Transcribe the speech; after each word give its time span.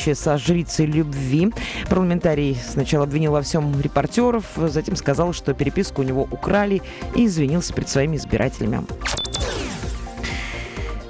встрече 0.00 0.14
со 0.14 0.38
жрицей 0.38 0.86
любви. 0.86 1.52
Парламентарий 1.88 2.56
сначала 2.56 3.04
обвинил 3.04 3.32
во 3.32 3.42
всем 3.42 3.78
репортеров, 3.80 4.44
затем 4.56 4.96
сказал, 4.96 5.32
что 5.32 5.52
переписку 5.52 6.02
у 6.02 6.04
него 6.04 6.26
украли 6.30 6.82
и 7.14 7.26
извинился 7.26 7.74
перед 7.74 7.88
своими 7.88 8.16
избирателями. 8.16 8.82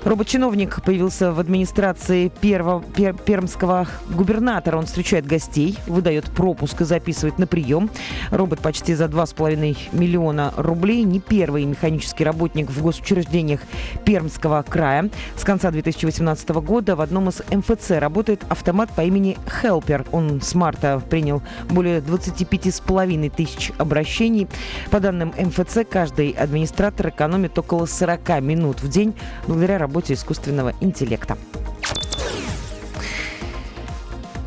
Робот-чиновник 0.03 0.83
появился 0.83 1.31
в 1.31 1.39
администрации 1.39 2.33
первого, 2.41 2.83
пер, 2.83 3.13
пермского 3.13 3.87
губернатора. 4.09 4.79
Он 4.79 4.87
встречает 4.87 5.27
гостей, 5.27 5.77
выдает 5.87 6.25
пропуск 6.25 6.81
и 6.81 6.85
записывает 6.85 7.39
на 7.39 7.47
прием. 7.47 7.91
Робот 8.31 8.61
почти 8.61 8.95
за 8.95 9.05
2,5 9.05 9.77
миллиона 9.93 10.55
рублей. 10.57 11.03
Не 11.03 11.21
первый 11.21 11.67
механический 11.67 12.25
работник 12.25 12.71
в 12.71 12.83
госучреждениях 12.83 13.61
Пермского 14.07 14.63
края. 14.63 15.11
С 15.37 15.45
конца 15.45 15.71
2018 15.71 16.49
года 16.49 16.97
в 16.97 17.03
одном 17.03 17.29
из 17.29 17.43
МФЦ 17.51 17.91
работает 17.91 18.43
автомат 18.49 18.89
по 18.97 19.03
имени 19.03 19.37
Helper. 19.63 20.07
Он 20.13 20.41
с 20.41 20.55
марта 20.55 21.03
принял 21.11 21.43
более 21.69 22.01
25,5 22.01 23.31
тысяч 23.37 23.71
обращений. 23.77 24.49
По 24.91 24.99
данным 24.99 25.35
МФЦ, 25.39 25.81
каждый 25.91 26.31
администратор 26.31 27.11
экономит 27.11 27.59
около 27.59 27.85
40 27.85 28.41
минут 28.41 28.81
в 28.81 28.89
день 28.89 29.15
благодаря 29.47 29.77
работе 29.77 29.90
работе 29.91 30.15
искусственного 30.15 30.73
интеллекта. 30.81 31.37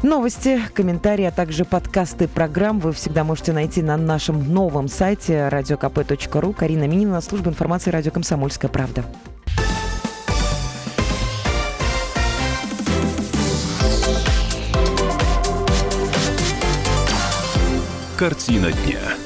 Новости, 0.02 0.62
комментарии, 0.74 1.26
а 1.26 1.32
также 1.32 1.66
подкасты 1.66 2.30
программ 2.30 2.80
вы 2.80 2.94
всегда 2.94 3.26
можете 3.26 3.52
найти 3.52 3.82
на 3.82 3.98
нашем 3.98 4.54
новом 4.54 4.88
сайте 4.88 5.50
radiokp.ru. 5.52 6.54
Карина 6.54 6.88
Минина, 6.88 7.20
служба 7.20 7.50
информации 7.50 7.92
«Радио 7.92 8.12
Комсомольская 8.12 8.72
правда». 8.72 9.04
Картина 18.18 18.72
дня. 18.72 19.23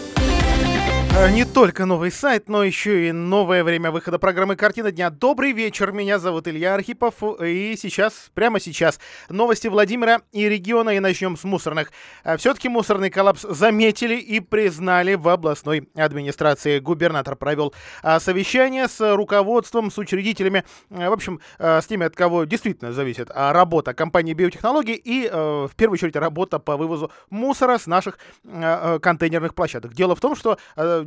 Э, 1.20 1.32
не 1.32 1.46
только 1.46 1.86
новый 1.86 2.12
сайт, 2.12 2.48
но 2.48 2.64
еще 2.64 3.10
и 3.10 3.12
новое 3.12 3.64
время 3.64 3.90
выхода 3.90 4.20
программы 4.20 4.56
«Картина 4.56 4.92
дня». 4.92 5.10
Добрый 5.10 5.52
вечер, 5.52 5.92
меня 5.92 6.20
зовут 6.20 6.48
Илья 6.48 6.76
Архипов, 6.76 7.16
и 7.42 7.76
сейчас, 7.76 8.30
прямо 8.36 8.60
сейчас, 8.60 9.00
новости 9.28 9.68
Владимира 9.68 10.22
и 10.32 10.48
региона, 10.48 10.92
и 10.92 11.00
начнем 11.00 11.36
с 11.36 11.44
мусорных. 11.44 11.92
Э, 12.24 12.38
Все-таки 12.38 12.70
мусорный 12.70 13.10
коллапс 13.10 13.42
заметили 13.42 14.16
и 14.16 14.40
признали 14.40 15.16
в 15.16 15.28
областной 15.28 15.90
администрации. 15.96 16.78
Губернатор 16.78 17.36
провел 17.36 17.74
э, 18.04 18.20
совещание 18.20 18.88
с 18.88 19.16
руководством, 19.16 19.90
с 19.90 19.98
учредителями, 19.98 20.66
в 20.90 21.12
общем, 21.12 21.42
с 21.58 21.86
теми, 21.88 22.06
от 22.06 22.16
кого 22.16 22.44
действительно 22.44 22.94
зависит 22.94 23.32
работа 23.34 23.96
компании 23.96 24.34
биотехнологий 24.34 24.94
и, 24.94 25.28
в 25.28 25.72
первую 25.76 25.96
очередь, 25.96 26.16
работа 26.16 26.60
по 26.60 26.78
вывозу 26.78 27.12
мусора 27.30 27.80
с 27.80 27.88
наших 27.88 28.20
контейнерных 28.44 29.56
площадок. 29.56 29.94
Дело 29.94 30.16
в 30.16 30.20
том, 30.20 30.36
что 30.36 30.58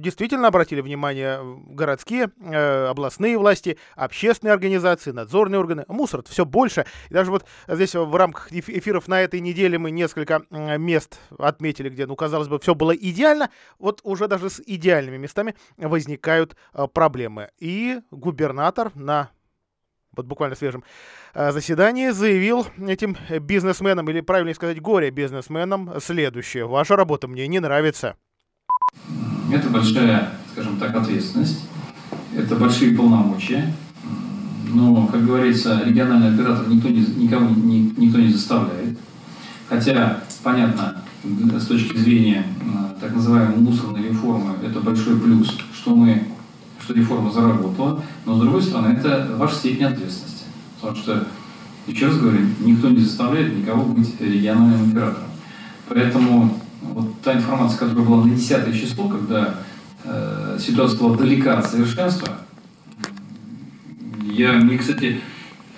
действительно 0.01 0.49
обратили 0.49 0.81
внимание 0.81 1.41
городские, 1.67 2.31
э, 2.41 2.87
областные 2.87 3.39
власти, 3.39 3.79
общественные 3.97 4.55
организации, 4.55 5.11
надзорные 5.11 5.59
органы. 5.59 5.85
Мусор 5.89 6.23
все 6.29 6.45
больше. 6.45 6.87
И 7.09 7.15
даже 7.15 7.31
вот 7.31 7.45
здесь 7.69 7.95
в 7.95 8.15
рамках 8.17 8.53
эфиров 8.53 9.09
на 9.09 9.21
этой 9.21 9.41
неделе 9.41 9.79
мы 9.79 9.91
несколько 9.91 10.43
мест 10.51 11.19
отметили, 11.39 11.89
где, 11.89 12.07
ну, 12.07 12.17
казалось 12.17 12.49
бы, 12.49 12.59
все 12.59 12.75
было 12.75 12.95
идеально. 12.95 13.51
Вот 13.79 14.01
уже 14.03 14.29
даже 14.29 14.51
с 14.51 14.61
идеальными 14.65 15.17
местами 15.17 15.55
возникают 15.77 16.57
э, 16.75 16.87
проблемы. 16.93 17.51
И 17.59 18.01
губернатор 18.11 18.91
на 18.95 19.31
вот 20.17 20.27
буквально 20.27 20.57
свежем 20.57 20.83
э, 21.35 21.53
заседании 21.53 22.11
заявил 22.11 22.67
этим 22.79 23.17
бизнесменам, 23.41 24.11
или 24.11 24.21
правильнее 24.21 24.55
сказать, 24.55 24.81
горе-бизнесменам 24.81 26.01
следующее. 26.01 26.67
Ваша 26.67 26.97
работа 26.97 27.29
мне 27.29 27.47
не 27.47 27.61
нравится. 27.61 28.17
Это 29.53 29.69
большая, 29.69 30.31
скажем 30.53 30.77
так, 30.79 30.95
ответственность, 30.95 31.61
это 32.37 32.57
большие 32.57 32.97
полномочия. 32.97 33.75
Но, 34.73 35.07
как 35.09 35.27
говорится, 35.27 35.83
региональный 35.85 36.33
оператор 36.33 36.69
никто 36.69 36.89
не, 36.89 37.01
никого 37.01 37.49
не, 37.49 37.93
никто 37.97 38.19
не 38.19 38.29
заставляет. 38.29 38.97
Хотя, 39.69 40.23
понятно, 40.45 41.03
с 41.25 41.67
точки 41.67 41.97
зрения 41.97 42.45
так 43.01 43.15
называемой 43.15 43.57
мусорной 43.57 44.09
реформы, 44.09 44.55
это 44.65 44.81
большой 44.81 45.19
плюс, 45.19 45.57
что 45.75 45.95
мы, 45.97 46.29
что 46.81 46.95
реформа 46.95 47.33
заработала, 47.33 48.03
но 48.27 48.37
с 48.37 48.41
другой 48.41 48.63
стороны, 48.63 48.93
это 48.93 49.35
ваша 49.37 49.57
степень 49.57 49.87
ответственности. 49.87 50.45
Потому 50.81 50.97
что, 50.97 51.27
еще 51.87 52.07
раз 52.07 52.19
говорю, 52.19 52.47
никто 52.61 52.91
не 52.91 53.01
заставляет 53.01 53.57
никого 53.57 53.85
быть 53.85 54.21
региональным 54.21 54.91
оператором. 54.91 55.31
Поэтому 55.89 56.60
вот 56.83 57.21
та 57.23 57.35
информация, 57.35 57.79
которая 57.79 58.05
была 58.05 58.25
на 58.25 58.35
10 58.35 58.81
число, 58.81 59.09
когда 59.09 59.55
э, 60.05 60.59
ситуация 60.61 60.99
была 60.99 61.17
далека 61.17 61.59
от 61.59 61.71
совершенства, 61.71 62.39
я, 64.25 64.53
мне, 64.53 64.79
кстати, 64.79 65.21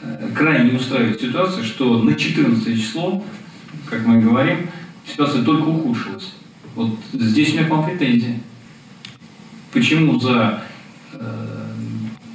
э, 0.03 0.29
крайне 0.35 0.71
не 0.71 0.77
устраивает 0.77 1.21
ситуация, 1.21 1.65
что 1.65 2.03
на 2.03 2.15
14 2.15 2.81
число, 2.81 3.25
как 3.89 4.07
мы 4.07 4.21
говорим, 4.21 4.69
ситуация 5.07 5.43
только 5.43 5.69
ухудшилась. 5.69 6.33
Вот 6.75 6.99
здесь 7.13 7.51
у 7.51 7.53
меня 7.55 7.67
к 7.67 7.71
вам 7.71 7.84
претензии. 7.84 8.41
Почему 9.73 10.19
за 10.21 10.63
э, 11.13 11.73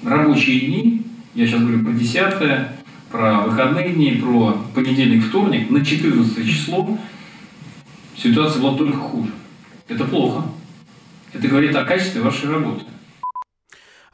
рабочие 0.03 0.59
дни, 0.61 1.05
я 1.35 1.47
сейчас 1.47 1.61
говорю 1.61 1.83
про 1.83 1.93
10 1.93 2.33
про 3.11 3.41
выходные 3.41 3.89
дни, 3.89 4.11
про 4.11 4.57
понедельник, 4.75 5.25
вторник, 5.25 5.69
на 5.69 5.83
14 5.83 6.45
число 6.45 6.97
ситуация 8.17 8.61
была 8.61 8.77
только 8.77 8.97
хуже. 8.97 9.31
Это 9.87 10.05
плохо. 10.05 10.43
Это 11.33 11.47
говорит 11.47 11.75
о 11.75 11.85
качестве 11.85 12.21
вашей 12.21 12.49
работы. 12.49 12.83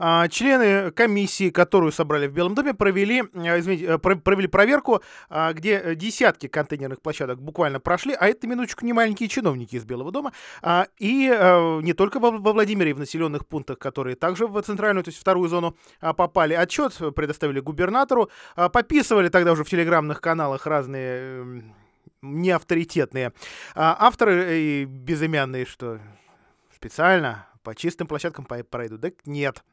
А, 0.06 0.28
члены 0.28 0.92
комиссии, 0.92 1.50
которую 1.50 1.92
собрали 1.92 2.28
в 2.28 2.34
Белом 2.34 2.56
доме, 2.56 2.74
провели, 2.74 3.24
э, 3.34 3.60
извините, 3.60 3.86
э, 3.86 3.98
провели 3.98 4.48
проверку, 4.48 5.02
а, 5.30 5.54
где 5.54 5.96
десятки 5.96 6.48
контейнерных 6.48 7.02
площадок 7.02 7.42
буквально 7.42 7.80
прошли, 7.80 8.14
а 8.20 8.28
это, 8.28 8.48
минуточку, 8.48 8.86
не 8.86 8.92
маленькие 8.92 9.30
чиновники 9.30 9.76
из 9.76 9.86
Белого 9.86 10.12
дома, 10.12 10.34
а, 10.62 10.88
и 10.98 11.32
э, 11.34 11.80
не 11.84 11.94
только 11.94 12.20
во 12.20 12.32
Владимире 12.32 12.94
в 12.94 13.00
населенных 13.00 13.48
пунктах, 13.48 13.80
которые 13.80 14.16
также 14.16 14.48
в 14.48 14.62
центральную, 14.62 15.04
то 15.04 15.10
есть 15.10 15.20
вторую 15.20 15.48
зону 15.48 15.78
попали. 16.02 16.54
Отчет 16.54 16.98
предоставили 17.16 17.60
губернатору, 17.60 18.30
пописывали 18.56 19.30
тогда 19.30 19.54
уже 19.54 19.64
в 19.64 19.70
телеграмных 19.70 20.22
каналах 20.22 20.66
разные 20.66 21.40
эм, 21.40 21.74
неавторитетные. 22.24 23.34
А 23.76 23.96
авторы 24.00 24.60
и 24.60 24.86
безымянные, 24.86 25.66
что 25.66 26.00
специально 26.74 27.48
по 27.64 27.74
чистым 27.76 28.08
площадкам 28.08 28.46
пройду. 28.46 28.98
Да 28.98 29.10
нет. 29.26 29.64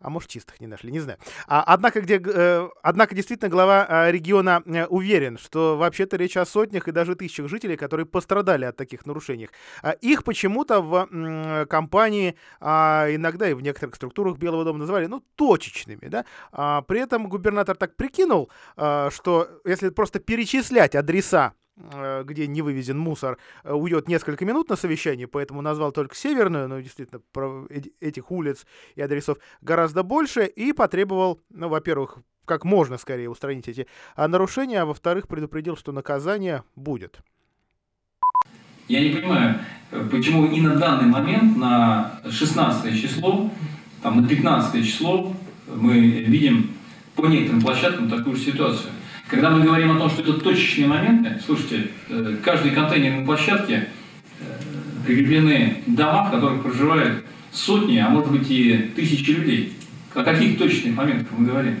А 0.00 0.10
может, 0.10 0.28
чистых 0.28 0.60
не 0.60 0.66
нашли, 0.66 0.92
не 0.92 1.00
знаю. 1.00 1.18
А, 1.46 1.64
однако, 1.66 2.00
где, 2.00 2.20
э, 2.22 2.68
однако, 2.82 3.14
действительно, 3.14 3.48
глава 3.48 3.86
э, 3.88 4.12
региона 4.12 4.62
э, 4.66 4.86
уверен, 4.86 5.38
что 5.38 5.76
вообще-то 5.76 6.16
речь 6.16 6.36
о 6.36 6.44
сотнях 6.44 6.86
и 6.86 6.92
даже 6.92 7.16
тысячах 7.16 7.48
жителей, 7.48 7.76
которые 7.76 8.06
пострадали 8.06 8.66
от 8.66 8.76
таких 8.76 9.06
нарушений. 9.06 9.48
А 9.82 9.92
их 9.92 10.24
почему-то 10.24 10.80
в 10.82 11.08
э, 11.10 11.66
компании, 11.66 12.36
а 12.60 13.06
иногда 13.10 13.48
и 13.48 13.54
в 13.54 13.62
некоторых 13.62 13.96
структурах 13.96 14.36
Белого 14.36 14.64
дома 14.64 14.78
называли, 14.78 15.06
ну, 15.06 15.24
точечными, 15.34 16.06
да. 16.08 16.24
А 16.52 16.82
при 16.82 17.00
этом 17.00 17.28
губернатор 17.28 17.76
так 17.76 17.96
прикинул, 17.96 18.50
э, 18.76 19.08
что 19.10 19.48
если 19.64 19.88
просто 19.88 20.20
перечислять 20.20 20.94
адреса 20.94 21.54
Э, 21.67 21.67
где 22.24 22.46
не 22.46 22.62
вывезен 22.62 22.98
мусор, 22.98 23.38
э, 23.64 23.72
уйдет 23.72 24.08
несколько 24.08 24.44
минут 24.44 24.68
на 24.68 24.76
совещание, 24.76 25.26
поэтому 25.26 25.62
назвал 25.62 25.92
только 25.92 26.16
северную, 26.16 26.68
но 26.68 26.80
действительно 26.80 27.20
этих 28.00 28.30
улиц 28.30 28.66
и 28.96 29.00
адресов 29.00 29.38
гораздо 29.60 30.02
больше, 30.02 30.44
и 30.46 30.72
потребовал, 30.72 31.40
ну, 31.50 31.68
во-первых, 31.68 32.18
как 32.44 32.64
можно 32.64 32.98
скорее 32.98 33.30
устранить 33.30 33.68
эти 33.68 33.86
а, 34.16 34.26
нарушения, 34.26 34.80
а 34.80 34.86
во-вторых, 34.86 35.28
предупредил, 35.28 35.76
что 35.76 35.92
наказание 35.92 36.64
будет. 36.74 37.20
Я 38.88 39.02
не 39.02 39.10
понимаю, 39.10 39.60
почему 40.10 40.46
и 40.46 40.60
на 40.60 40.76
данный 40.76 41.10
момент, 41.10 41.56
на 41.58 42.20
16 42.28 43.00
число, 43.00 43.50
там, 44.02 44.22
на 44.22 44.26
15 44.26 44.84
число, 44.84 45.34
мы 45.66 46.00
видим 46.00 46.70
по 47.14 47.26
некоторым 47.26 47.60
площадкам 47.60 48.08
такую 48.08 48.36
же 48.36 48.44
ситуацию. 48.44 48.90
Когда 49.28 49.50
мы 49.50 49.62
говорим 49.62 49.94
о 49.94 49.98
том, 49.98 50.08
что 50.08 50.22
это 50.22 50.34
точечные 50.34 50.88
моменты, 50.88 51.38
слушайте, 51.44 51.88
э, 52.08 52.36
каждой 52.42 52.70
контейнерной 52.70 53.26
площадке 53.26 53.88
э, 54.40 54.44
прикреплены 55.04 55.82
дома, 55.86 56.24
в 56.24 56.30
которых 56.30 56.62
проживают 56.62 57.24
сотни, 57.52 57.98
а 57.98 58.08
может 58.08 58.30
быть 58.30 58.50
и 58.50 58.90
тысячи 58.96 59.30
людей. 59.30 59.74
О 60.14 60.22
каких 60.22 60.56
точечных 60.56 60.96
моментах 60.96 61.26
мы 61.36 61.46
говорим? 61.46 61.76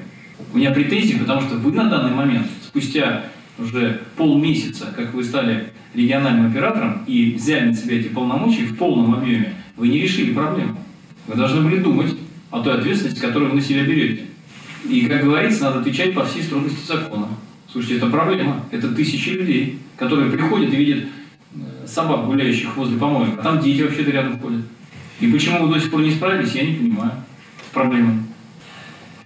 У 0.52 0.58
меня 0.58 0.72
претензии, 0.72 1.14
потому 1.14 1.40
что 1.40 1.54
вы 1.56 1.72
на 1.72 1.88
данный 1.88 2.14
момент, 2.14 2.46
спустя 2.62 3.24
уже 3.58 4.02
полмесяца, 4.16 4.92
как 4.94 5.14
вы 5.14 5.24
стали 5.24 5.70
региональным 5.94 6.50
оператором 6.50 7.02
и 7.06 7.32
взяли 7.32 7.68
на 7.68 7.74
себя 7.74 7.98
эти 7.98 8.08
полномочия 8.08 8.64
в 8.64 8.76
полном 8.76 9.14
объеме, 9.14 9.54
вы 9.76 9.88
не 9.88 10.00
решили 10.00 10.34
проблему. 10.34 10.78
Вы 11.26 11.34
должны 11.34 11.62
были 11.62 11.78
думать 11.78 12.14
о 12.50 12.60
той 12.60 12.74
ответственности, 12.74 13.20
которую 13.20 13.50
вы 13.50 13.56
на 13.56 13.62
себя 13.62 13.84
берете. 13.84 14.24
И, 14.88 15.06
как 15.06 15.24
говорится, 15.24 15.64
надо 15.64 15.80
отвечать 15.80 16.14
по 16.14 16.24
всей 16.24 16.42
строгости 16.42 16.86
закона. 16.86 17.28
Слушайте, 17.70 17.98
это 17.98 18.06
проблема. 18.06 18.64
Это 18.70 18.88
тысячи 18.94 19.30
людей, 19.30 19.78
которые 19.96 20.30
приходят 20.30 20.72
и 20.72 20.76
видят 20.76 21.04
э, 21.54 21.86
собак, 21.86 22.24
гуляющих 22.24 22.74
возле 22.76 22.98
помоек, 22.98 23.38
а 23.38 23.42
там 23.42 23.60
дети 23.60 23.82
вообще-то 23.82 24.10
рядом 24.10 24.40
ходят. 24.40 24.62
И 25.20 25.30
почему 25.30 25.66
вы 25.66 25.74
до 25.74 25.80
сих 25.80 25.90
пор 25.90 26.00
не 26.00 26.10
справились, 26.12 26.54
я 26.54 26.62
не 26.62 26.76
понимаю. 26.76 27.12
С 27.68 27.74
проблемой. 27.74 28.22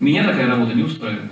Меня 0.00 0.24
такая 0.24 0.48
работа 0.48 0.74
не 0.74 0.82
устраивает. 0.82 1.30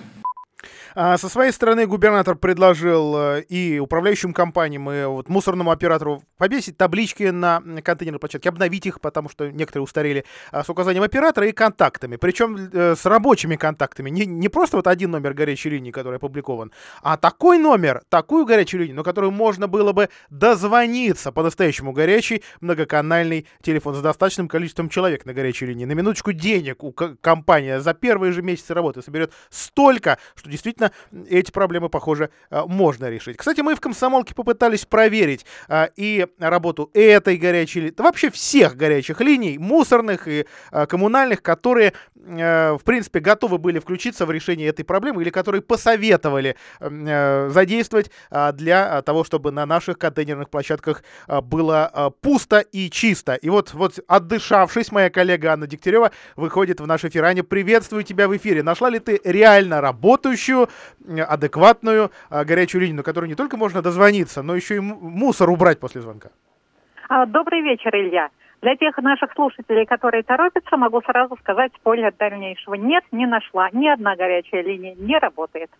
А, 0.94 1.18
со 1.18 1.28
своей 1.28 1.52
стороны 1.52 1.86
губернатор 1.86 2.34
предложил 2.34 3.16
э, 3.16 3.42
и 3.42 3.78
управляющим 3.78 4.32
компаниям, 4.32 4.90
и 4.90 5.04
вот 5.04 5.28
мусорному 5.28 5.70
оператору 5.70 6.22
повесить 6.36 6.76
таблички 6.76 7.24
на 7.24 7.60
контейнерной 7.82 8.18
площадке, 8.18 8.48
обновить 8.48 8.86
их, 8.86 9.00
потому 9.00 9.28
что 9.28 9.50
некоторые 9.50 9.84
устарели, 9.84 10.24
а, 10.50 10.64
с 10.64 10.68
указанием 10.68 11.02
оператора 11.02 11.46
и 11.46 11.52
контактами. 11.52 12.16
Причем 12.16 12.56
э, 12.72 12.96
с 12.96 13.06
рабочими 13.06 13.56
контактами. 13.56 14.10
Не, 14.10 14.26
не 14.26 14.48
просто 14.48 14.76
вот 14.76 14.86
один 14.86 15.10
номер 15.10 15.34
горячей 15.34 15.70
линии, 15.70 15.90
который 15.90 16.16
опубликован, 16.16 16.72
а 17.02 17.16
такой 17.16 17.58
номер, 17.58 18.02
такую 18.08 18.44
горячую 18.44 18.80
линию, 18.80 18.96
на 18.96 19.02
которую 19.02 19.30
можно 19.30 19.68
было 19.68 19.92
бы 19.92 20.08
дозвониться 20.30 21.32
по-настоящему 21.32 21.92
горячий 21.92 22.42
многоканальный 22.60 23.46
телефон 23.62 23.94
с 23.94 24.00
достаточным 24.00 24.48
количеством 24.48 24.88
человек 24.88 25.26
на 25.26 25.34
горячей 25.34 25.66
линии. 25.66 25.84
На 25.84 25.92
минуточку 25.92 26.32
денег 26.32 26.82
у 26.82 26.92
компания 26.92 27.80
за 27.80 27.94
первые 27.94 28.32
же 28.32 28.42
месяцы 28.42 28.74
работы 28.74 29.02
соберет 29.02 29.32
столько, 29.50 30.18
что 30.34 30.50
действительно 30.50 30.79
действительно 30.80 30.92
эти 31.28 31.50
проблемы, 31.50 31.88
похоже, 31.88 32.30
э, 32.50 32.62
можно 32.66 33.08
решить. 33.10 33.36
Кстати, 33.36 33.60
мы 33.60 33.74
в 33.74 33.80
комсомолке 33.80 34.34
попытались 34.34 34.84
проверить 34.84 35.44
э, 35.68 35.88
и 35.96 36.26
работу 36.38 36.90
этой 36.94 37.36
горячей 37.36 37.80
линии, 37.80 37.94
вообще 37.96 38.30
всех 38.30 38.76
горячих 38.76 39.20
линий, 39.20 39.58
мусорных 39.58 40.28
и 40.28 40.46
э, 40.72 40.86
коммунальных, 40.86 41.42
которые, 41.42 41.92
в 42.26 42.80
принципе, 42.84 43.20
готовы 43.20 43.58
были 43.58 43.78
включиться 43.78 44.26
в 44.26 44.30
решение 44.30 44.68
этой 44.68 44.84
проблемы 44.84 45.22
или 45.22 45.30
которые 45.30 45.62
посоветовали 45.62 46.56
задействовать 46.80 48.10
для 48.54 49.02
того, 49.02 49.24
чтобы 49.24 49.50
на 49.50 49.66
наших 49.66 49.98
контейнерных 49.98 50.50
площадках 50.50 51.02
было 51.42 52.12
пусто 52.20 52.60
и 52.60 52.90
чисто. 52.90 53.34
И 53.34 53.48
вот, 53.48 53.74
вот 53.74 53.98
отдышавшись, 54.06 54.92
моя 54.92 55.10
коллега 55.10 55.52
Анна 55.52 55.66
Дегтярева 55.66 56.10
выходит 56.36 56.80
в 56.80 56.86
наш 56.86 57.04
эфир. 57.04 57.24
Аня, 57.24 57.42
приветствую 57.42 58.02
тебя 58.02 58.28
в 58.28 58.36
эфире. 58.36 58.62
Нашла 58.62 58.90
ли 58.90 58.98
ты 58.98 59.20
реально 59.24 59.80
работающую 59.80 60.68
адекватную 61.28 62.10
а, 62.28 62.44
горячую 62.44 62.82
линию, 62.82 62.96
на 62.96 63.02
которую 63.02 63.28
не 63.28 63.34
только 63.34 63.56
можно 63.56 63.82
дозвониться, 63.82 64.42
но 64.42 64.54
еще 64.54 64.76
и 64.76 64.80
мусор 64.80 65.50
убрать 65.50 65.80
после 65.80 66.00
звонка. 66.00 66.30
А, 67.08 67.26
добрый 67.26 67.62
вечер, 67.62 67.94
Илья. 67.94 68.28
Для 68.62 68.76
тех 68.76 68.96
наших 68.98 69.32
слушателей, 69.32 69.86
которые 69.86 70.22
торопятся, 70.22 70.76
могу 70.76 71.00
сразу 71.02 71.36
сказать 71.38 71.72
спойлер 71.76 72.12
дальнейшего. 72.18 72.74
Нет, 72.74 73.04
не 73.10 73.26
нашла. 73.26 73.70
Ни 73.72 73.88
одна 73.88 74.16
горячая 74.16 74.62
линия 74.62 74.94
не 74.96 75.18
работает. 75.18 75.70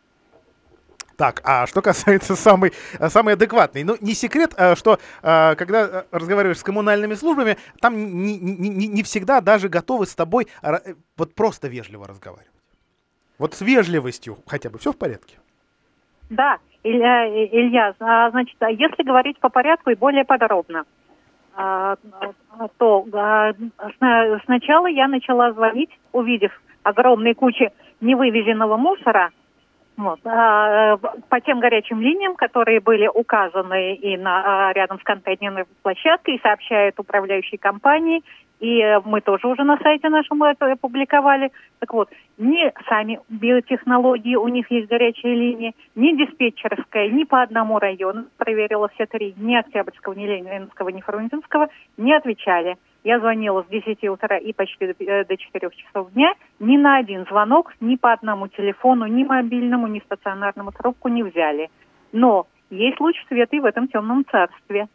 Так, 1.16 1.42
а 1.44 1.66
что 1.66 1.82
касается 1.82 2.34
самой, 2.34 2.72
самой 3.08 3.34
адекватной, 3.34 3.84
ну, 3.84 3.96
не 4.00 4.14
секрет, 4.14 4.54
а, 4.56 4.74
что 4.74 4.98
когда 5.20 6.06
разговариваешь 6.10 6.58
с 6.58 6.62
коммунальными 6.62 7.12
службами, 7.12 7.58
там 7.82 7.94
не, 7.94 8.38
не, 8.38 8.88
не 8.88 9.02
всегда 9.02 9.42
даже 9.42 9.68
готовы 9.68 10.06
с 10.06 10.14
тобой 10.14 10.48
вот 11.18 11.34
просто 11.34 11.68
вежливо 11.68 12.08
разговаривать. 12.08 12.48
Вот 13.36 13.52
с 13.52 13.60
вежливостью 13.60 14.38
хотя 14.46 14.70
бы 14.70 14.78
все 14.78 14.92
в 14.92 14.96
порядке? 14.96 15.36
Да, 16.30 16.56
Илья, 16.82 17.26
Илья 17.28 17.94
а, 18.00 18.30
значит, 18.30 18.56
а 18.60 18.70
если 18.70 19.02
говорить 19.02 19.38
по 19.40 19.50
порядку 19.50 19.90
и 19.90 19.96
более 19.96 20.24
подробно, 20.24 20.84
то 22.78 23.04
сначала 24.44 24.86
я 24.86 25.08
начала 25.08 25.52
звонить, 25.52 25.90
увидев 26.12 26.52
огромные 26.82 27.34
кучи 27.34 27.70
невывезенного 28.00 28.76
мусора, 28.76 29.30
вот, 29.96 30.20
по 30.22 31.40
тем 31.44 31.60
горячим 31.60 32.00
линиям, 32.00 32.34
которые 32.34 32.80
были 32.80 33.06
указаны 33.06 33.94
и 33.94 34.16
на, 34.16 34.72
рядом 34.72 34.98
с 34.98 35.02
контейнерной 35.02 35.64
площадкой, 35.82 36.36
и 36.36 36.40
сообщают 36.40 36.98
управляющей 36.98 37.58
компании, 37.58 38.22
и 38.60 38.82
мы 39.06 39.22
тоже 39.22 39.48
уже 39.48 39.64
на 39.64 39.78
сайте 39.78 40.08
нашем 40.10 40.42
это 40.42 40.70
опубликовали. 40.70 41.50
Так 41.78 41.92
вот, 41.94 42.10
ни 42.38 42.72
сами 42.88 43.18
биотехнологии, 43.28 44.36
у 44.36 44.48
них 44.48 44.70
есть 44.70 44.88
горячие 44.88 45.34
линии, 45.34 45.74
ни 45.94 46.16
диспетчерская, 46.16 47.08
ни 47.08 47.24
по 47.24 47.42
одному 47.42 47.78
району, 47.78 48.26
проверила 48.36 48.88
все 48.88 49.06
три, 49.06 49.34
ни 49.38 49.54
Октябрьского, 49.54 50.12
ни 50.12 50.26
Ленинского, 50.26 50.90
ни 50.90 51.00
Фрунзенского, 51.00 51.68
не 51.96 52.12
отвечали. 52.14 52.76
Я 53.02 53.18
звонила 53.18 53.62
с 53.62 53.66
10 53.68 54.04
утра 54.08 54.36
и 54.36 54.52
почти 54.52 54.86
до 54.86 54.94
4 54.94 55.26
э, 55.52 55.70
часов 55.70 56.12
дня. 56.12 56.34
Ни 56.58 56.76
на 56.76 56.98
один 56.98 57.24
звонок, 57.24 57.72
ни 57.80 57.96
по 57.96 58.12
одному 58.12 58.48
телефону, 58.48 59.06
ни 59.06 59.24
мобильному, 59.24 59.86
ни 59.86 60.00
стационарному 60.00 60.70
трубку 60.72 61.08
не 61.08 61.22
взяли. 61.22 61.70
Но 62.12 62.46
есть 62.68 63.00
луч 63.00 63.16
света 63.28 63.56
и 63.56 63.60
в 63.60 63.64
этом 63.64 63.88
темном 63.88 64.26
царстве. 64.30 64.88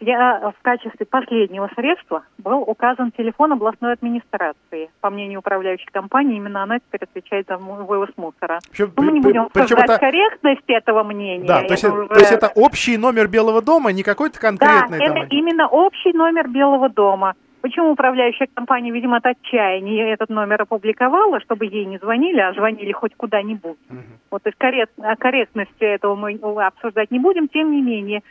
Я 0.00 0.52
в 0.58 0.62
качестве 0.62 1.06
последнего 1.06 1.70
средства 1.74 2.24
был 2.38 2.62
указан 2.62 3.12
телефон 3.12 3.52
областной 3.52 3.92
администрации. 3.92 4.90
По 5.00 5.10
мнению 5.10 5.40
управляющей 5.40 5.88
компании, 5.92 6.36
именно 6.36 6.62
она 6.62 6.78
теперь 6.78 7.02
отвечает 7.04 7.46
за 7.48 7.56
вывоз 7.56 8.10
мусора. 8.16 8.60
Причем, 8.70 8.92
ну, 8.96 9.02
мы 9.02 9.12
не 9.12 9.20
будем 9.20 9.42
обсуждать 9.42 9.84
это... 9.84 9.98
корректность 9.98 10.68
этого 10.68 11.02
мнения. 11.02 11.46
Да, 11.46 11.62
то 11.62 11.72
есть, 11.72 11.84
уже... 11.84 12.08
то 12.08 12.18
есть 12.18 12.32
это 12.32 12.48
общий 12.54 12.96
номер 12.96 13.28
Белого 13.28 13.62
дома, 13.62 13.92
не 13.92 14.02
какой-то 14.02 14.40
конкретный? 14.40 14.98
Да, 14.98 15.06
там... 15.06 15.16
это 15.16 15.26
именно 15.30 15.68
общий 15.68 16.12
номер 16.12 16.48
Белого 16.48 16.88
дома. 16.88 17.34
Почему 17.62 17.90
управляющая 17.90 18.46
компания, 18.54 18.92
видимо, 18.92 19.16
от 19.16 19.26
отчаяния 19.26 20.12
этот 20.12 20.28
номер 20.28 20.62
опубликовала, 20.62 21.40
чтобы 21.40 21.66
ей 21.66 21.84
не 21.84 21.98
звонили, 21.98 22.38
а 22.38 22.52
звонили 22.52 22.92
хоть 22.92 23.16
куда-нибудь. 23.16 23.78
Угу. 23.90 23.98
Вот, 24.30 24.42
то 24.44 24.50
есть 24.50 24.58
коррект, 24.58 24.92
о 25.00 25.16
корректности 25.16 25.82
этого 25.82 26.14
мы 26.14 26.38
обсуждать 26.64 27.10
не 27.10 27.18
будем. 27.18 27.48
Тем 27.48 27.72
не 27.72 27.82
менее, 27.82 28.22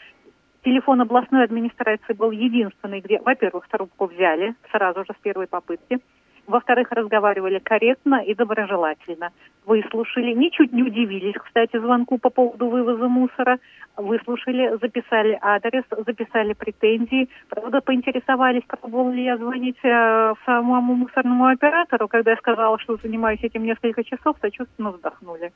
Телефон 0.65 0.99
областной 0.99 1.43
администрации 1.43 2.13
был 2.13 2.31
единственный, 2.31 2.99
где, 2.99 3.19
во-первых, 3.19 3.67
трубку 3.67 4.07
взяли 4.07 4.55
сразу 4.71 5.05
же 5.05 5.13
с 5.13 5.21
первой 5.21 5.45
попытки. 5.45 5.99
Во-вторых, 6.47 6.91
разговаривали 6.91 7.59
корректно 7.59 8.23
и 8.23 8.33
доброжелательно. 8.33 9.29
Выслушали, 9.67 10.33
ничуть 10.33 10.73
не 10.73 10.81
удивились, 10.81 11.35
кстати, 11.35 11.77
звонку 11.77 12.17
по 12.17 12.31
поводу 12.31 12.67
вывоза 12.67 13.07
мусора. 13.07 13.59
Выслушали, 13.95 14.75
записали 14.81 15.37
адрес, 15.39 15.83
записали 16.03 16.53
претензии. 16.53 17.29
Правда, 17.47 17.81
поинтересовались, 17.81 18.63
пробовал 18.67 19.11
ли 19.11 19.23
я 19.23 19.37
звонить 19.37 19.77
э, 19.83 20.33
самому 20.45 20.95
мусорному 20.95 21.45
оператору. 21.45 22.07
Когда 22.07 22.31
я 22.31 22.37
сказала, 22.37 22.79
что 22.79 22.97
занимаюсь 22.97 23.43
этим 23.43 23.65
несколько 23.65 24.03
часов, 24.03 24.35
сочувственно 24.41 24.89
вздохнули. 24.89 25.51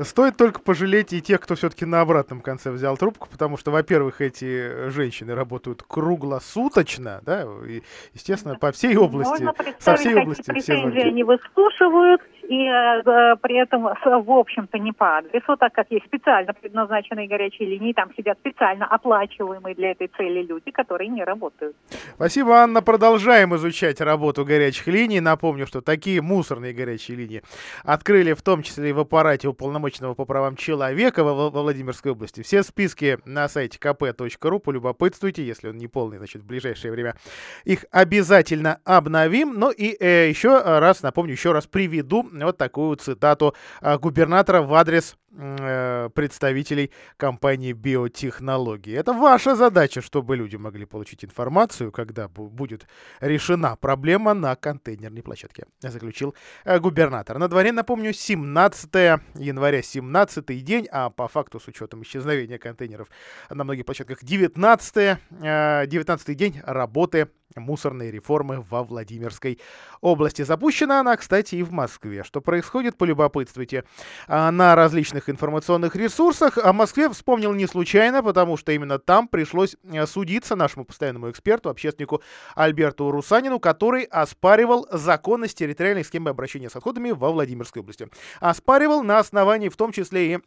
Стоит 0.00 0.36
только 0.36 0.60
пожалеть 0.60 1.12
и 1.12 1.22
тех, 1.22 1.40
кто 1.40 1.54
все-таки 1.54 1.84
на 1.84 2.00
обратном 2.00 2.40
конце 2.40 2.70
взял 2.70 2.96
трубку, 2.96 3.28
потому 3.30 3.56
что, 3.56 3.70
во-первых, 3.70 4.20
эти 4.20 4.88
женщины 4.90 5.34
работают 5.34 5.82
круглосуточно, 5.82 7.20
да, 7.24 7.46
и, 7.66 7.82
естественно, 8.14 8.56
по 8.56 8.72
всей 8.72 8.96
области, 8.96 9.48
со 9.78 9.96
всей 9.96 10.14
области 10.14 10.52
все 10.58 10.78
звонки. 10.78 10.98
они 11.00 11.24
выслушивают, 11.24 12.22
и 12.48 12.66
э, 12.66 13.36
при 13.40 13.62
этом, 13.62 13.82
в 13.84 14.30
общем-то, 14.30 14.78
не 14.78 14.92
по 14.92 15.18
адресу, 15.18 15.56
так 15.56 15.72
как 15.72 15.86
есть 15.90 16.06
специально 16.06 16.52
предназначенные 16.52 17.28
горячие 17.28 17.68
линии, 17.68 17.92
там 17.92 18.10
сидят 18.16 18.38
специально 18.38 18.86
оплачиваемые 18.86 19.74
для 19.74 19.92
этой 19.92 20.08
цели 20.08 20.42
люди, 20.42 20.70
которые 20.70 21.08
не 21.08 21.24
работают. 21.24 21.76
Спасибо, 22.14 22.56
Анна. 22.56 22.82
Продолжаем 22.82 23.54
изучать 23.56 24.00
работу 24.00 24.44
горячих 24.44 24.86
линий. 24.86 25.20
Напомню, 25.20 25.66
что 25.66 25.80
такие 25.80 26.20
мусорные 26.20 26.72
горячие 26.72 27.16
линии 27.16 27.42
открыли 27.84 28.32
в 28.32 28.42
том 28.42 28.62
числе 28.62 28.90
и 28.90 28.92
в 28.92 29.00
аппарате 29.00 29.48
уполномоченного 29.52 30.14
по 30.14 30.24
правам 30.24 30.56
человека 30.56 31.24
во, 31.24 31.50
во 31.50 31.62
Владимирской 31.62 32.12
области. 32.12 32.42
Все 32.42 32.62
списки 32.62 33.18
на 33.24 33.48
сайте 33.48 33.78
kp.ru. 33.78 34.58
Полюбопытствуйте, 34.58 35.46
если 35.46 35.68
он 35.68 35.76
не 35.78 35.88
полный, 35.88 36.18
значит, 36.18 36.42
в 36.42 36.46
ближайшее 36.46 36.92
время 36.92 37.16
их 37.64 37.84
обязательно 37.90 38.80
обновим. 38.84 39.54
Ну 39.58 39.70
и 39.70 39.96
э, 39.98 40.28
еще 40.28 40.60
раз, 40.60 41.02
напомню, 41.02 41.32
еще 41.32 41.52
раз 41.52 41.66
приведу 41.66 42.28
вот 42.32 42.58
такую 42.58 42.96
цитату 42.96 43.54
а, 43.80 43.98
губернатора 43.98 44.62
в 44.62 44.74
адрес 44.74 45.16
представителей 45.32 46.90
компании 47.16 47.72
биотехнологии. 47.72 48.94
Это 48.94 49.12
ваша 49.12 49.56
задача, 49.56 50.00
чтобы 50.02 50.36
люди 50.36 50.56
могли 50.56 50.84
получить 50.84 51.24
информацию, 51.24 51.90
когда 51.90 52.28
будет 52.28 52.86
решена 53.20 53.76
проблема 53.76 54.34
на 54.34 54.54
контейнерной 54.56 55.22
площадке, 55.22 55.66
заключил 55.80 56.34
э, 56.64 56.78
губернатор. 56.78 57.38
На 57.38 57.48
дворе, 57.48 57.72
напомню, 57.72 58.12
17 58.12 58.94
января, 59.34 59.82
17 59.82 60.64
день, 60.64 60.86
а 60.90 61.10
по 61.10 61.28
факту 61.28 61.60
с 61.60 61.68
учетом 61.68 62.02
исчезновения 62.02 62.58
контейнеров 62.58 63.08
на 63.50 63.64
многих 63.64 63.86
площадках 63.86 64.22
19, 64.22 65.18
19 65.88 66.28
э, 66.28 66.34
день 66.34 66.60
работы 66.64 67.28
мусорной 67.56 68.10
реформы 68.10 68.64
во 68.70 68.84
Владимирской 68.84 69.58
области. 70.00 70.42
Запущена 70.42 71.00
она, 71.00 71.16
кстати, 71.16 71.56
и 71.56 71.62
в 71.62 71.72
Москве. 71.72 72.24
Что 72.24 72.40
происходит, 72.40 72.96
полюбопытствуйте 72.96 73.84
на 74.28 74.74
различных 74.74 75.28
информационных 75.28 75.96
ресурсах. 75.96 76.58
О 76.58 76.72
Москве 76.72 77.08
вспомнил 77.08 77.52
не 77.52 77.66
случайно, 77.66 78.22
потому 78.22 78.56
что 78.56 78.72
именно 78.72 78.98
там 78.98 79.28
пришлось 79.28 79.76
э, 79.84 80.06
судиться 80.06 80.56
нашему 80.56 80.84
постоянному 80.84 81.30
эксперту, 81.30 81.70
общественнику 81.70 82.22
Альберту 82.54 83.10
Русанину, 83.10 83.58
который 83.60 84.04
оспаривал 84.04 84.86
законность 84.90 85.58
территориальной 85.58 86.04
схемы 86.04 86.30
обращения 86.30 86.70
с 86.70 86.76
отходами 86.76 87.10
во 87.10 87.30
Владимирской 87.30 87.80
области. 87.80 88.08
Оспаривал 88.40 89.02
на 89.02 89.18
основании 89.18 89.68
в 89.68 89.76
том 89.76 89.92
числе 89.92 90.34
и 90.34 90.38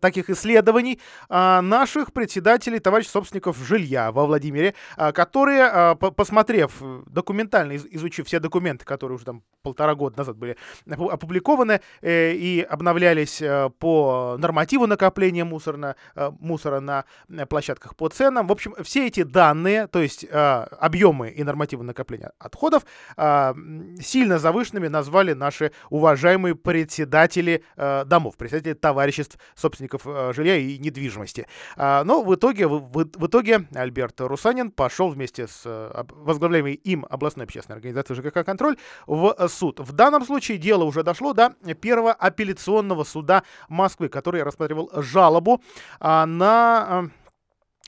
таких 0.00 0.30
исследований 0.30 1.00
а, 1.28 1.60
наших 1.62 2.12
председателей, 2.12 2.78
товарищ 2.78 3.08
собственников 3.08 3.56
жилья 3.58 4.12
во 4.12 4.26
Владимире, 4.26 4.74
а, 4.96 5.12
которые, 5.12 5.64
а, 5.64 5.94
посмотрев 5.94 6.76
э, 6.80 7.02
документально, 7.06 7.76
изучив 7.76 8.26
все 8.26 8.38
документы, 8.38 8.84
которые 8.84 9.16
уже 9.16 9.24
там 9.24 9.42
полтора 9.68 9.94
года 9.94 10.18
назад 10.18 10.36
были 10.36 10.56
опубликованы 10.86 11.80
э, 12.00 12.32
и 12.32 12.60
обновлялись 12.60 13.42
по 13.78 14.36
нормативу 14.38 14.86
накопления 14.86 15.44
мусора, 15.44 15.96
мусора 16.40 16.80
на 16.80 17.04
площадках 17.48 17.96
по 17.96 18.08
ценам. 18.08 18.46
В 18.46 18.52
общем, 18.52 18.74
все 18.82 19.06
эти 19.06 19.22
данные, 19.22 19.86
то 19.86 20.00
есть 20.00 20.26
объемы 20.30 21.30
и 21.30 21.44
нормативы 21.44 21.84
накопления 21.84 22.32
отходов, 22.38 22.84
сильно 23.16 24.38
завышенными 24.38 24.88
назвали 24.88 25.32
наши 25.34 25.72
уважаемые 25.90 26.54
председатели 26.54 27.62
домов, 27.76 28.36
председатели 28.36 28.74
товариществ 28.74 29.38
собственников 29.54 30.02
э, 30.06 30.32
жилья 30.34 30.56
и 30.56 30.78
недвижимости. 30.78 31.46
А, 31.76 32.04
но 32.04 32.22
в 32.22 32.34
итоге, 32.34 32.66
в, 32.66 32.90
в 32.92 33.26
итоге 33.26 33.66
Альберт 33.74 34.20
Русанин 34.20 34.70
пошел 34.70 35.08
вместе 35.10 35.46
с 35.46 35.62
э, 35.64 36.04
возглавляемой 36.10 36.74
им 36.74 37.06
областной 37.08 37.44
общественной 37.44 37.76
организацией 37.76 38.20
ЖКХ 38.20 38.44
«Контроль» 38.44 38.76
в 39.06 39.48
суд. 39.58 39.80
В 39.80 39.92
данном 39.92 40.24
случае 40.24 40.58
дело 40.58 40.84
уже 40.84 41.02
дошло 41.02 41.32
до 41.32 41.50
первого 41.80 42.12
апелляционного 42.12 43.04
суда 43.04 43.42
Москвы, 43.68 44.08
который 44.08 44.42
рассматривал 44.42 44.90
жалобу 44.94 45.62
а, 46.00 46.26
на 46.26 47.10
э, 47.10 47.18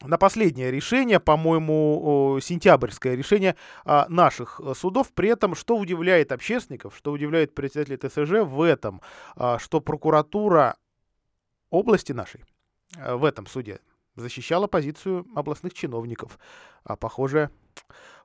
на 0.03 0.17
последнее 0.17 0.71
решение, 0.71 1.21
по-моему, 1.21 2.39
сентябрьское 2.41 3.15
решение 3.15 3.57
а, 3.85 4.07
наших 4.09 4.61
судов. 4.75 5.13
При 5.13 5.29
этом, 5.29 5.55
что 5.55 5.77
удивляет 5.77 6.33
общественников, 6.33 6.97
что 6.97 7.13
удивляет 7.13 7.55
председателей 7.55 7.99
ТСЖ 7.99 8.49
в 8.49 8.63
этом, 8.63 9.03
а, 9.37 9.59
что 9.59 9.81
прокуратура 9.81 10.77
области 11.71 12.13
нашей 12.13 12.45
э, 12.97 13.15
в 13.15 13.25
этом 13.25 13.47
суде 13.47 13.81
защищала 14.17 14.67
позицию 14.67 15.27
областных 15.35 15.75
чиновников, 15.75 16.39
а 16.85 16.97
похоже, 16.97 17.51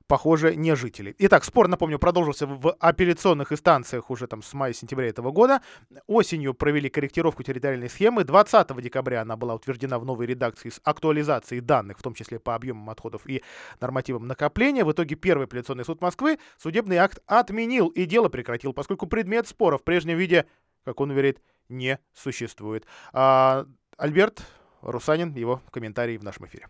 похоже, 0.06 0.56
не 0.56 0.74
жителей. 0.76 1.14
Итак, 1.18 1.44
спор, 1.44 1.68
напомню, 1.68 1.98
продолжился 1.98 2.46
в 2.46 2.72
апелляционных 2.78 3.52
инстанциях 3.52 4.10
уже 4.10 4.26
там 4.26 4.42
с 4.42 4.52
мая-сентября 4.54 5.08
этого 5.08 5.30
года. 5.30 5.60
Осенью 6.06 6.54
провели 6.54 6.88
корректировку 6.88 7.42
территориальной 7.42 7.88
схемы. 7.88 8.24
20 8.24 8.80
декабря 8.80 9.22
она 9.22 9.36
была 9.36 9.54
утверждена 9.54 9.98
в 9.98 10.04
новой 10.04 10.26
редакции 10.26 10.70
с 10.70 10.80
актуализацией 10.84 11.60
данных, 11.60 11.98
в 11.98 12.02
том 12.02 12.14
числе 12.14 12.38
по 12.38 12.54
объемам 12.54 12.90
отходов 12.90 13.26
и 13.26 13.42
нормативам 13.80 14.26
накопления. 14.26 14.84
В 14.84 14.92
итоге 14.92 15.16
первый 15.16 15.44
апелляционный 15.44 15.84
суд 15.84 16.00
Москвы 16.00 16.38
судебный 16.58 16.96
акт 16.96 17.18
отменил 17.26 17.88
и 17.88 18.04
дело 18.04 18.28
прекратил, 18.28 18.72
поскольку 18.72 19.06
предмет 19.06 19.48
спора 19.48 19.78
в 19.78 19.82
прежнем 19.82 20.16
виде, 20.18 20.46
как 20.84 21.00
он 21.00 21.10
уверяет, 21.10 21.40
не 21.68 21.98
существует. 22.14 22.86
А, 23.12 23.66
Альберт 23.96 24.42
Русанин, 24.82 25.34
его 25.34 25.62
комментарий 25.70 26.16
в 26.16 26.22
нашем 26.22 26.46
эфире. 26.46 26.68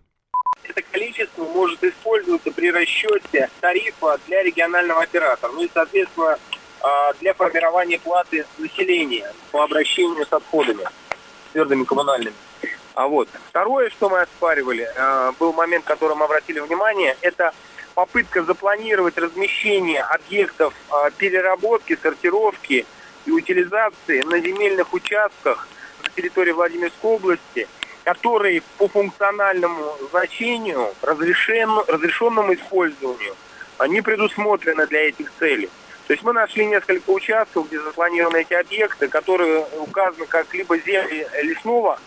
Это 0.65 0.83
количество 1.17 1.45
может 1.45 1.83
использоваться 1.83 2.51
при 2.51 2.71
расчете 2.71 3.51
тарифа 3.61 4.19
для 4.27 4.43
регионального 4.43 5.03
оператора. 5.03 5.53
Ну 5.53 5.65
и, 5.65 5.71
соответственно, 5.73 6.39
а, 6.81 7.13
для 7.15 7.35
формирования 7.35 7.99
платы 7.99 8.47
населения 8.59 9.33
по 9.51 9.65
обращению 9.65 10.27
с 10.27 10.33
отходами 10.33 10.85
твердыми 11.53 11.85
коммунальными. 11.85 12.37
А 12.95 13.09
вот. 13.09 13.29
Второе, 13.49 13.91
что 13.91 14.09
мы 14.09 14.21
оспаривали, 14.21 14.89
а, 14.97 15.33
был 15.39 15.53
момент, 15.53 15.85
который 15.85 16.17
мы 16.17 16.25
обратили 16.25 16.61
внимание, 16.61 17.17
это 17.21 17.53
попытка 17.95 18.43
запланировать 18.43 19.17
размещение 19.17 20.03
объектов 20.03 20.75
переработки, 21.17 21.99
сортировки 22.03 22.85
и 23.25 23.31
утилизации 23.31 24.21
на 24.21 24.39
земельных 24.39 24.93
участках 24.93 25.67
на 26.03 26.11
территории 26.11 26.53
Владимирской 26.53 27.11
области, 27.11 27.67
которые 28.07 28.63
по 28.79 28.87
функциональному 28.87 29.99
значению, 30.13 30.95
разрешен, 31.03 31.69
разрешенному 31.89 32.55
использованию, 32.55 33.35
они 33.79 34.01
предусмотрены 34.01 34.87
для 34.87 35.09
этих 35.09 35.33
целей. 35.41 35.69
То 36.07 36.13
есть 36.13 36.23
мы 36.23 36.33
нашли 36.33 36.67
несколько 36.67 37.11
участков, 37.11 37.67
где 37.67 37.81
запланированы 37.81 38.43
эти 38.43 38.55
объекты, 38.55 39.09
которые 39.09 39.67
указаны 39.81 40.27
как 40.27 40.55
либо 40.55 40.79
земли 40.79 41.27
лесного 41.43 41.99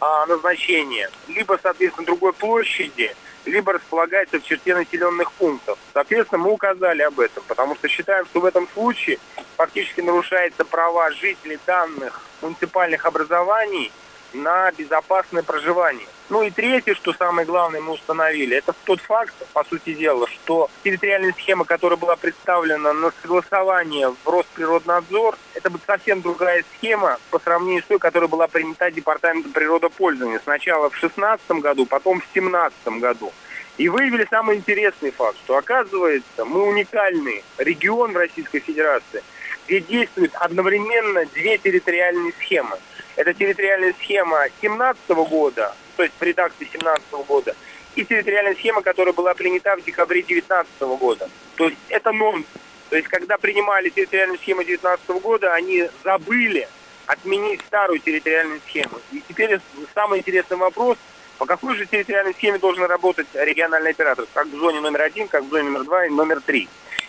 а, 0.00 0.24
назначения, 0.24 1.10
либо, 1.28 1.60
соответственно, 1.62 2.06
другой 2.06 2.32
площади– 2.32 3.14
либо 3.44 3.72
располагается 3.72 4.38
в 4.38 4.44
черте 4.44 4.72
населенных 4.72 5.32
пунктов. 5.32 5.76
Соответственно, 5.92 6.44
мы 6.44 6.52
указали 6.52 7.02
об 7.02 7.18
этом, 7.18 7.42
потому 7.48 7.74
что 7.74 7.88
считаем, 7.88 8.24
что 8.26 8.40
в 8.40 8.44
этом 8.44 8.68
случае 8.72 9.18
фактически 9.56 10.00
нарушаются 10.00 10.64
права 10.64 11.10
жителей 11.10 11.58
данных 11.66 12.22
муниципальных 12.40 13.04
образований 13.04 13.90
на 14.34 14.70
безопасное 14.72 15.42
проживание. 15.42 16.06
Ну 16.28 16.42
и 16.42 16.50
третье, 16.50 16.94
что 16.94 17.12
самое 17.12 17.46
главное 17.46 17.80
мы 17.80 17.92
установили, 17.92 18.56
это 18.56 18.74
тот 18.84 19.00
факт, 19.00 19.34
по 19.52 19.64
сути 19.64 19.92
дела, 19.92 20.26
что 20.28 20.70
территориальная 20.82 21.32
схема, 21.32 21.64
которая 21.64 21.98
была 21.98 22.16
представлена 22.16 22.94
на 22.94 23.12
согласование 23.20 24.08
в 24.08 24.28
Росприроднадзор, 24.28 25.36
это 25.54 25.68
будет 25.68 25.82
совсем 25.86 26.22
другая 26.22 26.64
схема 26.76 27.18
по 27.30 27.38
сравнению 27.38 27.82
с 27.82 27.86
той, 27.86 27.98
которая 27.98 28.28
была 28.28 28.48
принята 28.48 28.90
Департаментом 28.90 29.52
природопользования. 29.52 30.40
Сначала 30.42 30.88
в 30.88 30.98
2016 30.98 31.50
году, 31.60 31.84
потом 31.84 32.20
в 32.20 32.32
2017 32.32 33.00
году. 33.00 33.32
И 33.78 33.88
выявили 33.88 34.26
самый 34.30 34.56
интересный 34.56 35.10
факт, 35.10 35.36
что 35.44 35.56
оказывается 35.56 36.44
мы 36.44 36.62
уникальный 36.62 37.42
регион 37.58 38.12
в 38.12 38.16
Российской 38.16 38.60
Федерации, 38.60 39.22
где 39.66 39.80
действуют 39.80 40.34
одновременно 40.34 41.24
две 41.26 41.58
территориальные 41.58 42.32
схемы. 42.40 42.78
Это 43.16 43.34
территориальная 43.34 43.94
схема 44.00 44.38
2017 44.60 45.08
года, 45.28 45.74
то 45.96 46.02
есть 46.02 46.14
в 46.18 46.22
редакции 46.22 46.64
2017 46.64 47.10
года, 47.26 47.54
и 47.94 48.04
территориальная 48.04 48.54
схема, 48.54 48.82
которая 48.82 49.12
была 49.12 49.34
принята 49.34 49.76
в 49.76 49.84
декабре 49.84 50.22
2019 50.22 50.80
года. 50.98 51.28
То 51.56 51.68
есть 51.68 51.78
это 51.88 52.12
нонсенс. 52.12 52.46
То 52.88 52.96
есть 52.96 53.08
когда 53.08 53.38
принимали 53.38 53.88
территориальную 53.88 54.38
схему 54.38 54.62
2019 54.64 55.22
года, 55.22 55.54
они 55.54 55.88
забыли 56.04 56.68
отменить 57.06 57.60
старую 57.66 57.98
территориальную 57.98 58.60
схему. 58.68 59.00
И 59.12 59.22
теперь 59.26 59.58
самый 59.94 60.20
интересный 60.20 60.56
вопрос, 60.56 60.96
по 61.38 61.46
какой 61.46 61.76
же 61.76 61.86
территориальной 61.86 62.34
схеме 62.34 62.58
должен 62.58 62.84
работать 62.84 63.26
региональный 63.34 63.90
оператор, 63.90 64.26
как 64.32 64.46
в 64.46 64.56
зоне 64.56 64.80
номер 64.80 65.02
один, 65.02 65.28
как 65.28 65.44
в 65.44 65.50
зоне 65.50 65.64
номер 65.64 65.84
два 65.84 66.06
и 66.06 66.10
номер 66.10 66.40
три. 66.40 66.68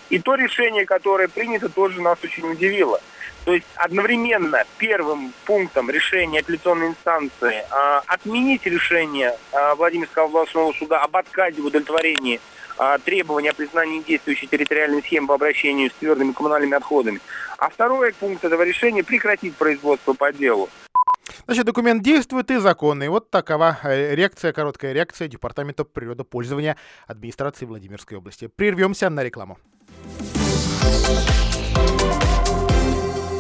И 0.10 0.19
то 0.19 0.36
решение, 0.36 0.86
которое 0.86 1.27
принято, 1.27 1.69
тоже 1.69 2.01
нас 2.01 2.17
очень 2.24 2.50
удивило. 2.50 3.01
То 3.45 3.53
есть 3.53 3.65
одновременно 3.75 4.63
первым 4.77 5.33
пунктом 5.45 5.89
решения 5.89 6.39
апелляционной 6.39 6.88
инстанции 6.88 7.63
а, 7.69 8.01
отменить 8.07 8.65
решение 8.65 9.38
а, 9.51 9.75
Владимирского 9.75 10.25
областного 10.25 10.71
суда 10.73 11.01
об 11.01 11.15
отказе 11.17 11.62
в 11.62 11.65
удовлетворении 11.65 12.39
а, 12.77 12.97
требования 13.00 13.51
о 13.51 13.53
признании 13.53 14.01
действующей 14.01 14.47
территориальной 14.47 15.01
схемы 15.01 15.27
по 15.27 15.35
обращению 15.35 15.89
с 15.89 15.93
твердыми 15.93 16.31
коммунальными 16.31 16.75
отходами. 16.75 17.19
А 17.57 17.69
второй 17.69 18.13
пункт 18.13 18.45
этого 18.45 18.63
решения 18.63 19.03
прекратить 19.03 19.55
производство 19.55 20.13
по 20.13 20.31
делу. 20.31 20.69
Значит, 21.45 21.65
документ 21.65 22.01
действует 22.01 22.50
и 22.51 22.57
законный. 22.57 23.09
Вот 23.09 23.29
такова 23.29 23.77
э, 23.83 24.15
реакция, 24.15 24.53
короткая 24.53 24.93
реакция 24.93 25.27
Департамента 25.27 25.83
природопользования 25.83 26.77
администрации 27.07 27.65
Владимирской 27.65 28.17
области. 28.17 28.47
Прервемся 28.47 29.09
на 29.09 29.23
рекламу. 29.23 29.57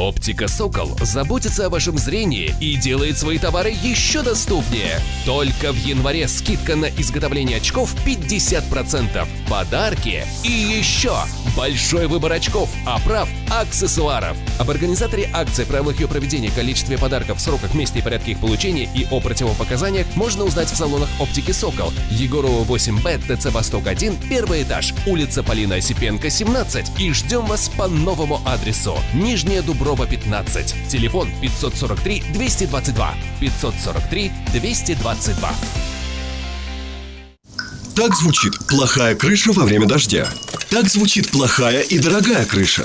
Оптика 0.00 0.48
«Сокол» 0.48 0.96
заботится 1.02 1.66
о 1.66 1.68
вашем 1.68 1.98
зрении 1.98 2.54
и 2.58 2.76
делает 2.76 3.18
свои 3.18 3.36
товары 3.36 3.68
еще 3.68 4.22
доступнее. 4.22 4.98
Только 5.26 5.72
в 5.72 5.76
январе 5.76 6.26
скидка 6.26 6.74
на 6.74 6.86
изготовление 6.86 7.58
очков 7.58 7.94
50%, 8.06 9.28
подарки 9.46 10.24
и 10.42 10.50
еще 10.50 11.12
большой 11.54 12.06
выбор 12.06 12.32
очков, 12.32 12.70
оправ, 12.86 13.28
аксессуаров. 13.50 14.38
Об 14.58 14.70
организаторе 14.70 15.28
акции, 15.34 15.64
правилах 15.64 16.00
ее 16.00 16.08
проведения, 16.08 16.50
количестве 16.50 16.96
подарков, 16.96 17.38
сроках, 17.38 17.74
месте 17.74 17.98
и 17.98 18.02
порядке 18.02 18.30
их 18.30 18.40
получения 18.40 18.88
и 18.94 19.06
о 19.10 19.20
противопоказаниях 19.20 20.06
можно 20.16 20.44
узнать 20.44 20.70
в 20.70 20.76
салонах 20.76 21.10
оптики 21.18 21.50
«Сокол». 21.50 21.92
Егорова 22.10 22.64
8Б, 22.64 23.36
ТЦ 23.36 23.52
«Восток 23.52 23.84
1», 23.84 24.28
первый 24.30 24.62
этаж, 24.62 24.94
улица 25.06 25.42
Полина 25.42 25.74
Осипенко, 25.74 26.30
17. 26.30 26.98
И 26.98 27.12
ждем 27.12 27.44
вас 27.44 27.68
по 27.68 27.86
новому 27.86 28.40
адресу. 28.46 28.98
Нижняя 29.12 29.60
Дуброва 29.60 29.89
Ворошилова, 29.90 30.06
15. 30.06 30.74
Телефон 30.88 31.28
543 31.40 32.22
222 32.32 33.14
543 33.40 34.32
222. 34.52 35.52
Так 37.96 38.14
звучит 38.14 38.52
плохая 38.68 39.14
крыша 39.14 39.52
во 39.52 39.64
время 39.64 39.86
дождя. 39.86 40.28
Так 40.70 40.88
звучит 40.88 41.30
плохая 41.30 41.80
и 41.80 41.98
дорогая 41.98 42.44
крыша. 42.46 42.84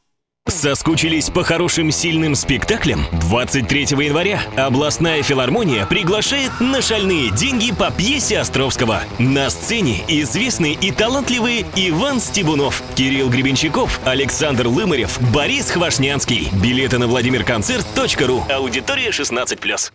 Соскучились 0.47 1.29
по 1.29 1.43
хорошим 1.43 1.91
сильным 1.91 2.35
спектаклям? 2.35 3.05
23 3.29 3.83
января 4.05 4.41
областная 4.57 5.23
филармония 5.23 5.85
приглашает 5.85 6.51
на 6.59 6.81
шальные 6.81 7.31
деньги 7.31 7.71
по 7.71 7.89
пьесе 7.89 8.39
Островского. 8.39 9.01
На 9.17 9.49
сцене 9.49 10.03
известный 10.07 10.73
и 10.73 10.91
талантливый 10.91 11.65
Иван 11.75 12.19
Стебунов, 12.19 12.83
Кирилл 12.95 13.29
Гребенщиков, 13.29 13.99
Александр 14.03 14.67
Лымарев, 14.67 15.19
Борис 15.33 15.71
Хвашнянский. 15.71 16.49
Билеты 16.61 16.97
на 16.97 17.07
владимирконцерт.ру. 17.07 18.43
Аудитория 18.49 19.09
16+. 19.09 19.91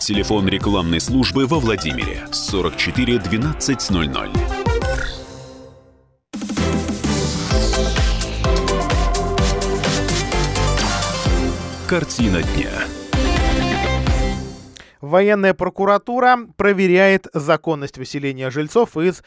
Телефон 0.00 0.48
рекламной 0.48 1.00
службы 1.00 1.46
во 1.46 1.58
Владимире 1.58 2.26
44 2.30 3.18
12 3.18 3.90
00. 3.90 4.73
Картина 11.86 12.42
дня. 12.42 12.70
Военная 15.02 15.52
прокуратура 15.52 16.38
проверяет 16.56 17.26
законность 17.34 17.98
выселения 17.98 18.48
жильцов 18.48 18.96
из 18.96 19.22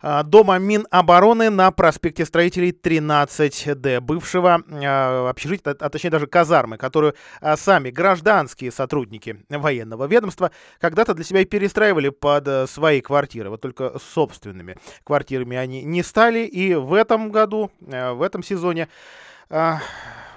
а, 0.00 0.24
дома 0.24 0.58
Минобороны 0.58 1.50
на 1.50 1.70
проспекте 1.70 2.24
Строителей 2.26 2.72
13Д, 2.72 4.00
бывшего 4.00 4.60
а, 4.68 5.30
общежития, 5.30 5.76
а 5.78 5.88
точнее 5.88 6.10
даже 6.10 6.26
казармы, 6.26 6.78
которую 6.78 7.14
а, 7.40 7.56
сами 7.56 7.90
гражданские 7.90 8.72
сотрудники 8.72 9.44
военного 9.48 10.06
ведомства 10.06 10.50
когда-то 10.80 11.14
для 11.14 11.24
себя 11.24 11.42
и 11.42 11.44
перестраивали 11.44 12.08
под 12.08 12.48
а, 12.48 12.66
свои 12.66 13.00
квартиры. 13.00 13.50
Вот 13.50 13.60
только 13.60 13.92
собственными 14.00 14.76
квартирами 15.04 15.56
они 15.56 15.84
не 15.84 16.02
стали. 16.02 16.40
И 16.40 16.74
в 16.74 16.92
этом 16.92 17.30
году, 17.30 17.70
а, 17.86 18.14
в 18.14 18.22
этом 18.22 18.42
сезоне 18.42 18.88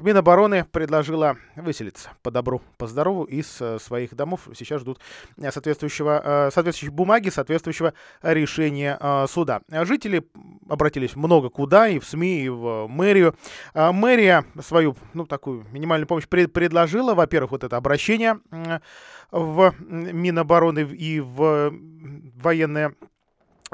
Минобороны 0.04 0.66
предложила 0.66 1.38
выселиться 1.56 2.10
по 2.24 2.30
добру, 2.30 2.62
по 2.78 2.88
здорову 2.88 3.24
из 3.24 3.62
э, 3.62 3.80
своих 3.80 4.14
домов. 4.16 4.50
Сейчас 4.54 4.82
ждут 4.82 5.00
э, 5.38 5.50
соответствующего, 5.50 6.22
э, 6.48 6.52
соответствующей 6.52 6.94
бумаги, 6.94 7.30
соответствующего 7.30 7.94
решения 8.22 9.00
суда. 9.28 9.62
Жители 9.70 10.28
обратились 10.68 11.16
много 11.16 11.50
куда, 11.50 11.88
и 11.88 12.00
в 12.00 12.06
СМИ, 12.06 12.44
и 12.44 12.50
в 12.50 12.88
мэрию. 12.88 13.36
Мэрия 13.74 14.46
свою, 14.62 14.98
ну, 15.14 15.26
такую 15.26 15.66
минимальную 15.72 16.08
помощь 16.08 16.28
пред 16.28 16.52
предложила. 16.52 17.14
Во-первых, 17.14 17.52
вот 17.52 17.64
это 17.64 17.78
обращение 17.78 18.40
в 19.32 19.74
Минобороны 19.80 20.82
и 20.82 21.20
в 21.20 21.74
военное 22.36 22.96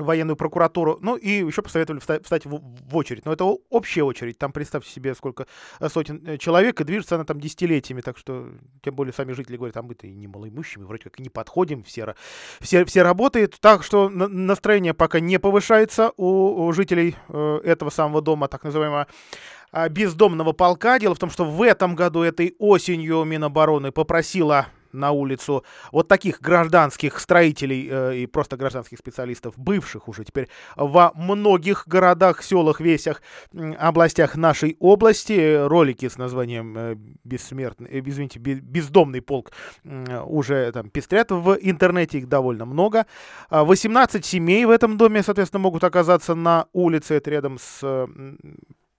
военную 0.01 0.36
прокуратуру, 0.36 0.98
ну 1.01 1.15
и 1.15 1.46
еще 1.46 1.62
посоветовали 1.62 2.00
встать, 2.00 2.24
встать 2.24 2.46
в, 2.46 2.62
очередь. 2.96 3.25
Но 3.25 3.34
это 3.34 3.46
общая 3.46 4.03
очередь, 4.03 4.38
там 4.38 4.51
представьте 4.51 4.89
себе 4.89 5.15
сколько 5.15 5.48
э, 5.79 5.89
сотен 5.89 6.24
э, 6.25 6.38
человек, 6.38 6.82
и 6.82 6.84
движется 6.84 7.15
она 7.15 7.25
там 7.25 7.39
десятилетиями, 7.39 8.01
так 8.01 8.18
что, 8.18 8.50
тем 8.82 8.96
более 8.96 9.13
сами 9.13 9.34
жители 9.34 9.58
говорят, 9.58 9.77
а 9.77 9.82
мы-то 9.82 10.08
и 10.08 10.13
не 10.13 10.27
малоимущими, 10.27 10.84
вроде 10.84 11.03
как 11.03 11.20
и 11.20 11.24
не 11.24 11.29
подходим, 11.29 11.84
все, 11.84 12.15
все, 12.60 12.86
все 12.86 13.03
работают, 13.03 13.60
так 13.60 13.84
что 13.84 14.10
настроение 14.10 14.94
пока 14.94 15.20
не 15.20 15.39
повышается 15.39 16.12
у, 16.18 16.65
у 16.65 16.72
жителей 16.74 17.15
э, 17.27 17.60
этого 17.63 17.89
самого 17.89 18.22
дома, 18.22 18.48
так 18.48 18.63
называемого 18.63 19.08
а, 19.72 19.88
бездомного 19.88 20.53
полка. 20.53 21.00
Дело 21.00 21.15
в 21.15 21.20
том, 21.20 21.29
что 21.29 21.46
в 21.46 21.62
этом 21.62 21.96
году 21.96 22.22
этой 22.22 22.56
осенью 22.60 23.24
Минобороны 23.24 23.91
попросила 23.91 24.67
на 24.91 25.12
улицу 25.12 25.63
вот 25.91 26.08
таких 26.08 26.41
гражданских 26.41 27.19
строителей 27.19 27.88
э, 27.89 28.17
и 28.17 28.25
просто 28.25 28.58
гражданских 28.58 28.97
специалистов, 28.99 29.54
бывших 29.58 30.08
уже 30.08 30.23
теперь 30.23 30.49
во 30.75 31.12
многих 31.15 31.88
городах, 31.88 32.43
селах, 32.43 32.80
весях, 32.80 33.21
областях 33.78 34.36
нашей 34.36 34.78
области. 34.80 35.67
Ролики 35.67 36.08
с 36.08 36.17
названием 36.17 36.78
э, 36.78 36.95
«Бессмертный», 37.23 37.89
э, 37.89 38.02
извините, 38.06 38.39
«Бездомный 38.39 39.21
полк» 39.21 39.52
э, 39.84 40.21
уже 40.21 40.71
там 40.71 40.89
пестрят 40.89 41.32
в 41.32 41.58
интернете, 41.62 42.19
их 42.19 42.28
довольно 42.28 42.65
много. 42.65 43.06
18 43.49 44.25
семей 44.25 44.65
в 44.65 44.69
этом 44.69 44.97
доме, 44.97 45.23
соответственно, 45.23 45.62
могут 45.62 45.84
оказаться 45.84 46.36
на 46.36 46.67
улице, 46.73 47.15
это 47.15 47.30
рядом 47.32 47.58
с 47.58 48.08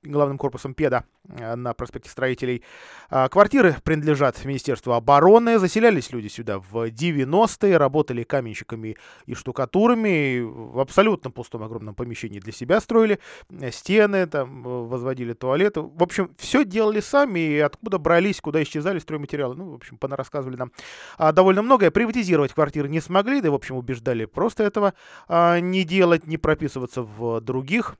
главным 0.02 0.38
корпусом 0.38 0.74
ПЕДа 0.74 1.04
э, 1.28 1.54
на 1.56 1.74
проспекте 1.74 2.08
Строителей. 2.08 2.62
А, 3.10 3.28
квартиры 3.28 3.76
принадлежат 3.84 4.42
Министерству 4.44 4.92
обороны. 4.92 5.58
Заселялись 5.58 6.10
люди 6.10 6.28
сюда 6.28 6.58
в 6.58 6.88
90-е, 6.88 7.76
работали 7.76 8.22
каменщиками 8.22 8.96
и 9.26 9.34
штукатурами. 9.34 10.40
В 10.40 10.80
абсолютно 10.80 11.30
пустом 11.30 11.62
огромном 11.62 11.94
помещении 11.94 12.40
для 12.40 12.52
себя 12.52 12.80
строили 12.80 13.18
э, 13.50 13.70
стены, 13.70 14.26
там 14.26 14.66
э, 14.66 14.86
возводили 14.86 15.34
туалеты. 15.34 15.82
В 15.82 16.02
общем, 16.02 16.30
все 16.38 16.64
делали 16.64 17.00
сами, 17.00 17.40
и 17.40 17.58
откуда 17.58 17.98
брались, 17.98 18.40
куда 18.40 18.62
исчезали 18.62 18.98
стройматериалы. 18.98 19.54
Ну, 19.54 19.70
в 19.72 19.74
общем, 19.74 19.98
рассказывали 20.00 20.56
нам 20.56 20.72
а, 21.18 21.32
довольно 21.32 21.62
многое. 21.62 21.90
Приватизировать 21.90 22.52
квартиры 22.52 22.88
не 22.88 23.00
смогли, 23.00 23.40
да, 23.40 23.50
в 23.50 23.54
общем, 23.54 23.76
убеждали 23.76 24.24
просто 24.24 24.64
этого 24.64 24.94
а, 25.28 25.60
не 25.60 25.84
делать, 25.84 26.26
не 26.26 26.38
прописываться 26.38 27.02
в 27.02 27.40
других 27.40 27.96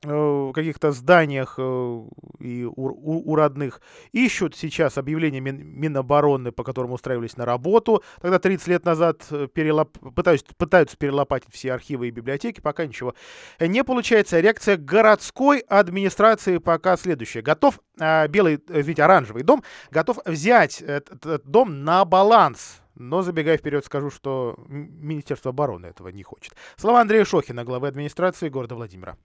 каких-то 0.00 0.92
зданиях 0.92 1.54
э, 1.58 2.02
и 2.40 2.64
у, 2.64 3.32
у, 3.32 3.34
родных 3.34 3.80
ищут 4.12 4.56
сейчас 4.56 4.98
объявление 4.98 5.40
Мин, 5.40 5.58
Минобороны, 5.58 6.52
по 6.52 6.64
которому 6.64 6.94
устраивались 6.94 7.36
на 7.36 7.44
работу. 7.44 8.02
Тогда 8.20 8.38
30 8.38 8.68
лет 8.68 8.84
назад 8.84 9.26
э, 9.30 9.48
перелоп... 9.52 9.98
пытаются, 10.14 10.46
пытаются 10.56 10.96
перелопатить 10.96 11.52
все 11.52 11.72
архивы 11.72 12.08
и 12.08 12.10
библиотеки, 12.10 12.60
пока 12.60 12.86
ничего 12.86 13.14
не 13.60 13.82
получается. 13.84 14.40
Реакция 14.40 14.76
городской 14.76 15.60
администрации 15.60 16.58
пока 16.58 16.96
следующая. 16.96 17.42
Готов, 17.42 17.80
белый, 17.96 18.60
извините, 18.68 19.02
оранжевый 19.02 19.42
дом, 19.42 19.62
готов 19.90 20.18
взять 20.24 20.80
этот 20.80 21.44
дом 21.44 21.84
на 21.84 22.04
баланс. 22.04 22.80
Но, 22.98 23.22
забегая 23.22 23.56
вперед, 23.56 23.84
скажу, 23.84 24.10
что 24.10 24.56
Министерство 24.66 25.50
обороны 25.50 25.86
этого 25.86 26.08
не 26.08 26.24
хочет. 26.24 26.54
Слова 26.76 27.00
Андрея 27.00 27.24
Шохина, 27.24 27.64
главы 27.64 27.86
администрации 27.86 28.48
города 28.48 28.74
Владимира. 28.74 29.16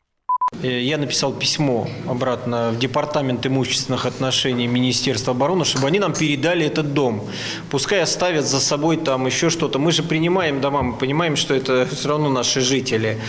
Э, 0.62 0.82
я 0.82 0.98
написал 0.98 1.34
письмо 1.34 1.88
обратно 2.08 2.72
в 2.72 2.80
Департамент 2.80 3.46
имущественных 3.46 4.06
отношений 4.06 4.68
Министерства 4.68 5.32
обороны, 5.32 5.66
чтобы 5.66 5.88
они 5.88 6.00
нам 6.00 6.13
передали 6.13 6.66
этот 6.66 6.94
дом. 6.94 7.28
Пускай 7.70 8.02
оставят 8.02 8.46
за 8.46 8.60
собой 8.60 8.98
там 8.98 9.26
еще 9.26 9.50
что-то. 9.50 9.80
Мы 9.80 9.92
же 9.92 10.04
принимаем 10.04 10.62
дома, 10.62 10.82
мы 10.82 10.94
понимаем, 10.94 11.36
что 11.36 11.54
это 11.54 11.88
все 11.92 12.10
равно 12.10 12.30
наши 12.30 12.62
жители. 12.62 13.20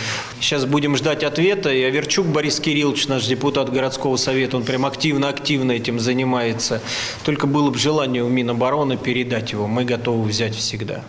Сейчас 0.41 0.65
будем 0.65 0.97
ждать 0.97 1.25
ответа. 1.25 1.73
И 1.73 1.83
Аверчук 1.83 2.27
Борис 2.27 2.61
Кириллович, 2.61 3.09
наш 3.09 3.25
депутат 3.25 3.73
городского 3.73 4.17
совета, 4.17 4.57
он 4.57 4.65
прям 4.65 4.87
активно-активно 4.87 5.73
этим 5.73 5.99
занимается. 5.99 6.81
Только 7.25 7.47
было 7.47 7.71
бы 7.71 7.79
желание 7.79 8.23
у 8.23 8.29
Минобороны 8.29 8.97
передать 8.97 9.53
его. 9.53 9.67
Мы 9.67 9.85
готовы 9.85 10.29
взять 10.29 10.55
всегда. 10.55 11.03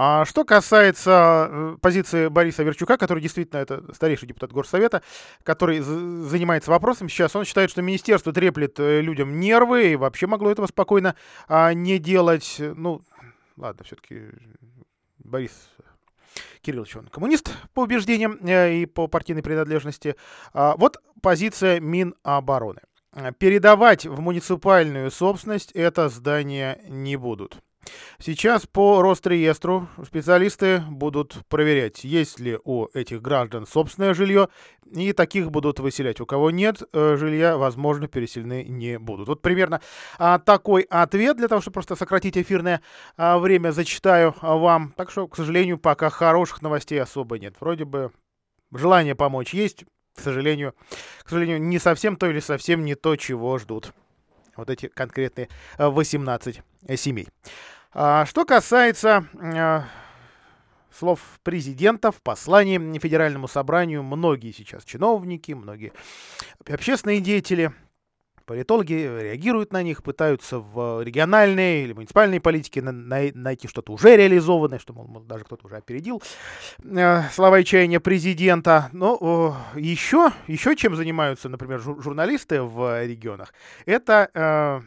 А 0.00 0.24
что 0.26 0.44
касается 0.44 1.48
э, 1.50 1.76
позиции 1.80 2.28
Бориса 2.28 2.62
Верчука, 2.62 2.96
который 2.96 3.20
действительно 3.20 3.58
это 3.58 3.82
старейший 3.92 4.28
депутат 4.28 4.52
Горсовета, 4.52 5.02
который 5.42 5.80
занимается 5.80 6.70
вопросом 6.70 7.08
сейчас, 7.08 7.34
он 7.34 7.44
считает, 7.44 7.68
что 7.68 7.82
министерство 7.82 8.32
треплет 8.32 8.78
э, 8.78 9.00
людям 9.00 9.40
нервы 9.40 9.90
и 9.90 9.96
вообще 9.96 10.28
могло 10.28 10.52
этого 10.52 10.68
спокойно 10.68 11.16
а, 11.48 11.74
не 11.74 11.98
делать. 11.98 12.58
Ну, 12.60 13.02
ладно, 13.56 13.84
все-таки 13.84 14.26
Борис 15.18 15.50
Кириллович, 16.62 16.94
он 16.94 17.08
коммунист 17.08 17.50
по 17.74 17.80
убеждениям 17.80 18.38
э, 18.40 18.74
и 18.74 18.86
по 18.86 19.08
партийной 19.08 19.42
принадлежности. 19.42 20.14
А, 20.52 20.76
вот 20.76 21.02
позиция 21.22 21.80
Минобороны. 21.80 22.82
Передавать 23.38 24.06
в 24.06 24.20
муниципальную 24.20 25.10
собственность 25.10 25.72
это 25.72 26.08
здание 26.08 26.80
не 26.86 27.16
будут. 27.16 27.58
Сейчас 28.18 28.66
по 28.66 29.02
Росреестру 29.02 29.88
специалисты 30.04 30.82
будут 30.90 31.36
проверять, 31.48 32.04
есть 32.04 32.40
ли 32.40 32.58
у 32.64 32.88
этих 32.94 33.22
граждан 33.22 33.66
собственное 33.66 34.14
жилье, 34.14 34.48
и 34.90 35.12
таких 35.12 35.50
будут 35.50 35.80
выселять. 35.80 36.20
У 36.20 36.26
кого 36.26 36.50
нет 36.50 36.82
э, 36.92 37.16
жилья, 37.16 37.56
возможно, 37.56 38.08
переселены 38.08 38.64
не 38.64 38.98
будут. 38.98 39.28
Вот 39.28 39.42
примерно 39.42 39.80
а, 40.18 40.38
такой 40.38 40.82
ответ, 40.82 41.36
для 41.36 41.48
того, 41.48 41.60
чтобы 41.60 41.74
просто 41.74 41.96
сократить 41.96 42.36
эфирное 42.36 42.80
а, 43.16 43.38
время, 43.38 43.70
зачитаю 43.70 44.34
а, 44.40 44.56
вам. 44.56 44.94
Так 44.96 45.10
что, 45.10 45.28
к 45.28 45.36
сожалению, 45.36 45.78
пока 45.78 46.10
хороших 46.10 46.62
новостей 46.62 47.00
особо 47.00 47.38
нет. 47.38 47.54
Вроде 47.60 47.84
бы 47.84 48.12
желание 48.72 49.14
помочь 49.14 49.54
есть, 49.54 49.84
к 50.14 50.20
сожалению, 50.20 50.74
к 51.22 51.28
сожалению, 51.28 51.60
не 51.60 51.78
совсем 51.78 52.16
то 52.16 52.26
или 52.26 52.40
совсем 52.40 52.84
не 52.84 52.94
то, 52.94 53.16
чего 53.16 53.58
ждут 53.58 53.92
вот 54.56 54.70
эти 54.70 54.88
конкретные 54.88 55.48
18 55.78 56.62
семей. 56.96 57.28
А, 57.92 58.26
что 58.26 58.44
касается 58.44 59.26
а, 59.40 59.84
слов 60.92 61.20
президента 61.42 62.12
в 62.12 62.20
послании 62.22 62.98
Федеральному 62.98 63.48
собранию, 63.48 64.02
многие 64.02 64.52
сейчас 64.52 64.84
чиновники, 64.84 65.52
многие 65.52 65.92
общественные 66.68 67.20
деятели, 67.20 67.72
политологи 68.44 68.92
реагируют 68.92 69.72
на 69.72 69.82
них, 69.82 70.02
пытаются 70.02 70.58
в 70.58 71.02
региональной 71.02 71.84
или 71.84 71.94
муниципальной 71.94 72.40
политике 72.40 72.82
на, 72.82 72.92
на, 72.92 73.30
найти 73.32 73.68
что-то 73.68 73.92
уже 73.92 74.16
реализованное, 74.16 74.78
что, 74.78 74.92
мол, 74.92 75.22
даже 75.22 75.44
кто-то 75.44 75.66
уже 75.66 75.76
опередил 75.76 76.22
э, 76.82 77.22
слова 77.32 77.58
и 77.58 77.64
чаяния 77.64 78.00
президента. 78.00 78.90
Но 78.92 79.56
э, 79.74 79.80
еще, 79.80 80.30
еще 80.46 80.76
чем 80.76 80.94
занимаются, 80.94 81.48
например, 81.48 81.80
жур 81.80 82.02
журналисты 82.02 82.62
в 82.62 83.04
регионах, 83.04 83.54
это 83.86 84.30
э, 84.34 84.80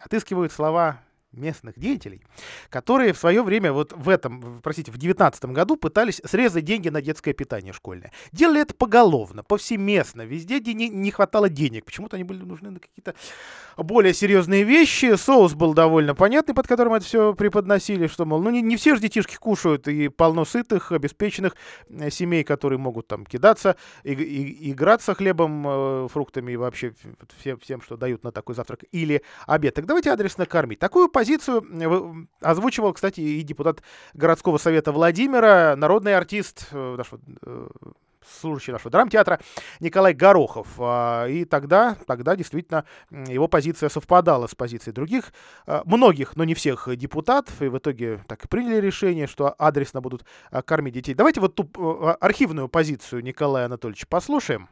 отыскивают 0.00 0.52
слова 0.52 1.00
местных 1.32 1.78
деятелей, 1.78 2.22
которые 2.70 3.12
в 3.12 3.18
свое 3.18 3.42
время, 3.42 3.72
вот 3.72 3.92
в 3.92 4.08
этом, 4.08 4.60
простите, 4.62 4.90
в 4.90 4.98
19 4.98 5.44
году 5.46 5.76
пытались 5.76 6.20
срезать 6.24 6.64
деньги 6.64 6.88
на 6.88 7.02
детское 7.02 7.32
питание 7.32 7.72
школьное. 7.72 8.12
Делали 8.32 8.62
это 8.62 8.74
поголовно, 8.74 9.42
повсеместно, 9.42 10.22
везде 10.22 10.60
не, 10.60 10.88
не 10.88 11.10
хватало 11.10 11.48
денег. 11.48 11.84
Почему-то 11.84 12.16
они 12.16 12.24
были 12.24 12.42
нужны 12.42 12.70
на 12.70 12.80
какие-то 12.80 13.14
более 13.76 14.14
серьезные 14.14 14.64
вещи. 14.64 15.16
Соус 15.16 15.54
был 15.54 15.74
довольно 15.74 16.14
понятный, 16.14 16.54
под 16.54 16.66
которым 16.66 16.94
это 16.94 17.04
все 17.04 17.34
преподносили, 17.34 18.06
что, 18.06 18.24
мол, 18.24 18.42
ну 18.42 18.50
не, 18.50 18.62
не 18.62 18.76
все 18.76 18.94
же 18.94 19.02
детишки 19.02 19.36
кушают, 19.36 19.88
и 19.88 20.08
полно 20.08 20.44
сытых, 20.44 20.92
обеспеченных 20.92 21.54
э, 21.88 22.10
семей, 22.10 22.44
которые 22.44 22.78
могут 22.78 23.06
там 23.06 23.24
кидаться, 23.24 23.76
и, 24.02 24.12
и, 24.12 24.72
играться 24.72 25.14
хлебом, 25.14 25.64
э, 25.66 26.08
фруктами 26.10 26.52
и 26.52 26.56
вообще 26.56 26.92
всем, 27.38 27.58
всем, 27.58 27.82
что 27.82 27.96
дают 27.96 28.24
на 28.24 28.32
такой 28.32 28.54
завтрак 28.54 28.84
или 28.92 29.22
обед. 29.46 29.74
Так 29.74 29.86
давайте 29.86 30.10
адресно 30.10 30.46
кормить. 30.46 30.78
Такую 30.78 31.08
позицию 31.18 31.66
э, 31.68 32.46
озвучивал, 32.46 32.92
кстати, 32.92 33.20
и 33.20 33.42
депутат 33.42 33.82
городского 34.14 34.56
совета 34.56 34.92
Владимира, 34.92 35.74
народный 35.74 36.16
артист 36.16 36.68
э, 36.70 36.94
нашего 36.96 37.20
э, 37.44 37.68
служащий 38.40 38.70
нашего 38.70 38.92
драмтеатра 38.92 39.40
Николай 39.80 40.14
Горохов. 40.14 40.68
А, 40.78 41.26
и 41.26 41.44
тогда, 41.44 41.96
тогда 42.06 42.36
действительно 42.36 42.84
его 43.10 43.48
позиция 43.48 43.88
совпадала 43.88 44.46
с 44.46 44.54
позицией 44.54 44.94
других, 44.94 45.32
многих, 45.66 46.36
но 46.36 46.44
не 46.44 46.54
всех 46.54 46.88
депутатов, 46.96 47.60
и 47.60 47.66
в 47.66 47.78
итоге 47.78 48.22
так 48.28 48.44
и 48.44 48.48
приняли 48.48 48.76
решение, 48.80 49.26
что 49.26 49.48
адресно 49.58 50.00
будут 50.00 50.24
кормить 50.66 50.94
детей. 50.94 51.14
Давайте 51.14 51.40
вот 51.40 51.56
ту 51.56 51.68
архивную 52.20 52.68
позицию 52.68 53.24
Николая 53.24 53.64
Анатольевича 53.64 54.06
послушаем. 54.08 54.68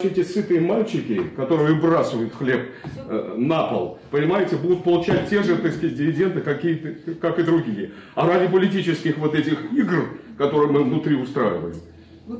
Эти 0.00 0.22
сытые 0.22 0.60
мальчики, 0.60 1.20
которые 1.34 1.74
выбрасывают 1.74 2.32
хлеб 2.32 2.70
э, 3.08 3.34
на 3.36 3.64
пол, 3.64 3.98
понимаете, 4.12 4.54
будут 4.54 4.84
получать 4.84 5.28
те 5.28 5.42
же, 5.42 5.56
так 5.56 5.72
сказать, 5.72 5.96
дивиденды, 5.96 6.40
какие, 6.40 6.76
как 7.20 7.40
и 7.40 7.42
другие. 7.42 7.90
А 8.14 8.24
ради 8.28 8.46
политических 8.46 9.18
вот 9.18 9.34
этих 9.34 9.72
игр, 9.72 10.10
которые 10.38 10.70
мы 10.70 10.84
внутри 10.84 11.16
устраиваем, 11.16 11.74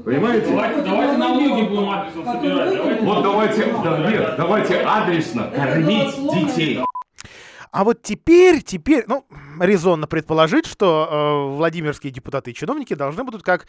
Понимаете? 0.05 0.51
Давайте, 0.51 0.83
давайте 0.83 1.17
налоги 1.17 1.63
будем 1.63 1.91
адресно 1.91 2.33
собирать. 2.33 2.75
Давайте. 2.77 3.03
Вот 3.03 3.23
давайте, 3.25 3.75
да, 3.83 3.99
нет, 4.09 4.35
давайте 4.37 4.75
адресно 4.77 5.51
кормить 5.53 6.15
детей. 6.33 6.85
А 7.71 7.85
вот 7.85 8.03
теперь, 8.03 8.63
теперь, 8.63 9.05
ну, 9.07 9.25
резонно 9.61 10.07
предположить, 10.07 10.67
что 10.67 11.09
э, 11.11 11.57
владимирские 11.57 12.13
депутаты 12.13 12.51
и 12.51 12.55
чиновники 12.55 12.95
должны 12.95 13.25
будут, 13.25 13.43
как 13.43 13.67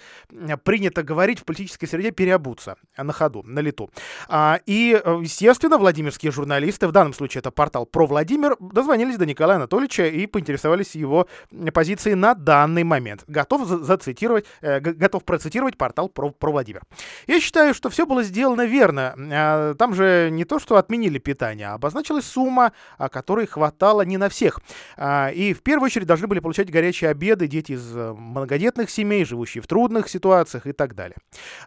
принято 0.64 1.04
говорить 1.04 1.40
в 1.40 1.46
политической 1.46 1.88
среде, 1.88 2.12
переобуться 2.12 2.76
на 2.98 3.14
ходу, 3.14 3.44
на 3.44 3.60
лету. 3.60 3.90
А, 4.28 4.60
и, 4.66 5.00
э, 5.04 5.20
естественно, 5.22 5.78
владимирские 5.78 6.32
журналисты, 6.32 6.88
в 6.88 6.92
данном 6.92 7.14
случае 7.14 7.40
это 7.40 7.52
портал 7.52 7.86
«Про 7.86 8.06
Владимир», 8.06 8.56
дозвонились 8.60 9.18
до 9.18 9.26
Николая 9.26 9.58
Анатольевича 9.58 10.08
и 10.08 10.26
поинтересовались 10.28 10.96
его 10.96 11.28
позицией 11.74 12.16
на 12.16 12.34
данный 12.34 12.84
момент. 12.84 13.24
Готов 13.28 13.68
зацитировать, 13.68 14.46
э, 14.62 14.80
готов 14.80 15.24
процитировать 15.24 15.78
портал 15.78 16.10
«Про, 16.10 16.30
про 16.30 16.52
Владимир». 16.52 16.82
Я 17.28 17.40
считаю, 17.40 17.74
что 17.74 17.90
все 17.90 18.06
было 18.06 18.24
сделано 18.24 18.66
верно. 18.66 19.16
А, 19.32 19.74
там 19.76 19.94
же 19.94 20.30
не 20.32 20.46
то, 20.46 20.60
что 20.60 20.78
отменили 20.78 21.20
питание, 21.20 21.70
а 21.70 21.74
обозначилась 21.74 22.26
сумма, 22.26 22.72
которой 23.12 23.46
хватало 23.48 23.89
не 24.02 24.18
на 24.18 24.30
всех. 24.30 24.60
А, 24.98 25.30
и 25.30 25.54
в 25.54 25.62
первую 25.62 25.86
очередь 25.88 26.08
должны 26.08 26.28
были 26.28 26.40
получать 26.40 26.72
горячие 26.72 27.10
обеды 27.10 27.48
дети 27.48 27.74
из 27.74 27.96
э, 27.96 28.14
многодетных 28.14 28.90
семей, 28.90 29.26
живущие 29.26 29.62
в 29.62 29.68
трудных 29.68 30.10
ситуациях 30.10 30.68
и 30.68 30.72
так 30.72 30.96
далее. 30.96 31.18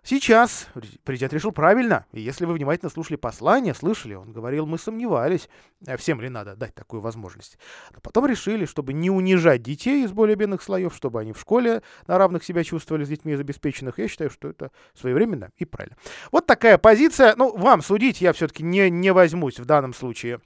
Сейчас 0.02 0.68
президент 1.04 1.32
решил 1.32 1.52
правильно. 1.52 2.06
Если 2.12 2.44
вы 2.44 2.54
внимательно 2.54 2.90
слушали 2.90 3.16
послание, 3.16 3.74
слышали, 3.74 4.14
он 4.14 4.32
говорил, 4.32 4.66
мы 4.66 4.78
сомневались, 4.78 5.48
э, 5.86 5.96
всем 5.96 6.20
ли 6.20 6.28
надо 6.28 6.56
дать 6.56 6.74
такую 6.74 7.00
возможность. 7.02 7.58
Но 7.92 8.00
потом 8.00 8.26
решили, 8.26 8.64
чтобы 8.64 8.92
не 8.92 9.10
унижать 9.10 9.62
детей 9.62 10.04
из 10.04 10.12
более 10.12 10.36
бедных 10.36 10.62
слоев, 10.62 10.94
чтобы 10.94 11.20
они 11.20 11.32
в 11.32 11.40
школе 11.40 11.82
на 12.06 12.18
равных 12.18 12.44
себя 12.44 12.64
чувствовали 12.64 13.04
с 13.04 13.08
детьми 13.08 13.32
из 13.32 13.40
обеспеченных. 13.40 13.98
Я 13.98 14.08
считаю, 14.08 14.30
что 14.30 14.48
это 14.48 14.70
своевременно 14.94 15.50
и 15.56 15.64
правильно. 15.64 15.96
Вот 16.30 16.46
такая 16.46 16.78
позиция. 16.78 17.34
Ну, 17.36 17.56
вам 17.56 17.82
судить 17.82 18.20
я 18.20 18.32
все-таки 18.32 18.62
не, 18.62 18.90
не 18.90 19.12
возьмусь 19.12 19.58
в 19.58 19.64
данном 19.64 19.94
случае 19.94 20.40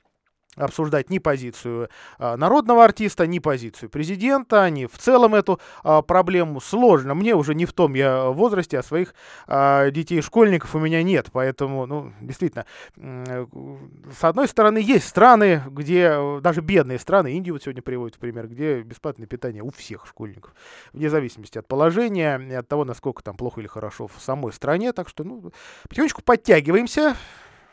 обсуждать 0.57 1.11
ни 1.11 1.19
позицию 1.19 1.89
а, 2.19 2.37
народного 2.37 2.85
артиста, 2.85 3.27
ни 3.27 3.39
позицию 3.39 3.91
президента, 3.91 4.69
ни 4.71 4.87
в 4.87 4.99
целом 4.99 5.35
эту 5.35 5.61
а, 5.85 6.03
проблему 6.03 6.61
сложно. 6.61 7.15
Мне 7.15 7.35
уже 7.35 7.55
не 7.55 7.67
в 7.67 7.73
том 7.73 7.95
я 7.95 8.27
возрасте, 8.27 8.79
а 8.79 8.83
своих 8.83 9.15
а, 9.47 9.91
детей-школьников 9.91 10.75
у 10.75 10.79
меня 10.79 11.03
нет. 11.03 11.29
Поэтому, 11.33 11.87
ну, 11.87 12.13
действительно, 12.21 12.67
с 12.97 14.25
одной 14.25 14.49
стороны, 14.49 14.79
есть 14.79 15.07
страны, 15.07 15.63
где 15.69 16.41
даже 16.41 16.61
бедные 16.61 16.99
страны, 16.99 17.37
Индию 17.37 17.55
вот 17.55 17.63
сегодня 17.63 17.83
приводят 17.83 18.17
в 18.17 18.19
пример, 18.19 18.49
где 18.49 18.83
бесплатное 18.83 19.27
питание 19.27 19.63
у 19.63 19.71
всех 19.71 20.07
школьников, 20.07 20.55
вне 20.93 21.11
зависимости 21.11 21.59
от 21.59 21.69
положения 21.69 22.59
от 22.59 22.69
того, 22.69 22.85
насколько 22.85 23.23
там 23.23 23.37
плохо 23.37 23.61
или 23.61 23.69
хорошо 23.69 24.07
в 24.07 24.21
самой 24.21 24.53
стране. 24.53 24.93
Так 24.93 25.09
что, 25.09 25.25
ну, 25.25 25.53
потихонечку 25.89 26.23
подтягиваемся. 26.23 27.17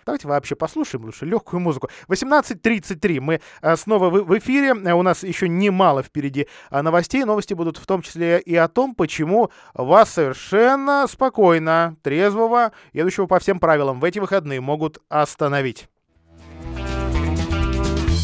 Давайте 0.05 0.27
вообще 0.27 0.55
послушаем 0.55 1.05
лучше 1.05 1.25
легкую 1.25 1.59
музыку. 1.59 1.89
18.33 2.07 3.19
мы 3.19 3.41
э, 3.61 3.75
снова 3.75 4.09
в 4.09 4.37
эфире. 4.37 4.73
Э, 4.85 4.93
у 4.93 5.01
нас 5.01 5.23
еще 5.23 5.47
немало 5.49 6.03
впереди 6.03 6.47
э, 6.71 6.81
новостей. 6.81 7.23
Новости 7.23 7.53
будут 7.53 7.77
в 7.77 7.85
том 7.85 8.01
числе 8.01 8.39
и 8.39 8.55
о 8.55 8.67
том, 8.67 8.95
почему 8.95 9.49
вас 9.73 10.11
совершенно 10.11 11.05
спокойно, 11.07 11.95
трезвого, 12.01 12.71
едущего 12.93 13.25
по 13.25 13.39
всем 13.39 13.59
правилам 13.59 13.99
в 13.99 14.03
эти 14.03 14.19
выходные 14.19 14.61
могут 14.61 14.99
остановить. 15.09 15.87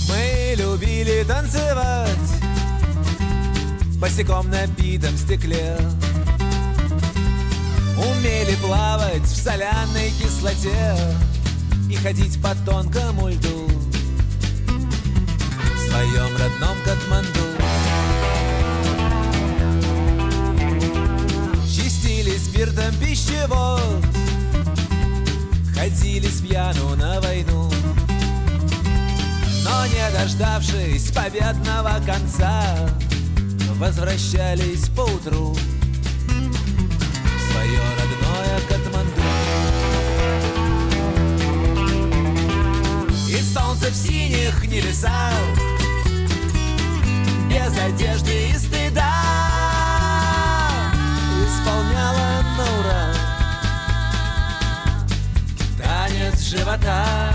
Мы 0.10 0.56
любили 0.58 1.24
танцевать 1.28 2.10
босиком 4.00 4.50
на 4.50 4.66
битом 4.68 5.16
стекле. 5.18 5.78
Умели 7.98 8.56
плавать 8.62 9.24
в 9.24 9.36
соляной 9.36 10.10
кислоте 10.22 10.96
и 11.90 11.96
ходить 11.96 12.42
по 12.42 12.54
тонкому 12.66 13.30
льду. 13.30 13.68
В 15.76 15.90
своем 15.90 16.38
родном 16.38 16.78
Катманду. 16.86 17.40
Чистили 21.68 22.38
спиртом 22.38 22.96
пищевод. 23.00 24.06
Ходили 25.76 26.28
с 26.28 26.42
пьяну 26.42 26.96
на 26.96 27.20
войну. 27.22 27.72
Но 29.64 29.86
не 29.88 30.12
дождавшись 30.14 31.12
победного 31.12 32.00
конца 32.06 32.64
Возвращались 33.80 34.90
поутру. 34.90 35.56
В 35.56 37.52
свое 37.52 37.80
родное 37.98 38.09
солнце 43.54 43.90
в 43.90 43.96
синих 43.96 44.64
небесах. 44.66 45.34
Без 47.50 47.78
одежды 47.78 48.50
и 48.50 48.58
стыда. 48.58 49.14
Исполняла 51.48 52.44
на 52.58 52.80
ура. 52.80 53.14
Танец 55.78 56.42
живота 56.42 57.30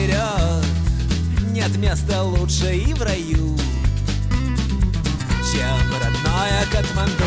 наперед 0.00 0.64
Нет 1.50 1.76
места 1.76 2.22
лучше 2.22 2.74
и 2.74 2.94
в 2.94 3.02
раю 3.02 3.56
Чем 5.52 5.78
родное 6.02 6.64
Катманду. 6.70 7.24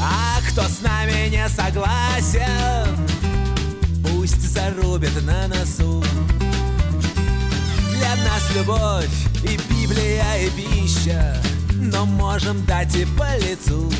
А 0.00 0.40
кто 0.50 0.62
с 0.62 0.80
нами 0.82 1.28
не 1.28 1.48
согласен 1.48 2.96
Пусть 4.04 4.42
зарубит 4.52 5.22
на 5.24 5.48
носу. 5.48 6.02
Для 7.90 8.16
нас 8.16 8.42
любовь 8.54 9.08
и 9.44 9.58
Библия 9.72 10.36
и 10.38 10.50
пища 10.50 11.40
Но 11.72 12.04
можем 12.04 12.64
дать 12.66 12.94
и 12.96 13.04
по 13.04 13.36
лицу. 13.38 13.90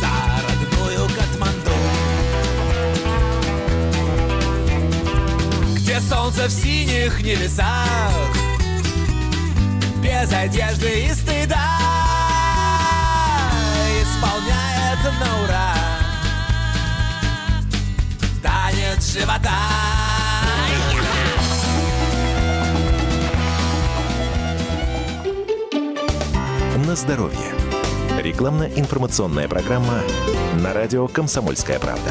За 0.00 0.42
родную 0.48 1.08
Катманду 1.08 1.59
Где 6.00 6.08
солнце 6.08 6.46
в 6.46 6.50
синих 6.50 7.22
небесах 7.22 8.12
Без 10.02 10.32
одежды 10.32 11.06
и 11.06 11.12
стыда 11.12 11.56
Исполняет 14.00 14.98
на 15.20 15.44
ура 15.44 15.74
Танец 18.42 19.12
живота 19.12 19.50
На 26.86 26.96
здоровье. 26.96 27.54
Рекламно-информационная 28.18 29.46
программа 29.48 30.00
на 30.60 30.72
радио 30.72 31.06
«Комсомольская 31.06 31.78
правда». 31.78 32.10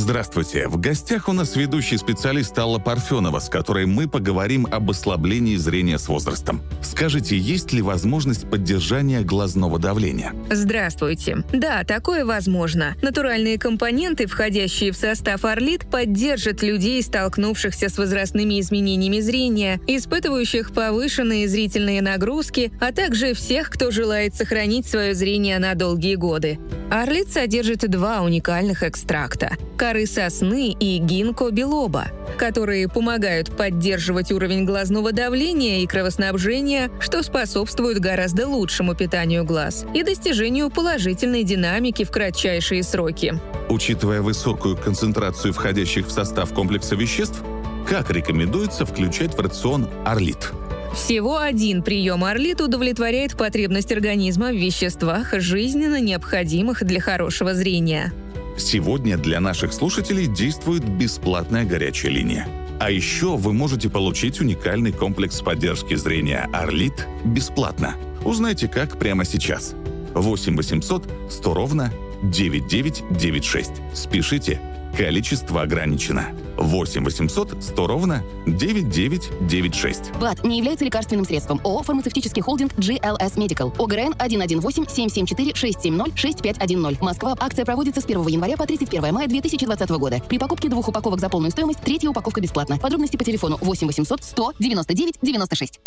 Здравствуйте. 0.00 0.66
В 0.66 0.80
гостях 0.80 1.28
у 1.28 1.34
нас 1.34 1.56
ведущий 1.56 1.98
специалист 1.98 2.58
Алла 2.58 2.78
Парфенова, 2.78 3.38
с 3.38 3.50
которой 3.50 3.84
мы 3.84 4.08
поговорим 4.08 4.66
об 4.66 4.88
ослаблении 4.88 5.56
зрения 5.56 5.98
с 5.98 6.08
возрастом. 6.08 6.62
Скажите, 6.80 7.36
есть 7.36 7.74
ли 7.74 7.82
возможность 7.82 8.48
поддержания 8.48 9.20
глазного 9.20 9.78
давления? 9.78 10.32
Здравствуйте. 10.50 11.44
Да, 11.52 11.84
такое 11.84 12.24
возможно. 12.24 12.96
Натуральные 13.02 13.58
компоненты, 13.58 14.26
входящие 14.26 14.92
в 14.92 14.96
состав 14.96 15.44
Орлит, 15.44 15.90
поддержат 15.90 16.62
людей, 16.62 17.02
столкнувшихся 17.02 17.90
с 17.90 17.98
возрастными 17.98 18.58
изменениями 18.58 19.20
зрения, 19.20 19.82
испытывающих 19.86 20.72
повышенные 20.72 21.46
зрительные 21.46 22.00
нагрузки, 22.00 22.72
а 22.80 22.92
также 22.92 23.34
всех, 23.34 23.68
кто 23.68 23.90
желает 23.90 24.34
сохранить 24.34 24.86
свое 24.88 25.12
зрение 25.12 25.58
на 25.58 25.74
долгие 25.74 26.14
годы. 26.14 26.58
Орлит 26.90 27.30
содержит 27.30 27.80
два 27.90 28.22
уникальных 28.22 28.82
экстракта– 28.82 29.58
коры 29.90 30.06
сосны 30.06 30.70
и 30.78 30.98
гинко 30.98 31.50
билоба, 31.50 32.12
которые 32.38 32.88
помогают 32.88 33.50
поддерживать 33.56 34.30
уровень 34.30 34.64
глазного 34.64 35.10
давления 35.10 35.80
и 35.80 35.86
кровоснабжения, 35.88 36.92
что 37.00 37.24
способствует 37.24 37.98
гораздо 37.98 38.46
лучшему 38.46 38.94
питанию 38.94 39.44
глаз 39.44 39.84
и 39.92 40.04
достижению 40.04 40.70
положительной 40.70 41.42
динамики 41.42 42.04
в 42.04 42.12
кратчайшие 42.12 42.84
сроки. 42.84 43.34
Учитывая 43.68 44.22
высокую 44.22 44.76
концентрацию 44.76 45.52
входящих 45.52 46.06
в 46.06 46.12
состав 46.12 46.54
комплекса 46.54 46.94
веществ, 46.94 47.42
как 47.84 48.12
рекомендуется 48.12 48.86
включать 48.86 49.36
в 49.36 49.40
рацион 49.40 49.88
орлит? 50.06 50.52
Всего 50.94 51.38
один 51.38 51.82
прием 51.82 52.22
орлит 52.22 52.60
удовлетворяет 52.60 53.36
потребность 53.36 53.90
организма 53.90 54.50
в 54.50 54.56
веществах, 54.56 55.34
жизненно 55.34 56.00
необходимых 56.00 56.84
для 56.84 57.00
хорошего 57.00 57.54
зрения. 57.54 58.12
Сегодня 58.60 59.16
для 59.16 59.40
наших 59.40 59.72
слушателей 59.72 60.26
действует 60.26 60.86
бесплатная 60.86 61.64
горячая 61.64 62.12
линия. 62.12 62.46
А 62.78 62.90
еще 62.90 63.36
вы 63.36 63.54
можете 63.54 63.88
получить 63.88 64.38
уникальный 64.40 64.92
комплекс 64.92 65.40
поддержки 65.40 65.94
зрения 65.94 66.46
«Орлит» 66.52 67.08
бесплатно. 67.24 67.96
Узнайте 68.22 68.68
как 68.68 68.98
прямо 68.98 69.24
сейчас. 69.24 69.74
8 70.14 70.56
800 70.56 71.08
100 71.30 71.54
ровно 71.54 71.92
9996. 72.22 73.70
Спешите, 73.94 74.60
количество 74.96 75.62
ограничено. 75.62 76.26
8 76.56 77.04
800 77.04 77.62
100 77.62 77.86
ровно 77.86 78.24
9996. 78.46 80.12
БАД 80.20 80.44
не 80.44 80.58
является 80.58 80.84
лекарственным 80.84 81.24
средством. 81.24 81.60
ООО 81.64 81.82
«Фармацевтический 81.82 82.42
холдинг 82.42 82.72
GLS 82.74 83.36
Medical». 83.36 83.74
ОГРН 83.78 84.12
118-774-6510. 84.18 87.02
Москва. 87.02 87.34
Акция 87.38 87.64
проводится 87.64 88.00
с 88.00 88.04
1 88.04 88.26
января 88.28 88.56
по 88.56 88.66
31 88.66 89.14
мая 89.14 89.28
2020 89.28 89.90
года. 89.90 90.20
При 90.28 90.38
покупке 90.38 90.68
двух 90.68 90.88
упаковок 90.88 91.20
за 91.20 91.28
полную 91.28 91.50
стоимость, 91.50 91.80
третья 91.80 92.08
упаковка 92.10 92.40
бесплатна. 92.40 92.78
Подробности 92.78 93.16
по 93.16 93.24
телефону 93.24 93.58
8 93.60 93.86
800 93.86 94.22
100 94.22 94.52
99 94.58 95.14
96. 95.22 95.80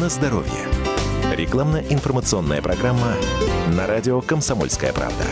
На 0.00 0.08
здоровье. 0.08 0.95
Рекламно-информационная 1.32 2.62
программа 2.62 3.14
на 3.68 3.86
радио 3.86 4.20
«Комсомольская 4.20 4.92
правда». 4.92 5.24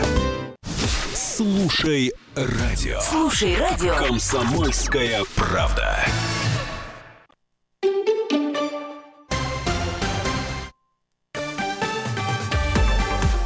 Слушай 1.13 2.13
радио. 2.35 2.99
Слушай 2.99 3.57
радио. 3.57 3.95
Комсомольская 3.95 5.23
правда. 5.35 5.97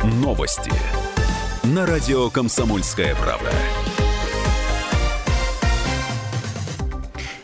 Новости. 0.03 0.71
На 1.63 1.85
радио 1.85 2.29
«Комсомольская 2.29 3.15
правда». 3.15 3.51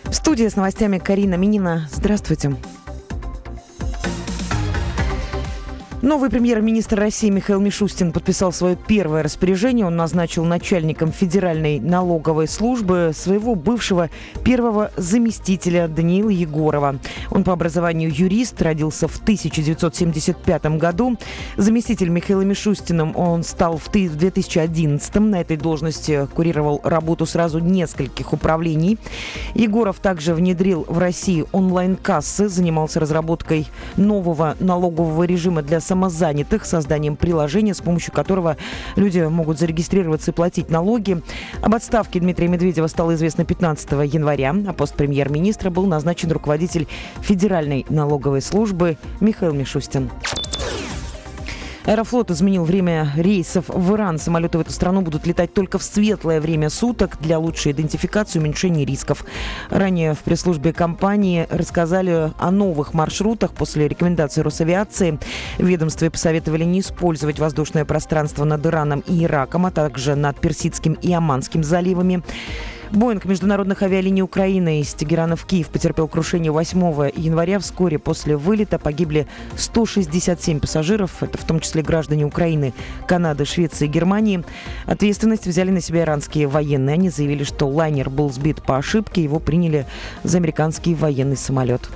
В 0.06 0.14
студии 0.14 0.48
с 0.48 0.56
новостями 0.56 0.98
Карина 0.98 1.36
Минина. 1.36 1.88
Здравствуйте. 1.92 2.56
Новый 6.06 6.30
премьер-министр 6.30 7.00
России 7.00 7.32
Михаил 7.32 7.60
Мишустин 7.60 8.12
подписал 8.12 8.54
свое 8.54 8.76
первое 8.76 9.24
распоряжение. 9.24 9.88
Он 9.88 9.96
назначил 9.96 10.46
начальником 10.46 11.12
Федеральной 11.12 11.80
налоговой 11.80 12.48
службы 12.48 13.12
своего 13.16 13.56
бывшего 13.56 14.12
первого 14.44 14.92
заместителя 14.98 15.88
Даниила 15.88 16.30
Егорова. 16.30 17.00
Он 17.32 17.44
по 17.44 17.54
образованию 17.54 18.14
юрист, 18.14 18.62
родился 18.62 19.08
в 19.08 19.18
1975 19.18 20.66
году. 20.78 21.18
Заместитель 21.58 22.10
Михаила 22.10 22.42
Мишустиным 22.42 23.18
он 23.18 23.42
стал 23.42 23.80
в 23.80 23.90
2011 23.92 25.16
На 25.16 25.42
этой 25.42 25.58
должности 25.58 26.28
курировал 26.36 26.82
работу 26.84 27.26
сразу 27.26 27.58
нескольких 27.58 28.32
управлений. 28.32 29.00
Егоров 29.56 29.98
также 29.98 30.36
внедрил 30.36 30.86
в 30.88 31.00
России 31.00 31.46
онлайн-кассы, 31.52 32.48
занимался 32.48 33.00
разработкой 33.00 33.66
нового 33.98 34.56
налогового 34.60 35.24
режима 35.24 35.64
для 35.64 35.80
самостоятельных 35.80 35.95
самозанятых 35.96 36.66
созданием 36.66 37.16
приложения, 37.16 37.74
с 37.74 37.80
помощью 37.80 38.14
которого 38.14 38.58
люди 38.98 39.22
могут 39.22 39.60
зарегистрироваться 39.60 40.32
и 40.32 40.34
платить 40.34 40.70
налоги. 40.70 41.22
Об 41.62 41.74
отставке 41.74 42.20
Дмитрия 42.20 42.50
Медведева 42.50 42.88
стало 42.88 43.16
известно 43.16 43.46
15 43.46 43.92
января, 44.14 44.54
а 44.68 44.74
пост 44.74 44.94
премьер-министра 44.96 45.70
был 45.70 45.86
назначен 45.86 46.32
руководитель 46.32 46.88
Федеральной 47.22 47.86
налоговой 47.90 48.42
службы 48.42 48.98
Михаил 49.22 49.54
Мишустин. 49.54 50.10
Аэрофлот 51.86 52.32
изменил 52.32 52.64
время 52.64 53.12
рейсов 53.16 53.66
в 53.68 53.94
Иран. 53.94 54.18
Самолеты 54.18 54.58
в 54.58 54.62
эту 54.62 54.72
страну 54.72 55.02
будут 55.02 55.28
летать 55.28 55.54
только 55.54 55.78
в 55.78 55.84
светлое 55.84 56.42
время 56.42 56.72
суток 56.72 57.18
для 57.20 57.38
лучшей 57.38 57.74
идентификации 57.74 58.40
и 58.40 58.42
уменьшения 58.42 58.86
рисков. 58.86 59.24
Ранее 59.70 60.16
в 60.16 60.20
пресс-службе 60.20 60.74
компании 60.74 61.46
рассказали 61.52 62.32
о 62.40 62.52
новых 62.52 62.96
маршрутах 62.96 63.52
после 63.52 63.88
рекомендаций 63.88 64.42
Росавиации. 64.42 65.20
Ведомстве 65.60 66.10
посоветовали 66.10 66.64
не 66.64 66.80
использовать 66.80 67.38
воздушное 67.38 67.86
пространство 67.86 68.46
над 68.46 68.66
Ираном 68.66 69.02
и 69.02 69.24
Ираком, 69.24 69.68
а 69.68 69.72
также 69.72 70.16
над 70.16 70.40
Персидским 70.40 70.94
и 70.94 71.14
Оманским 71.14 71.64
заливами. 71.64 72.24
Боинг 72.96 73.26
международных 73.26 73.84
авиалиний 73.84 74.22
Украины 74.22 74.80
из 74.80 74.94
Тегерана 74.94 75.36
в 75.36 75.46
Киев 75.46 75.68
потерпел 75.68 76.08
крушение 76.08 76.52
8 76.54 77.12
января. 77.18 77.60
Вскоре 77.60 78.00
после 78.00 78.38
вылета 78.38 78.80
погибли 78.80 79.28
167 79.58 80.62
пассажиров, 80.62 81.22
это 81.22 81.38
в 81.38 81.44
том 81.44 81.60
числе 81.60 81.82
граждане 81.82 82.26
Украины, 82.26 82.74
Канады, 83.06 83.44
Швеции 83.44 83.86
и 83.86 83.90
Германии. 83.90 84.46
Ответственность 84.86 85.46
взяли 85.46 85.72
на 85.72 85.82
себя 85.82 86.04
иранские 86.04 86.48
военные. 86.48 86.94
Они 86.94 87.10
заявили, 87.10 87.44
что 87.44 87.68
лайнер 87.68 88.10
был 88.10 88.32
сбит 88.32 88.64
по 88.64 88.78
ошибке, 88.78 89.22
его 89.22 89.40
приняли 89.40 89.86
за 90.24 90.38
американский 90.38 90.96
военный 90.96 91.38
самолет. 91.38 91.90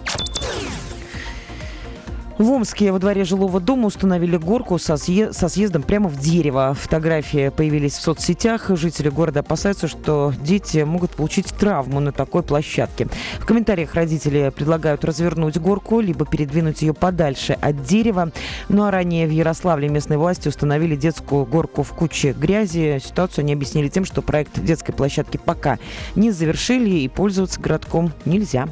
В 2.39 2.52
Омске 2.52 2.93
во 2.93 2.99
дворе 2.99 3.25
жилого 3.25 3.60
дома 3.60 3.88
установили 3.88 4.38
горку 4.38 4.80
со, 4.80 4.93
съе- 4.93 5.34
со 5.34 5.49
съездом 5.49 5.82
прямо 5.84 6.08
в 6.08 6.17
дерево. 6.17 6.73
Фотографии 6.73 7.49
появились 7.49 7.95
в 7.95 8.02
соцсетях. 8.02 8.69
Жители 8.69 9.10
города 9.10 9.41
опасаются, 9.41 9.89
что 9.89 10.34
дети 10.41 10.84
могут 10.84 11.12
получить 11.12 11.47
травму 11.47 11.99
на 11.99 12.13
такой 12.13 12.41
площадке. 12.43 13.10
В 13.39 13.45
комментариях 13.45 13.93
родители 13.93 14.54
предлагают 14.56 15.04
развернуть 15.04 15.58
горку, 15.58 15.99
либо 15.99 16.25
передвинуть 16.25 16.82
ее 16.82 16.93
подальше 16.93 17.58
от 17.60 17.84
дерева. 17.84 18.32
Ну 18.69 18.86
а 18.86 18.91
ранее 18.91 19.28
в 19.28 19.32
Ярославле 19.32 19.89
местные 19.89 20.17
власти 20.17 20.47
установили 20.47 20.95
детскую 20.95 21.45
горку 21.45 21.84
в 21.84 21.91
куче 21.91 22.32
грязи. 22.32 23.02
Ситуацию 23.04 23.43
они 23.43 23.52
объяснили 23.52 23.89
тем, 23.89 24.06
что 24.06 24.21
проект 24.21 24.63
детской 24.63 24.93
площадки 24.93 25.36
пока 25.36 25.78
не 26.15 26.32
завершили 26.32 26.89
и 26.89 27.10
пользоваться 27.10 27.60
городком 27.60 28.13
нельзя. 28.23 28.69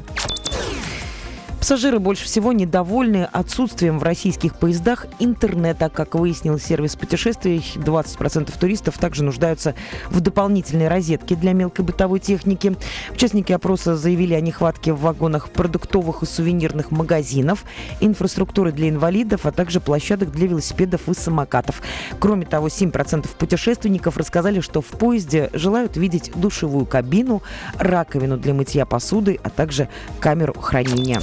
Пассажиры 1.58 1.98
больше 1.98 2.24
всего 2.24 2.52
недовольны 2.52 3.28
отсутствием 3.32 3.98
в 3.98 4.04
российских 4.04 4.54
поездах 4.54 5.06
интернета. 5.18 5.90
Как 5.90 6.14
выяснил 6.14 6.56
сервис 6.58 6.94
путешествий, 6.94 7.58
20% 7.74 8.56
туристов 8.58 8.96
также 8.96 9.24
нуждаются 9.24 9.74
в 10.08 10.20
дополнительной 10.20 10.86
розетке 10.86 11.34
для 11.34 11.52
мелкой 11.54 11.84
бытовой 11.84 12.20
техники. 12.20 12.76
Участники 13.10 13.52
опроса 13.52 13.96
заявили 13.96 14.34
о 14.34 14.40
нехватке 14.40 14.92
в 14.92 15.00
вагонах 15.00 15.50
продуктовых 15.50 16.22
и 16.22 16.26
сувенирных 16.26 16.92
магазинов, 16.92 17.64
инфраструктуры 18.00 18.70
для 18.70 18.88
инвалидов, 18.88 19.44
а 19.44 19.50
также 19.50 19.80
площадок 19.80 20.30
для 20.30 20.46
велосипедов 20.46 21.08
и 21.08 21.14
самокатов. 21.14 21.82
Кроме 22.20 22.46
того, 22.46 22.68
7% 22.68 23.28
путешественников 23.36 24.16
рассказали, 24.16 24.60
что 24.60 24.80
в 24.80 24.86
поезде 24.86 25.50
желают 25.52 25.96
видеть 25.96 26.30
душевую 26.36 26.86
кабину, 26.86 27.42
раковину 27.78 28.36
для 28.36 28.54
мытья 28.54 28.86
посуды, 28.86 29.40
а 29.42 29.50
также 29.50 29.88
камеру 30.20 30.54
хранения. 30.54 31.20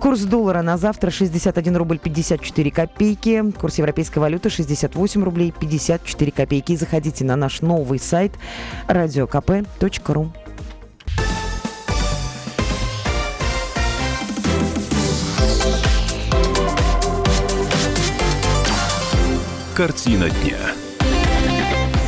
Курс 0.00 0.20
доллара 0.20 0.62
на 0.62 0.76
завтра 0.76 1.10
61 1.10 1.76
рубль 1.76 1.98
54 1.98 2.70
копейки. 2.70 3.52
Курс 3.52 3.78
европейской 3.78 4.18
валюты 4.18 4.50
68 4.50 5.24
рублей 5.24 5.52
54 5.58 6.32
копейки. 6.32 6.76
Заходите 6.76 7.24
на 7.24 7.36
наш 7.36 7.60
новый 7.60 7.98
сайт 7.98 8.32
radiokp.ru. 8.88 10.30
Картина 19.74 20.30
дня. 20.30 20.75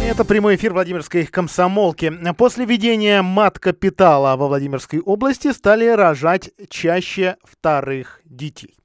Это 0.09 0.25
прямой 0.25 0.57
эфир 0.57 0.73
Владимирской 0.73 1.27
комсомолки. 1.27 2.11
После 2.38 2.64
введения 2.64 3.21
мат-капитала 3.21 4.37
во 4.37 4.49
Владимирской 4.49 5.01
области 5.01 5.53
стали 5.53 5.87
рожать 5.87 6.51
чаще 6.71 7.37
вторых 7.44 8.23
детей. 8.25 8.78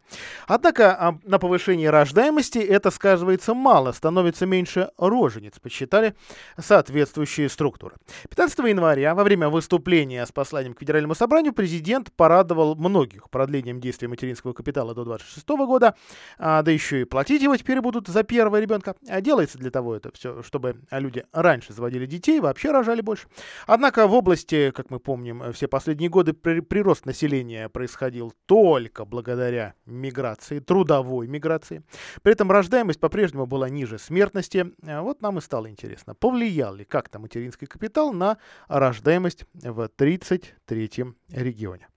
Однако 0.47 0.95
а, 0.99 1.19
на 1.23 1.39
повышении 1.39 1.85
рождаемости 1.85 2.59
это 2.59 2.91
сказывается 2.91 3.53
мало, 3.53 3.91
становится 3.91 4.45
меньше 4.45 4.91
рожениц, 4.97 5.59
посчитали 5.59 6.15
соответствующие 6.57 7.49
структуры. 7.49 7.95
15 8.29 8.59
января 8.59 9.15
во 9.15 9.23
время 9.23 9.49
выступления 9.49 10.25
с 10.25 10.31
посланием 10.31 10.73
к 10.73 10.79
Федеральному 10.79 11.15
собранию 11.15 11.53
президент 11.53 12.11
порадовал 12.13 12.75
многих 12.75 13.29
продлением 13.29 13.79
действия 13.79 14.07
материнского 14.07 14.53
капитала 14.53 14.93
до 14.93 15.05
26 15.05 15.47
года, 15.65 15.95
а, 16.37 16.61
да 16.61 16.71
еще 16.71 17.01
и 17.01 17.05
платить 17.05 17.41
его 17.41 17.55
теперь 17.55 17.81
будут 17.81 18.07
за 18.07 18.23
первого 18.23 18.59
ребенка. 18.59 18.95
А 19.07 19.21
делается 19.21 19.57
для 19.57 19.71
того 19.71 19.95
это 19.95 20.11
все, 20.13 20.41
чтобы 20.43 20.81
люди 20.91 21.23
раньше 21.31 21.73
заводили 21.73 22.05
детей, 22.05 22.39
вообще 22.39 22.71
рожали 22.71 23.01
больше. 23.01 23.27
Однако 23.67 24.07
в 24.07 24.13
области, 24.13 24.71
как 24.71 24.89
мы 24.89 24.99
помним, 24.99 25.53
все 25.53 25.67
последние 25.67 26.09
годы 26.09 26.33
прирост 26.33 27.05
населения 27.05 27.69
происходил 27.69 28.33
только 28.45 29.05
благодаря 29.05 29.73
миграции, 30.03 30.59
трудовой 30.59 31.27
миграции. 31.27 31.83
При 32.21 32.33
этом 32.33 32.51
рождаемость 32.51 32.99
по-прежнему 32.99 33.45
была 33.45 33.69
ниже 33.69 33.97
смертности. 33.97 34.73
А 34.85 35.01
Вот 35.01 35.21
нам 35.21 35.37
и 35.37 35.41
стало 35.41 35.69
интересно, 35.69 36.13
повлиял 36.13 36.75
ли 36.75 36.83
как-то 36.83 37.19
материнский 37.19 37.67
капитал 37.67 38.13
на 38.13 38.37
рождаемость 38.67 39.45
в 39.53 39.89
33-м 39.97 41.15
регионе. 41.29 41.87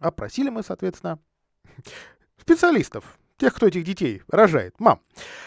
Опросили 0.00 0.48
мы, 0.48 0.62
соответственно, 0.62 1.18
специалистов, 2.40 3.18
тех, 3.38 3.54
кто 3.54 3.66
этих 3.66 3.84
детей 3.84 4.22
рожает, 4.28 4.74
мам. 4.78 5.00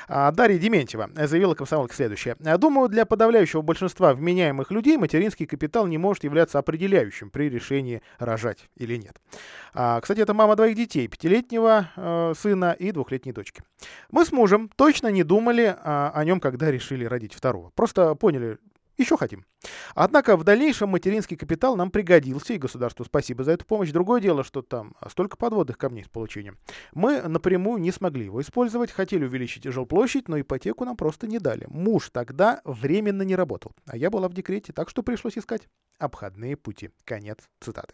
А, 0.08 0.32
Дарья 0.32 0.58
Дементьева 0.58 1.10
заявила 1.28 1.54
комсомолке 1.54 1.96
следующее. 1.96 2.36
Думаю, 2.58 2.90
для 2.90 3.06
подавляющего 3.06 3.62
большинства 3.62 4.14
вменяемых 4.14 4.72
людей 4.72 4.98
материнский 4.98 5.46
капитал 5.46 5.86
не 5.88 5.98
может 5.98 6.24
являться 6.24 6.58
определяющим 6.58 7.30
при 7.30 7.50
решении 7.50 8.02
рожать 8.18 8.70
или 8.76 8.96
нет. 8.96 9.22
А, 9.74 10.00
кстати, 10.02 10.20
это 10.20 10.34
мама 10.34 10.56
двоих 10.56 10.76
детей, 10.76 11.08
пятилетнего 11.08 11.90
э, 11.96 12.34
сына 12.38 12.76
и 12.78 12.92
двухлетней 12.92 13.34
дочки. 13.34 13.62
Мы 14.10 14.26
с 14.26 14.32
мужем 14.32 14.70
точно 14.76 15.08
не 15.08 15.24
думали 15.24 15.76
а, 15.78 16.12
о 16.14 16.26
нем, 16.26 16.40
когда 16.40 16.72
решили 16.72 17.06
родить 17.06 17.34
второго. 17.34 17.72
Просто 17.76 18.16
поняли, 18.16 18.58
еще 18.98 19.18
хотим. 19.18 19.46
Однако 19.96 20.38
в 20.38 20.44
дальнейшем 20.44 20.90
материнский 20.90 21.38
капитал 21.38 21.76
нам 21.76 21.92
пригодился, 21.92 22.54
и 22.54 22.58
государству 22.58 23.06
спасибо 23.06 23.44
за 23.44 23.52
эту 23.52 23.66
помощь. 23.66 23.92
Другое 23.92 24.22
дело, 24.22 24.44
что 24.44 24.62
там 24.62 24.96
столько 25.10 25.38
подводных 25.38 25.78
камней 25.78 26.04
с 26.04 26.10
получением. 26.10 26.58
Мы 26.94 27.22
напрямую 27.22 27.82
не 27.82 27.92
смогли 27.92 28.26
его 28.26 28.42
использовать, 28.42 28.92
хотели 28.92 29.26
увеличить 29.26 29.64
жилплощадь, 29.66 30.28
но 30.28 30.40
ипотеку 30.40 30.86
нам 30.86 30.98
просто 30.98 31.28
не 31.28 31.40
дали. 31.40 31.66
Муж 31.70 32.10
тогда 32.12 32.62
временно 32.64 33.24
не 33.24 33.36
работал, 33.36 33.72
а 33.88 33.98
я 33.98 34.10
была 34.10 34.28
в 34.28 34.34
декрете, 34.34 34.74
так 34.74 34.90
что 34.90 35.04
пришлось 35.04 35.38
искать 35.38 35.68
обходные 36.02 36.58
пути. 36.58 36.90
Конец 37.06 37.38
цитаты. 37.60 37.94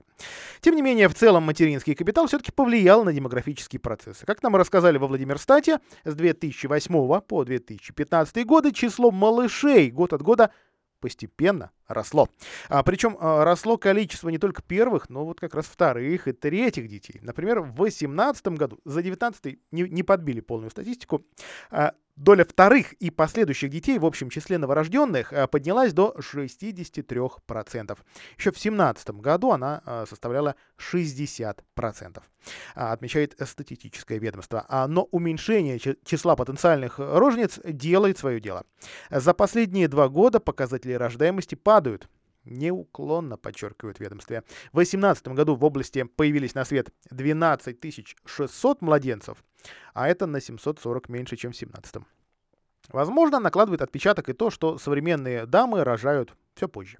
Тем 0.61 0.75
не 0.75 0.81
менее, 0.81 1.09
в 1.09 1.15
целом 1.15 1.43
материнский 1.43 1.93
капитал 1.93 2.27
все-таки 2.27 2.51
повлиял 2.51 3.03
на 3.03 3.13
демографические 3.13 3.79
процессы. 3.79 4.25
Как 4.25 4.41
нам 4.43 4.55
рассказали 4.55 4.97
во 4.97 5.07
Владимирстате, 5.07 5.79
с 6.05 6.15
2008 6.15 7.21
по 7.21 7.43
2015 7.43 8.45
годы 8.45 8.71
число 8.71 9.11
малышей 9.11 9.91
год 9.91 10.13
от 10.13 10.21
года 10.21 10.51
постепенно 10.99 11.71
росло. 11.87 12.29
А, 12.69 12.83
причем 12.83 13.17
а, 13.19 13.43
росло 13.43 13.77
количество 13.77 14.29
не 14.29 14.37
только 14.37 14.61
первых, 14.61 15.09
но 15.09 15.25
вот 15.25 15.39
как 15.39 15.55
раз 15.55 15.65
вторых 15.65 16.27
и 16.27 16.33
третьих 16.33 16.87
детей. 16.87 17.19
Например, 17.21 17.61
в 17.61 17.75
2018 17.75 18.47
году, 18.49 18.79
за 18.85 19.01
2019 19.01 19.59
не, 19.71 19.83
не 19.83 20.03
подбили 20.03 20.39
полную 20.39 20.71
статистику, 20.71 21.25
а, 21.69 21.93
доля 22.17 22.43
вторых 22.43 22.93
и 22.93 23.09
последующих 23.09 23.69
детей 23.69 23.99
в 23.99 24.05
общем 24.05 24.29
числе 24.29 24.57
новорожденных 24.57 25.31
а, 25.31 25.47
поднялась 25.47 25.93
до 25.93 26.15
63%. 26.19 27.97
Еще 28.37 28.51
в 28.51 28.55
2017 28.55 29.09
году 29.11 29.51
она 29.51 29.81
а, 29.85 30.05
составляла 30.05 30.55
60%, 30.77 32.21
а, 32.75 32.91
отмечает 32.91 33.35
статистическое 33.39 34.19
ведомство. 34.19 34.65
А, 34.67 34.87
но 34.87 35.03
уменьшение 35.11 35.79
чи- 35.79 35.97
числа 36.03 36.35
потенциальных 36.35 36.99
рожениц 36.99 37.59
делает 37.63 38.17
свое 38.17 38.41
дело. 38.41 38.65
За 39.09 39.33
последние 39.33 39.87
два 39.87 40.09
года 40.09 40.39
показатели 40.39 40.93
рождаемости 40.93 41.55
падают. 41.55 42.09
Неуклонно, 42.49 43.37
подчеркивают 43.37 43.99
ведомстве. 43.99 44.43
В 44.71 44.75
2018 44.75 45.27
году 45.29 45.55
в 45.55 45.63
области 45.63 46.03
появились 46.03 46.55
на 46.55 46.65
свет 46.65 46.89
12 47.11 47.77
600 48.25 48.81
младенцев, 48.81 49.43
а 49.93 50.07
это 50.07 50.25
на 50.25 50.41
740 50.41 51.09
меньше, 51.09 51.35
чем 51.35 51.51
в 51.51 51.57
2017. 51.57 52.03
Возможно, 52.89 53.39
накладывает 53.39 53.81
отпечаток 53.81 54.29
и 54.29 54.33
то, 54.33 54.49
что 54.49 54.77
современные 54.77 55.45
дамы 55.45 55.83
рожают 55.83 56.35
все 56.55 56.67
позже. 56.67 56.99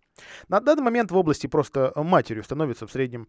На 0.50 0.60
данный 0.60 0.84
момент 0.84 1.12
в 1.12 1.18
области 1.18 1.48
просто 1.48 1.94
матерью 1.96 2.44
становится 2.44 2.88
в 2.88 2.92
среднем 2.92 3.28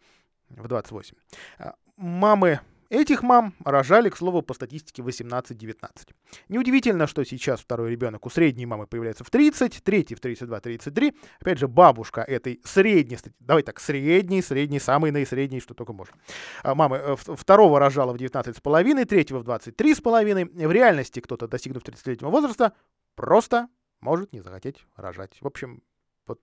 в 0.48 0.66
28. 0.66 1.16
А, 1.58 1.74
Мамы 1.96 2.60
Этих 2.90 3.22
мам 3.22 3.54
рожали, 3.64 4.08
к 4.08 4.16
слову, 4.16 4.40
по 4.40 4.54
статистике 4.54 5.02
18-19. 5.02 6.14
Неудивительно, 6.48 7.06
что 7.06 7.22
сейчас 7.24 7.60
второй 7.60 7.90
ребенок 7.90 8.24
у 8.24 8.30
средней 8.30 8.64
мамы 8.64 8.86
появляется 8.86 9.24
в 9.24 9.30
30, 9.30 9.82
третий 9.84 10.14
в 10.14 10.20
32-33. 10.20 11.14
Опять 11.38 11.58
же, 11.58 11.68
бабушка 11.68 12.22
этой 12.22 12.60
средней, 12.64 13.18
давай 13.40 13.62
так, 13.62 13.78
средней, 13.78 14.40
средней, 14.40 14.80
самой 14.80 15.10
наисредней, 15.10 15.60
что 15.60 15.74
только 15.74 15.92
можно. 15.92 16.16
А 16.62 16.74
Мамы 16.74 16.96
э, 16.96 17.16
второго 17.16 17.78
рожала 17.78 18.14
в 18.14 18.16
19,5, 18.16 19.04
третьего 19.04 19.40
в 19.40 19.44
23,5. 19.44 20.66
В 20.66 20.72
реальности 20.72 21.20
кто-то, 21.20 21.46
достигнув 21.46 21.82
30-летнего 21.82 22.30
возраста, 22.30 22.72
просто 23.14 23.68
может 24.00 24.32
не 24.32 24.40
захотеть 24.40 24.86
рожать. 24.96 25.36
В 25.42 25.46
общем, 25.46 25.82
вот 26.26 26.40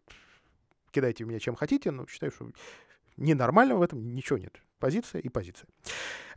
кидайте 0.91 1.23
меня 1.23 1.39
чем 1.39 1.55
хотите, 1.55 1.89
но 1.89 2.05
считаю, 2.05 2.31
что 2.31 2.51
ненормального 3.17 3.79
в 3.79 3.81
этом 3.81 4.13
ничего 4.13 4.37
нет. 4.37 4.61
Позиция 4.79 5.21
и 5.21 5.29
позиция. 5.29 5.67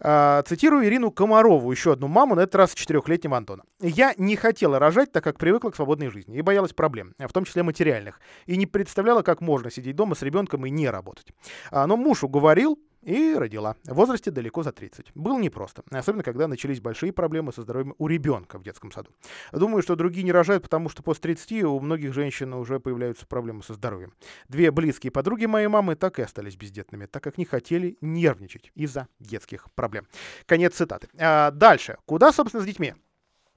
А, 0.01 0.43
цитирую 0.43 0.87
Ирину 0.87 1.11
Комарову, 1.11 1.71
еще 1.73 1.93
одну 1.93 2.07
маму, 2.07 2.37
на 2.37 2.41
этот 2.41 2.55
раз 2.55 2.75
четырехлетнего 2.75 3.37
Антона. 3.37 3.65
«Я 3.81 4.15
не 4.17 4.37
хотела 4.37 4.79
рожать, 4.79 5.11
так 5.11 5.25
как 5.25 5.39
привыкла 5.39 5.71
к 5.71 5.77
свободной 5.77 6.09
жизни 6.09 6.39
и 6.39 6.43
боялась 6.43 6.73
проблем, 6.73 7.15
в 7.19 7.33
том 7.33 7.45
числе 7.45 7.65
материальных, 7.65 8.21
и 8.47 8.57
не 8.57 8.67
представляла, 8.67 9.23
как 9.23 9.41
можно 9.41 9.71
сидеть 9.71 9.97
дома 9.97 10.15
с 10.15 10.23
ребенком 10.23 10.65
и 10.67 10.71
не 10.71 10.89
работать. 10.89 11.33
А, 11.71 11.87
но 11.87 11.97
муж 11.97 12.23
уговорил, 12.23 12.79
И 13.03 13.35
родила. 13.35 13.77
В 13.85 13.95
возрасте 13.95 14.31
далеко 14.31 14.63
за 14.63 14.73
30. 14.73 15.13
Было 15.15 15.39
непросто. 15.39 15.83
Особенно, 15.91 16.23
когда 16.23 16.49
начались 16.49 16.81
большие 16.81 17.13
проблемы 17.13 17.53
со 17.53 17.63
здоровьем 17.63 17.95
у 17.99 18.07
ребенка 18.07 18.59
в 18.59 18.63
детском 18.63 18.91
саду. 18.91 19.11
Думаю, 19.53 19.83
что 19.83 19.97
другие 19.97 20.25
не 20.25 20.33
рожают, 20.33 20.65
потому 20.65 20.89
что 20.89 21.03
после 21.03 21.35
30 21.35 21.65
у 21.65 21.81
многих 21.81 22.13
женщин 22.13 22.53
уже 22.55 22.81
появляются 22.81 23.27
проблемы 23.27 23.63
со 23.63 23.75
здоровьем. 23.75 24.13
Две 24.49 24.71
близкие 24.71 25.11
подруги 25.11 25.47
моей 25.47 25.69
мамы 25.69 25.95
так 25.95 26.19
и 26.19 26.23
остались 26.23 26.57
бездетными, 26.57 27.07
так 27.07 27.23
как 27.23 27.39
не 27.39 27.45
хотели 27.45 27.97
нервничать 28.01 28.73
из-за 28.75 29.09
детских 29.21 29.71
проблем. 29.73 30.07
Конец 30.47 30.75
цитаты. 30.75 31.09
А 31.19 31.51
дальше. 31.51 31.99
Куда, 32.05 32.33
собственно, 32.33 32.63
с 32.63 32.67
детьми? 32.67 32.95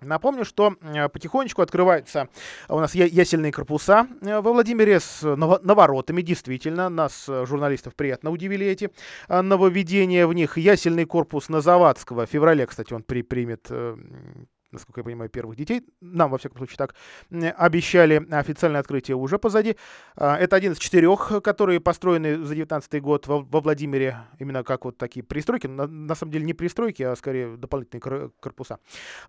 Напомню, 0.02 0.46
что 0.46 0.74
э, 0.82 1.10
потихонечку 1.10 1.62
открываются 1.62 2.28
у 2.70 2.80
нас 2.80 2.96
ясельные 2.96 3.52
корпуса 3.52 4.08
э, 4.22 4.42
во 4.42 4.52
Владимире 4.52 5.00
с 5.00 5.22
наворотами. 5.24 6.24
Действительно, 6.24 6.90
нас, 6.90 7.26
э, 7.30 7.46
журналистов, 7.46 7.96
приятно 7.96 8.32
удивили 8.32 8.66
эти 8.66 8.90
нововведения 9.30 10.26
в 10.26 10.34
них. 10.34 10.58
Ясельный 10.58 11.06
корпус 11.06 11.50
на 11.50 11.62
Завадского. 11.62 12.26
В 12.26 12.30
феврале, 12.30 12.66
кстати, 12.66 12.94
он 12.94 13.04
при, 13.04 13.22
примет 13.22 13.70
насколько 14.72 15.02
я 15.02 15.04
понимаю, 15.04 15.30
первых 15.30 15.58
детей. 15.58 15.84
Нам, 16.02 16.32
во 16.32 16.38
всяком 16.38 16.58
случае, 16.58 16.78
так 16.78 16.96
обещали. 17.58 18.26
Официальное 18.32 18.80
открытие 18.80 19.16
уже 19.16 19.38
позади. 19.38 19.76
А, 20.16 20.38
это 20.38 20.56
один 20.56 20.74
из 20.74 20.78
четырех, 20.78 21.42
которые 21.44 21.80
построены 21.80 22.44
за 22.44 22.56
19 22.56 23.02
год 23.02 23.28
во, 23.28 23.62
Владимире. 23.62 24.18
Именно 24.40 24.64
как 24.64 24.86
вот 24.86 24.98
такие 24.98 25.24
пристройки. 25.24 25.68
На, 25.68 26.16
самом 26.16 26.32
деле 26.32 26.46
не 26.46 26.54
пристройки, 26.54 27.04
а 27.04 27.16
скорее 27.16 27.58
дополнительные 27.58 28.32
корпуса. 28.40 28.80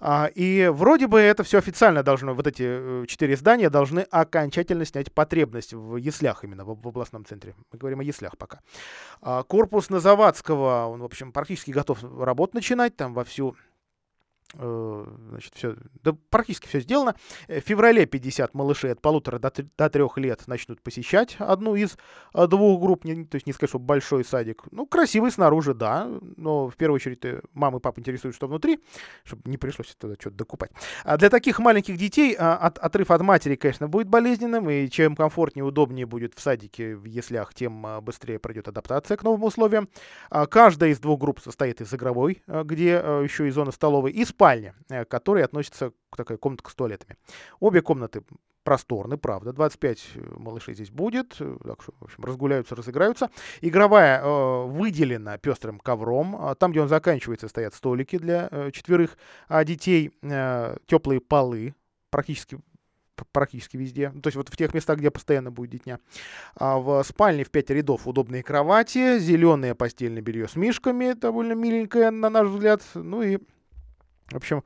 А, 0.00 0.30
и 0.34 0.68
вроде 0.72 1.06
бы 1.06 1.20
это 1.20 1.42
все 1.42 1.58
официально 1.58 2.02
должно, 2.02 2.34
вот 2.34 2.46
эти 2.46 2.62
э, 2.64 3.04
четыре 3.06 3.36
здания 3.36 3.70
должны 3.70 4.00
окончательно 4.00 4.84
снять 4.84 5.12
потребность 5.12 5.72
в 5.72 5.96
яслях 5.96 6.44
именно, 6.44 6.64
в, 6.64 6.70
областном 6.70 7.24
центре. 7.24 7.54
Мы 7.72 7.78
говорим 7.78 8.00
о 8.00 8.04
яслях 8.04 8.36
пока. 8.38 8.60
А, 9.20 9.42
корпус 9.42 9.90
на 9.90 10.00
Завадского, 10.00 10.86
он, 10.86 11.00
в 11.00 11.04
общем, 11.04 11.32
практически 11.32 11.70
готов 11.70 12.02
работу 12.18 12.56
начинать. 12.56 12.96
Там 12.96 13.14
во 13.14 13.24
всю 13.24 13.56
Э, 13.71 13.71
значит, 14.54 15.54
все, 15.54 15.76
да 16.02 16.14
практически 16.30 16.66
все 16.66 16.80
сделано. 16.80 17.14
Э, 17.48 17.60
в 17.60 17.64
феврале 17.64 18.06
50 18.06 18.54
малышей 18.54 18.92
от 18.92 19.00
полутора 19.00 19.38
до, 19.38 19.52
до 19.78 19.90
трех 19.90 20.18
лет 20.18 20.42
начнут 20.46 20.82
посещать 20.82 21.36
одну 21.38 21.74
из 21.74 21.96
э, 22.34 22.46
двух 22.46 22.80
групп. 22.80 23.04
Не, 23.04 23.24
то 23.24 23.36
есть 23.36 23.46
не 23.46 23.52
сказать, 23.52 23.70
что 23.70 23.78
большой 23.78 24.24
садик. 24.24 24.64
Ну, 24.70 24.86
красивый 24.86 25.30
снаружи, 25.30 25.74
да, 25.74 26.08
но 26.36 26.68
в 26.68 26.76
первую 26.76 26.96
очередь 26.96 27.22
мамы 27.52 27.78
и 27.78 27.80
папа 27.80 28.00
интересуют, 28.00 28.36
что 28.36 28.46
внутри, 28.46 28.80
чтобы 29.24 29.42
не 29.46 29.56
пришлось 29.56 29.94
туда 29.94 30.14
что-то 30.18 30.36
докупать. 30.36 30.70
А 31.04 31.16
для 31.16 31.30
таких 31.30 31.58
маленьких 31.58 31.96
детей 31.96 32.34
от, 32.34 32.78
отрыв 32.78 33.10
от 33.10 33.22
матери, 33.22 33.56
конечно, 33.56 33.88
будет 33.88 34.08
болезненным, 34.08 34.68
и 34.68 34.88
чем 34.88 35.16
комфортнее, 35.16 35.64
удобнее 35.64 36.06
будет 36.06 36.34
в 36.34 36.40
садике, 36.40 36.96
в 36.96 37.04
яслях, 37.04 37.54
тем 37.54 37.86
быстрее 38.02 38.38
пройдет 38.38 38.68
адаптация 38.68 39.16
к 39.16 39.22
новым 39.22 39.44
условиям. 39.44 39.88
А 40.30 40.46
каждая 40.46 40.90
из 40.90 40.98
двух 40.98 41.20
групп 41.20 41.40
состоит 41.40 41.80
из 41.80 41.92
игровой, 41.94 42.42
где 42.46 42.90
еще 43.22 43.48
и 43.48 43.50
зона 43.50 43.72
столовой, 43.72 44.10
и 44.10 44.24
спальня, 44.42 44.74
э, 44.90 45.04
которая 45.04 45.44
относится 45.44 45.92
к 46.10 46.16
такой 46.16 46.36
комнатке 46.36 46.68
с 46.70 46.74
туалетами. 46.74 47.16
Обе 47.60 47.80
комнаты 47.80 48.22
просторны, 48.64 49.16
правда. 49.16 49.52
25 49.52 50.10
э, 50.14 50.34
малышей 50.36 50.74
здесь 50.74 50.90
будет, 50.90 51.36
э, 51.38 51.56
так 51.64 51.82
что, 51.82 51.92
в 52.00 52.04
общем, 52.04 52.24
разгуляются, 52.24 52.74
разыграются. 52.74 53.30
Игровая 53.60 54.20
э, 54.20 54.66
выделена 54.66 55.38
пестрым 55.38 55.78
ковром. 55.78 56.36
А 56.36 56.54
там, 56.56 56.72
где 56.72 56.80
он 56.80 56.88
заканчивается, 56.88 57.46
стоят 57.48 57.74
столики 57.74 58.18
для 58.18 58.48
э, 58.50 58.70
четверых 58.72 59.16
а 59.48 59.64
детей, 59.64 60.10
э, 60.22 60.76
теплые 60.86 61.20
полы, 61.20 61.74
практически 62.10 62.58
практически 63.30 63.76
везде. 63.76 64.10
То 64.10 64.26
есть 64.26 64.36
вот 64.36 64.48
в 64.48 64.56
тех 64.56 64.74
местах, 64.74 64.98
где 64.98 65.10
постоянно 65.10 65.52
будет 65.52 65.70
детня. 65.70 66.00
А 66.56 66.78
в 66.78 67.04
спальне 67.04 67.44
в 67.44 67.50
5 67.50 67.70
рядов 67.70 68.08
удобные 68.08 68.42
кровати, 68.42 69.20
зеленое 69.20 69.76
постельное 69.76 70.22
белье 70.22 70.48
с 70.48 70.56
мишками, 70.56 71.12
довольно 71.12 71.52
миленькое, 71.52 72.10
на 72.10 72.30
наш 72.30 72.48
взгляд. 72.48 72.82
Ну 72.94 73.22
и 73.22 73.38
в 74.32 74.36
общем, 74.36 74.64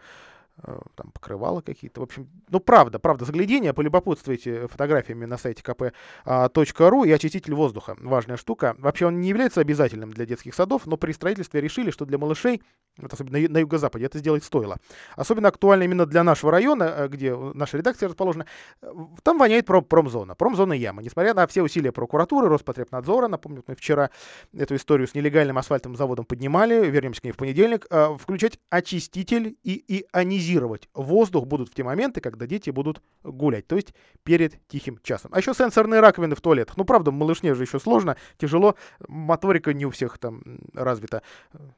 там 0.94 1.10
покрывала 1.12 1.60
какие-то. 1.60 2.00
В 2.00 2.04
общем, 2.04 2.28
ну 2.48 2.60
правда, 2.60 2.98
правда, 2.98 3.24
заглядение, 3.24 3.74
полюбопытствуйте 3.74 4.68
фотографиями 4.68 5.26
на 5.26 5.36
сайте 5.36 5.62
kp.ru 5.62 5.92
а, 6.24 7.06
и 7.06 7.12
очиститель 7.12 7.54
воздуха. 7.54 7.94
Важная 8.00 8.36
штука. 8.38 8.74
Вообще 8.78 9.06
он 9.06 9.20
не 9.20 9.28
является 9.28 9.60
обязательным 9.60 10.10
для 10.10 10.24
детских 10.24 10.54
садов, 10.54 10.86
но 10.86 10.96
при 10.96 11.12
строительстве 11.12 11.60
решили, 11.60 11.90
что 11.90 12.06
для 12.06 12.16
малышей, 12.16 12.62
вот 12.96 13.12
особенно 13.12 13.38
на, 13.48 13.58
юго-западе, 13.58 14.06
это 14.06 14.18
сделать 14.18 14.44
стоило. 14.44 14.78
Особенно 15.14 15.48
актуально 15.48 15.82
именно 15.82 16.06
для 16.06 16.24
нашего 16.24 16.52
района, 16.52 16.84
э, 16.84 17.08
где 17.08 17.36
наша 17.36 17.76
редакция 17.76 18.08
расположена. 18.08 18.46
Э, 18.80 18.92
там 19.22 19.38
воняет 19.38 19.66
пром 19.66 19.84
промзона. 19.84 20.34
Промзона 20.34 20.72
яма. 20.72 21.02
Несмотря 21.02 21.34
на 21.34 21.46
все 21.46 21.62
усилия 21.62 21.92
прокуратуры, 21.92 22.48
Роспотребнадзора, 22.48 23.28
напомню, 23.28 23.62
мы 23.66 23.74
вчера 23.74 24.10
эту 24.56 24.74
историю 24.74 25.06
с 25.06 25.14
нелегальным 25.14 25.58
асфальтовым 25.58 25.96
заводом 25.96 26.24
поднимали, 26.24 26.88
вернемся 26.88 27.20
к 27.20 27.24
ней 27.24 27.32
в 27.32 27.36
понедельник, 27.36 27.86
включать 28.18 28.58
очиститель 28.70 29.56
и 29.62 30.06
ионизировать 30.12 30.45
ионизировать 30.46 30.88
воздух 30.94 31.46
будут 31.46 31.70
в 31.70 31.74
те 31.74 31.82
моменты, 31.82 32.20
когда 32.20 32.46
дети 32.46 32.70
будут 32.70 33.02
гулять, 33.22 33.66
то 33.66 33.76
есть 33.76 33.94
перед 34.22 34.54
тихим 34.68 34.98
часом. 35.02 35.30
А 35.34 35.38
еще 35.38 35.54
сенсорные 35.54 36.00
раковины 36.00 36.34
в 36.34 36.40
туалетах. 36.40 36.76
Ну, 36.76 36.84
правда, 36.84 37.10
малышне 37.10 37.54
же 37.54 37.64
еще 37.64 37.78
сложно, 37.78 38.16
тяжело, 38.38 38.76
моторика 39.08 39.72
не 39.72 39.86
у 39.86 39.90
всех 39.90 40.18
там 40.18 40.42
развита. 40.74 41.22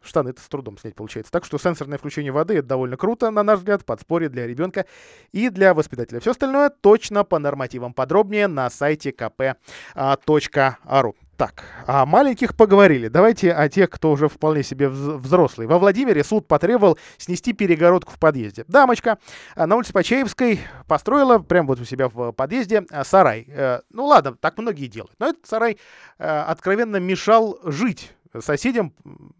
Штаны 0.02 0.30
это 0.30 0.40
с 0.40 0.48
трудом 0.48 0.78
снять 0.78 0.94
получается. 0.94 1.32
Так 1.32 1.44
что 1.44 1.58
сенсорное 1.58 1.98
включение 1.98 2.32
воды 2.32 2.58
это 2.58 2.68
довольно 2.68 2.96
круто, 2.96 3.30
на 3.30 3.42
наш 3.42 3.58
взгляд, 3.58 3.84
подспорье 3.84 4.28
для 4.28 4.46
ребенка 4.46 4.86
и 5.32 5.48
для 5.50 5.74
воспитателя. 5.74 6.20
Все 6.20 6.32
остальное 6.32 6.70
точно 6.70 7.24
по 7.24 7.38
нормативам 7.38 7.92
подробнее 7.92 8.48
на 8.48 8.70
сайте 8.70 9.10
kp.ru. 9.10 11.14
Так, 11.38 11.62
о 11.86 12.04
маленьких 12.04 12.56
поговорили. 12.56 13.06
Давайте 13.06 13.52
о 13.52 13.68
тех, 13.68 13.90
кто 13.90 14.10
уже 14.10 14.28
вполне 14.28 14.64
себе 14.64 14.88
взрослый. 14.88 15.68
Во 15.68 15.78
Владимире 15.78 16.24
суд 16.24 16.48
потребовал 16.48 16.98
снести 17.16 17.52
перегородку 17.52 18.10
в 18.10 18.18
подъезде. 18.18 18.64
Дамочка 18.66 19.18
а, 19.54 19.68
на 19.68 19.76
улице 19.76 19.92
Почаевской 19.92 20.58
построила 20.88 21.38
прямо 21.38 21.68
вот 21.68 21.80
у 21.80 21.84
себя 21.84 22.08
в 22.08 22.32
подъезде 22.32 22.84
а, 22.90 23.04
сарай. 23.04 23.46
Э, 23.46 23.82
ну 23.90 24.06
ладно, 24.06 24.34
так 24.34 24.58
многие 24.58 24.88
делают. 24.88 25.14
Но 25.20 25.28
этот 25.28 25.46
сарай 25.46 25.78
э, 26.18 26.24
откровенно 26.26 26.96
мешал 26.96 27.60
жить 27.62 28.10
соседям. 28.40 28.92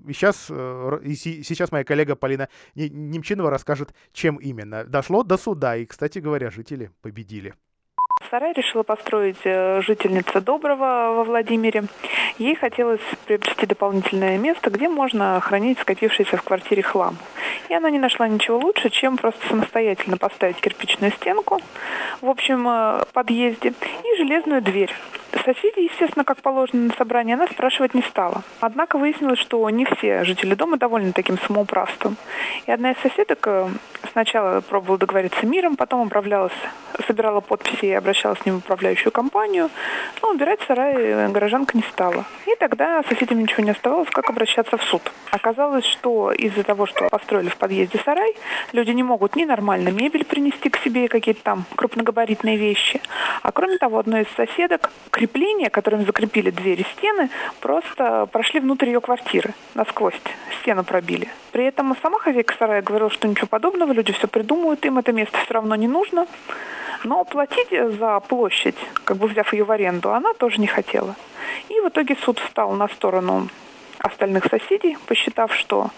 И 0.07 0.13
сейчас, 0.13 0.47
э, 0.51 1.01
и 1.03 1.17
сейчас 1.17 1.73
моя 1.73 1.83
коллега 1.83 2.15
Полина 2.15 2.49
Немчинова 2.77 3.51
расскажет, 3.51 3.93
чем 4.13 4.37
именно. 4.37 4.85
Дошло 4.85 5.25
до 5.25 5.37
суда, 5.37 5.75
и, 5.77 5.85
кстати 5.85 6.21
говоря, 6.21 6.53
жители 6.53 6.93
победили. 7.03 7.55
Сарай 8.31 8.53
решила 8.53 8.83
построить 8.83 9.39
э, 9.45 9.81
жительница 9.81 10.43
Доброго 10.43 11.15
во 11.17 11.25
Владимире. 11.25 11.85
Ей 12.37 12.55
хотелось 12.55 13.01
приобрести 13.27 13.65
дополнительное 13.65 14.37
место, 14.37 14.69
где 14.69 14.89
можно 14.89 15.41
хранить 15.41 15.79
скопившийся 15.79 16.37
в 16.37 16.43
квартире 16.43 16.83
хлам. 16.83 17.17
И 17.71 17.75
она 17.75 17.89
не 17.89 17.99
нашла 17.99 18.29
ничего 18.29 18.59
лучше, 18.59 18.91
чем 18.91 19.17
просто 19.17 19.41
самостоятельно 19.49 20.19
поставить 20.19 20.61
кирпичную 20.61 21.13
стенку 21.13 21.59
в 22.21 22.29
общем 22.29 22.69
э, 22.69 23.05
подъезде 23.15 23.71
и 23.71 24.17
железную 24.19 24.61
дверь. 24.61 24.93
Соседи, 25.33 25.81
естественно, 25.81 26.25
как 26.25 26.41
положено 26.41 26.87
на 26.89 26.95
собрании, 26.95 27.35
она 27.35 27.47
спрашивать 27.47 27.93
не 27.93 28.03
стала. 28.03 28.43
Однако 28.61 28.97
выяснилось, 28.97 29.39
что 29.39 29.69
не 29.69 29.85
все 29.85 30.25
жители 30.25 30.55
дома 30.55 30.79
довольны 30.79 31.13
таким 31.13 31.39
самоуправством. 31.39 32.17
И 32.67 32.73
одна 32.73 32.93
из 32.93 32.99
соседок 32.99 33.47
э, 33.47 33.69
сначала 34.13 34.63
пробовала 34.63 34.99
договориться 34.99 35.45
миром, 35.45 35.77
потом 35.77 36.07
управлялась, 36.07 36.53
собирала 37.07 37.41
подписи 37.41 37.87
и 37.87 37.93
обращалась 37.93 38.39
с 38.41 38.47
ним 38.47 38.57
в 38.57 38.59
управляющую 38.59 39.13
компанию, 39.13 39.69
но 40.23 40.31
убирать 40.31 40.61
сарай 40.67 40.95
э, 40.97 41.29
горожанка 41.29 41.77
не 41.77 41.83
стала. 41.85 42.25
И 42.47 42.55
тогда 42.59 43.03
соседям 43.03 43.41
ничего 43.41 43.63
не 43.63 43.71
оставалось, 43.71 44.09
как 44.11 44.31
обращаться 44.31 44.79
в 44.79 44.83
суд. 44.83 45.13
Оказалось, 45.31 45.85
что 45.85 46.33
из-за 46.33 46.63
того, 46.63 46.87
что 46.87 47.09
построили 47.11 47.51
в 47.51 47.57
подъезде 47.59 48.01
сарай, 48.03 48.35
люди 48.73 48.93
не 48.93 49.03
могут 49.03 49.37
ни 49.37 49.45
нормально 49.45 49.91
мебель 49.91 50.25
принести 50.25 50.71
к 50.71 50.79
себе, 50.79 51.09
какие-то 51.09 51.43
там 51.43 51.65
крупногабаритные 51.77 52.57
вещи. 52.57 53.01
А 53.43 53.53
кроме 53.53 53.77
того, 53.77 53.99
одной 53.99 54.23
из 54.23 54.29
соседок 54.37 54.91
крепления, 55.19 55.69
которыми 55.69 56.05
закрепили 56.05 56.51
двери 56.51 56.87
стены, 56.97 57.29
просто 57.61 58.27
прошли 58.31 58.61
внутрь 58.61 58.87
ее 58.87 59.01
квартиры, 59.01 59.53
насквозь 59.75 60.15
стену 60.61 60.85
пробили. 60.85 61.29
При 61.51 61.65
этом 61.65 61.97
сама 62.01 62.21
хозяйка 62.21 62.55
сарая 62.57 62.83
говорила, 62.83 63.11
что 63.11 63.27
ничего 63.27 63.49
подобного, 63.49 63.93
люди 63.93 64.13
все 64.13 64.29
придумают, 64.29 64.85
им 64.87 64.99
это 64.99 65.13
место 65.13 65.37
все 65.39 65.55
равно 65.55 65.75
не 65.75 65.89
нужно. 65.89 66.29
Но 67.03 67.25
платить 67.25 67.71
за 67.71 68.21
площадь, 68.21 68.77
как 69.05 69.17
бы 69.17 69.27
взяв 69.27 69.53
ее 69.53 69.65
в 69.65 69.73
аренду, 69.73 70.13
она 70.13 70.35
тоже 70.35 70.61
не 70.61 70.69
хотела. 70.69 71.17
И 71.69 71.81
в 71.81 71.89
итоге 71.89 72.17
суд 72.25 72.39
встал 72.39 72.73
на 72.73 72.87
сторону 72.89 73.49
остальных 73.99 74.45
соседей, 74.45 74.97
посчитав, 75.07 75.53
что 75.53 75.91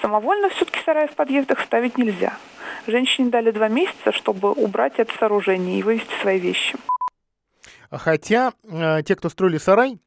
самовольно 0.00 0.48
все-таки 0.50 0.80
сарай 0.84 1.08
в 1.08 1.14
подъездах 1.14 1.60
ставить 1.60 1.98
нельзя. 1.98 2.34
Женщине 2.86 3.30
дали 3.30 3.50
два 3.50 3.68
месяца, 3.68 4.12
чтобы 4.12 4.52
убрать 4.52 4.94
это 4.98 5.12
сооружение 5.18 5.80
и 5.80 5.82
вывести 5.82 6.14
свои 6.20 6.38
вещи. 6.38 6.76
Хотя 7.90 8.52
э, 8.62 9.02
те, 9.02 9.16
кто 9.16 9.28
строили 9.28 9.58
сарай, 9.58 10.00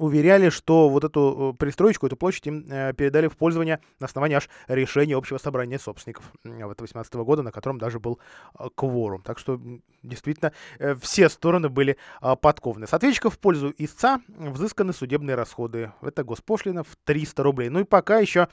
уверяли, 0.00 0.50
что 0.50 0.88
вот 0.88 1.04
эту 1.04 1.52
э, 1.54 1.58
пристроечку, 1.58 2.06
эту 2.06 2.16
площадь 2.16 2.46
им 2.46 2.66
э, 2.70 2.92
передали 2.94 3.28
в 3.28 3.36
пользование 3.36 3.80
на 3.98 4.06
основании 4.06 4.36
аж 4.36 4.48
решения 4.68 5.16
общего 5.16 5.38
собрания 5.38 5.78
собственников 5.78 6.24
вот 6.44 6.80
18 6.80 7.12
года, 7.14 7.42
на 7.42 7.52
котором 7.52 7.78
даже 7.78 8.00
был 8.00 8.18
э, 8.58 8.68
кворум. 8.74 9.22
Так 9.22 9.38
что 9.38 9.60
действительно 10.02 10.52
все 11.00 11.28
стороны 11.28 11.68
были 11.68 11.96
э, 12.22 12.36
подкованы. 12.36 12.86
С 12.86 12.94
ответчиков 12.94 13.34
в 13.34 13.38
пользу 13.38 13.74
истца 13.78 14.20
взысканы 14.28 14.92
судебные 14.92 15.36
расходы. 15.36 15.92
Это 16.02 16.24
госпошлина 16.24 16.82
в 16.82 16.96
300 17.04 17.42
рублей. 17.42 17.68
Ну 17.68 17.80
и 17.80 17.84
пока 17.84 18.18
еще, 18.18 18.48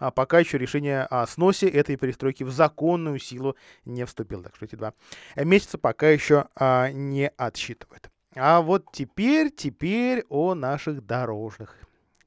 э, 0.00 0.10
пока 0.14 0.38
еще 0.38 0.58
решение 0.58 1.02
о 1.04 1.26
сносе 1.26 1.68
этой 1.68 1.96
перестройки 1.96 2.44
в 2.44 2.50
законную 2.50 3.18
силу 3.18 3.56
не 3.84 4.04
вступило. 4.06 4.42
Так 4.44 4.56
что 4.56 4.64
эти 4.64 4.76
два 4.76 4.94
месяца 5.36 5.78
пока 5.78 6.08
еще 6.08 6.46
э, 6.58 6.90
не 6.92 7.28
отсчитывают. 7.36 8.11
А 8.34 8.60
вот 8.62 8.86
теперь, 8.92 9.50
теперь 9.50 10.24
о 10.28 10.54
наших 10.54 11.04
дорожных 11.04 11.76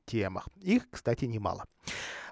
темах. 0.05 0.47
Их, 0.61 0.83
кстати, 0.89 1.25
немало. 1.25 1.65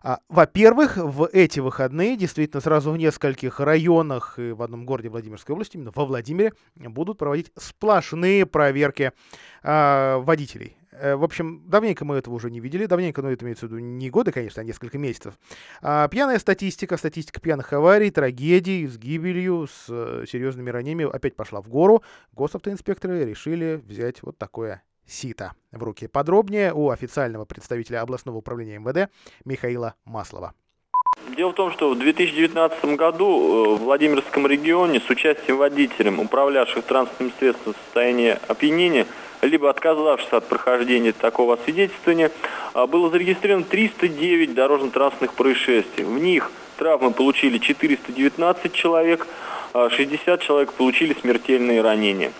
А, 0.03 0.19
во-первых, 0.27 0.97
в 0.97 1.29
эти 1.31 1.59
выходные 1.59 2.17
действительно 2.17 2.61
сразу 2.61 2.91
в 2.91 2.97
нескольких 2.97 3.59
районах 3.59 4.37
и 4.37 4.51
в 4.51 4.61
одном 4.61 4.85
городе 4.85 5.09
Владимирской 5.09 5.53
области, 5.53 5.77
именно 5.77 5.91
во 5.95 6.05
Владимире, 6.05 6.53
будут 6.75 7.17
проводить 7.17 7.51
сплошные 7.55 8.45
проверки 8.45 9.11
а, 9.63 10.19
водителей. 10.19 10.77
Э, 10.99 11.15
в 11.15 11.23
общем, 11.23 11.63
давненько 11.67 12.05
мы 12.05 12.15
этого 12.15 12.35
уже 12.35 12.51
не 12.51 12.59
видели. 12.59 12.85
Давненько, 12.85 13.21
но 13.21 13.31
это 13.31 13.45
имеется 13.45 13.67
в 13.67 13.69
виду 13.69 13.79
не 13.79 14.09
годы, 14.09 14.31
конечно, 14.31 14.61
а 14.61 14.65
несколько 14.65 14.97
месяцев. 14.97 15.35
А, 15.81 16.07
пьяная 16.07 16.39
статистика, 16.39 16.97
статистика 16.97 17.39
пьяных 17.39 17.71
аварий, 17.73 18.11
трагедий 18.11 18.87
с 18.87 18.97
гибелью, 18.97 19.67
с 19.67 19.85
э, 19.89 20.25
серьезными 20.29 20.69
ранениями 20.69 21.13
опять 21.13 21.35
пошла 21.35 21.61
в 21.61 21.69
гору. 21.69 22.03
Госавтоинспекторы 22.33 23.25
решили 23.25 23.81
взять 23.85 24.21
вот 24.23 24.37
такое 24.37 24.83
сито 25.05 25.53
в 25.71 25.83
руки. 25.83 26.07
Подробнее 26.07 26.73
у 26.73 26.89
официального 26.89 27.45
представителя 27.45 28.01
областного 28.01 28.37
управления 28.37 28.79
МВД 28.79 29.11
Михаила 29.45 29.95
Маслова. 30.05 30.53
Дело 31.35 31.51
в 31.51 31.55
том, 31.55 31.71
что 31.71 31.89
в 31.89 31.97
2019 31.97 32.85
году 32.95 33.25
э, 33.25 33.75
в 33.75 33.83
Владимирском 33.83 34.45
регионе 34.45 34.99
с 34.99 35.09
участием 35.09 35.57
водителем, 35.57 36.19
управлявших 36.19 36.83
транспортным 36.85 37.31
средством 37.39 37.73
в 37.73 37.77
состоянии 37.77 38.37
опьянения, 38.47 39.07
либо 39.43 39.69
отказавшись 39.69 40.31
от 40.31 40.47
прохождения 40.47 41.11
такого 41.11 41.55
освидетельствования, 41.55 42.31
а, 42.73 42.87
было 42.87 43.09
зарегистрировано 43.09 43.65
309 43.65 44.53
дорожно-транспортных 44.53 45.33
происшествий. 45.33 46.05
В 46.05 46.19
них 46.19 46.51
травмы 46.77 47.11
получили 47.11 47.57
419 47.57 48.73
человек, 48.73 49.27
60 49.73 50.27
а, 50.27 50.37
человек 50.43 50.73
получили 50.73 51.15
смертельные 51.19 51.81
ранения. 51.81 52.31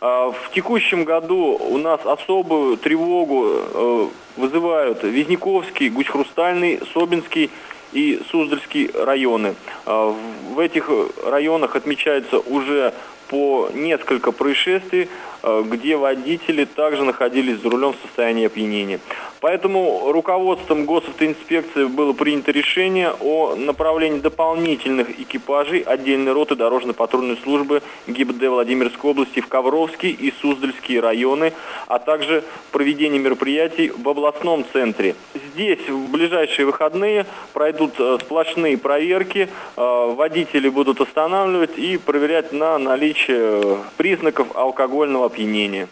А, 0.00 0.30
в 0.30 0.50
текущем 0.52 1.04
году 1.04 1.58
у 1.58 1.78
нас 1.78 2.00
особую 2.04 2.76
тревогу 2.76 3.44
э, 3.46 4.06
вызывают 4.36 5.02
Визняковский, 5.02 5.88
Гусь-Хрустальный, 5.88 6.80
Собинский 6.92 7.50
и 7.92 8.20
Суздальский 8.30 8.90
районы. 8.94 9.56
В 9.84 10.58
этих 10.60 10.88
районах 11.24 11.74
отмечается 11.74 12.38
уже 12.38 12.94
по 13.28 13.68
несколько 13.74 14.30
происшествий, 14.30 15.08
где 15.42 15.96
водители 15.96 16.64
также 16.64 17.04
находились 17.04 17.60
за 17.60 17.70
рулем 17.70 17.92
в 17.92 18.06
состоянии 18.06 18.46
опьянения. 18.46 19.00
Поэтому 19.40 20.12
руководством 20.12 20.84
госавтоинспекции 20.84 21.86
было 21.86 22.12
принято 22.12 22.52
решение 22.52 23.12
о 23.20 23.54
направлении 23.54 24.20
дополнительных 24.20 25.18
экипажей 25.18 25.80
отдельной 25.80 26.32
роты 26.32 26.56
дорожно-патрульной 26.56 27.38
службы 27.38 27.82
ГИБД 28.06 28.48
Владимирской 28.48 29.10
области 29.10 29.40
в 29.40 29.48
Ковровский 29.48 30.10
и 30.10 30.30
Суздальские 30.42 31.00
районы, 31.00 31.54
а 31.86 31.98
также 31.98 32.44
проведение 32.70 33.18
мероприятий 33.18 33.90
в 33.90 34.06
областном 34.06 34.64
центре. 34.72 35.14
Здесь 35.54 35.88
в 35.88 36.10
ближайшие 36.10 36.66
выходные 36.66 37.24
пройдут 37.54 37.94
э, 37.98 38.18
сплошные 38.20 38.76
проверки, 38.76 39.48
э, 39.76 40.14
водители 40.14 40.68
будут 40.68 41.00
останавливать 41.00 41.78
и 41.78 41.96
проверять 41.96 42.52
на 42.52 42.78
наличие 42.78 43.78
признаков 43.96 44.54
алкогольного 44.54 45.26
опьянения. 45.26 45.88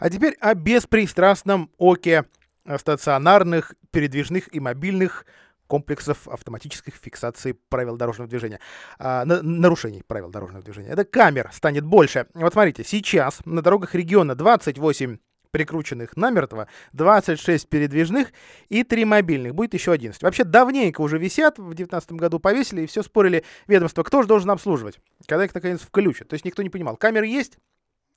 А 0.00 0.10
теперь 0.10 0.34
о 0.40 0.54
беспристрастном 0.54 1.70
оке 1.78 2.24
стационарных, 2.78 3.74
передвижных 3.90 4.54
и 4.54 4.60
мобильных 4.60 5.26
комплексов 5.66 6.28
автоматической 6.28 6.92
фиксации 6.92 7.58
правил 7.68 7.96
дорожного 7.96 8.28
движения, 8.28 8.60
а, 8.98 9.24
на, 9.24 9.42
нарушений 9.42 10.02
правил 10.06 10.30
дорожного 10.30 10.62
движения. 10.62 10.88
Это 10.88 11.04
камер 11.04 11.50
станет 11.52 11.84
больше. 11.84 12.26
Вот 12.34 12.52
смотрите, 12.52 12.84
сейчас 12.84 13.40
на 13.44 13.62
дорогах 13.62 13.94
региона 13.94 14.34
28 14.34 15.18
прикрученных 15.54 16.16
намертво, 16.16 16.66
26 16.94 17.68
передвижных 17.68 18.32
и 18.68 18.82
3 18.82 19.04
мобильных. 19.04 19.54
Будет 19.54 19.72
еще 19.74 19.92
11. 19.92 20.20
Вообще 20.20 20.42
давненько 20.42 21.00
уже 21.00 21.16
висят, 21.16 21.58
в 21.58 21.66
2019 21.66 22.12
году 22.12 22.40
повесили 22.40 22.82
и 22.82 22.86
все 22.86 23.04
спорили 23.04 23.44
ведомство, 23.68 24.02
кто 24.02 24.22
же 24.22 24.28
должен 24.28 24.50
обслуживать, 24.50 24.98
когда 25.28 25.44
их 25.44 25.54
наконец 25.54 25.80
включат. 25.80 26.26
То 26.26 26.34
есть 26.34 26.44
никто 26.44 26.62
не 26.64 26.70
понимал, 26.70 26.96
камеры 26.96 27.28
есть, 27.28 27.58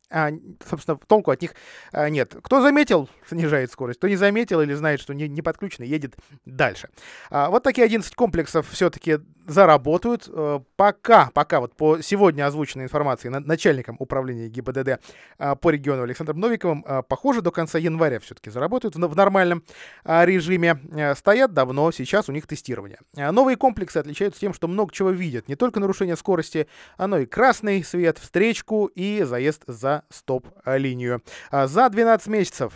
а, 0.10 0.32
собственно, 0.68 0.98
толку 1.08 1.32
от 1.32 1.42
них 1.42 1.54
а, 1.92 2.10
нет. 2.10 2.36
Кто 2.42 2.62
заметил, 2.62 3.10
снижает 3.28 3.72
скорость. 3.72 4.00
Кто 4.00 4.08
не 4.08 4.16
заметил 4.16 4.62
или 4.62 4.74
знает, 4.74 5.02
что 5.02 5.14
не, 5.14 5.28
не 5.28 5.42
подключено, 5.42 5.84
едет 5.84 6.16
дальше. 6.46 6.90
А, 7.30 7.50
вот 7.50 7.64
такие 7.64 7.86
11 7.86 8.14
комплексов 8.16 8.70
все-таки 8.70 9.20
заработают. 9.46 10.30
А, 10.30 10.64
пока, 10.78 11.30
пока 11.34 11.60
вот 11.60 11.76
по 11.76 12.02
сегодня 12.02 12.46
озвученной 12.46 12.86
информации 12.86 13.28
на, 13.28 13.42
начальником 13.42 13.98
управления 14.00 14.48
ГИБДД 14.48 15.02
а, 15.40 15.56
по 15.56 15.70
региону 15.72 16.04
Александром 16.04 16.40
Новиковым, 16.40 16.86
а, 16.88 17.02
похоже, 17.02 17.42
до 17.42 17.52
конца 17.52 17.78
января 17.78 18.20
все-таки 18.20 18.50
заработают 18.50 18.96
в, 18.96 19.00
в 19.00 19.16
нормальном 19.16 19.64
а, 20.06 20.26
режиме. 20.26 20.80
А, 20.94 21.16
стоят 21.16 21.54
давно, 21.54 21.92
сейчас 21.92 22.30
у 22.30 22.32
них 22.32 22.48
тестирование. 22.48 23.00
А, 23.18 23.34
новые 23.34 23.58
комплексы 23.58 23.98
отличаются 23.98 24.40
тем, 24.40 24.54
что 24.54 24.70
много 24.70 24.94
чего 24.94 25.10
видят. 25.10 25.50
Не 25.50 25.56
только 25.56 25.82
нарушение 25.82 26.16
скорости, 26.16 26.68
но 26.98 27.18
и 27.20 27.26
красный 27.26 27.84
свет, 27.84 28.20
встречку 28.20 28.86
и 28.86 29.24
заезд 29.24 29.64
за 29.68 29.97
стоп-линию. 30.10 31.22
А 31.50 31.68
за 31.68 31.90
12 31.90 32.28
месяцев 32.28 32.74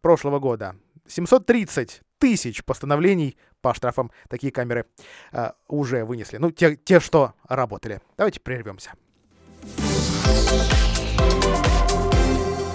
прошлого 0.00 0.38
года 0.38 0.76
730 1.06 2.02
тысяч 2.18 2.64
постановлений 2.64 3.36
по 3.60 3.74
штрафам 3.74 4.10
такие 4.28 4.52
камеры 4.52 4.86
а, 5.32 5.54
уже 5.68 6.04
вынесли. 6.04 6.36
Ну, 6.36 6.50
те, 6.50 6.76
те, 6.76 7.00
что 7.00 7.34
работали. 7.48 8.00
Давайте 8.16 8.40
прервемся. 8.40 8.92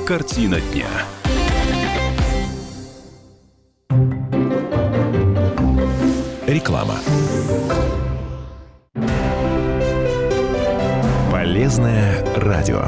Картина 0.06 0.60
дня. 0.62 0.88
Реклама. 6.48 6.95
Полезное 11.30 12.26
радио. 12.38 12.86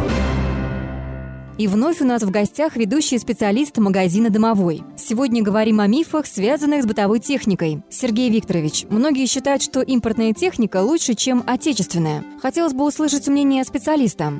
И 1.60 1.68
вновь 1.68 2.00
у 2.00 2.06
нас 2.06 2.24
в 2.24 2.32
гостях 2.32 2.78
ведущий 2.78 3.18
специалист 3.18 3.78
магазина 3.80 4.30
«Домовой». 4.30 4.82
Сегодня 4.96 5.44
говорим 5.44 5.82
о 5.82 5.88
мифах, 5.88 6.26
связанных 6.26 6.84
с 6.84 6.86
бытовой 6.86 7.20
техникой. 7.20 7.84
Сергей 7.90 8.30
Викторович, 8.30 8.86
многие 8.90 9.26
считают, 9.26 9.62
что 9.62 9.82
импортная 9.82 10.32
техника 10.32 10.82
лучше, 10.82 11.16
чем 11.16 11.44
отечественная. 11.46 12.24
Хотелось 12.42 12.72
бы 12.72 12.86
услышать 12.86 13.28
мнение 13.28 13.66
специалиста. 13.66 14.40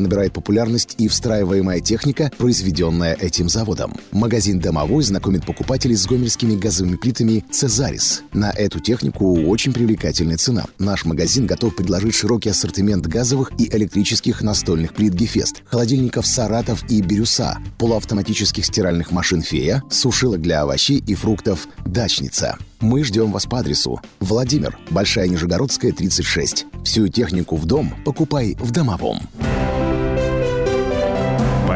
набирает 0.00 0.32
популярность 0.32 0.94
и 0.98 1.08
встраиваемая 1.08 1.80
техника, 1.80 2.30
произведенная 2.38 3.14
этим 3.14 3.48
заводом. 3.48 3.94
Магазин 4.12 4.60
«Домовой» 4.60 5.02
знакомит 5.02 5.46
покупателей 5.46 5.96
с 5.96 6.06
гомельскими 6.06 6.56
газовыми 6.56 6.96
плитами 6.96 7.44
«Цезарис». 7.50 8.22
На 8.32 8.50
эту 8.50 8.80
технику 8.80 9.40
очень 9.46 9.72
привлекательная 9.72 10.36
цена. 10.36 10.66
Наш 10.78 11.04
магазин 11.04 11.46
готов 11.46 11.76
предложить 11.76 12.14
широкий 12.14 12.50
ассортимент 12.50 13.06
газовых 13.06 13.52
и 13.58 13.68
электрических 13.68 14.42
настольных 14.42 14.94
плит 14.94 15.14
«Гефест», 15.14 15.62
холодильников 15.66 16.26
«Саратов» 16.26 16.84
и 16.90 17.00
«Бирюса», 17.00 17.58
полуавтоматических 17.78 18.64
стиральных 18.64 19.12
машин 19.12 19.42
«Фея», 19.42 19.82
сушилок 19.90 20.40
для 20.40 20.62
овощей 20.62 21.02
и 21.06 21.14
фруктов 21.14 21.68
«Дачница». 21.84 22.56
Мы 22.80 23.02
ждем 23.02 23.32
вас 23.32 23.46
по 23.46 23.58
адресу 23.58 24.00
Владимир, 24.20 24.78
Большая 24.90 25.26
Нижегородская, 25.28 25.92
36. 25.92 26.66
Всю 26.84 27.08
технику 27.08 27.56
в 27.56 27.66
дом 27.66 27.92
покупай 28.04 28.56
в 28.60 28.70
Домовом. 28.70 29.18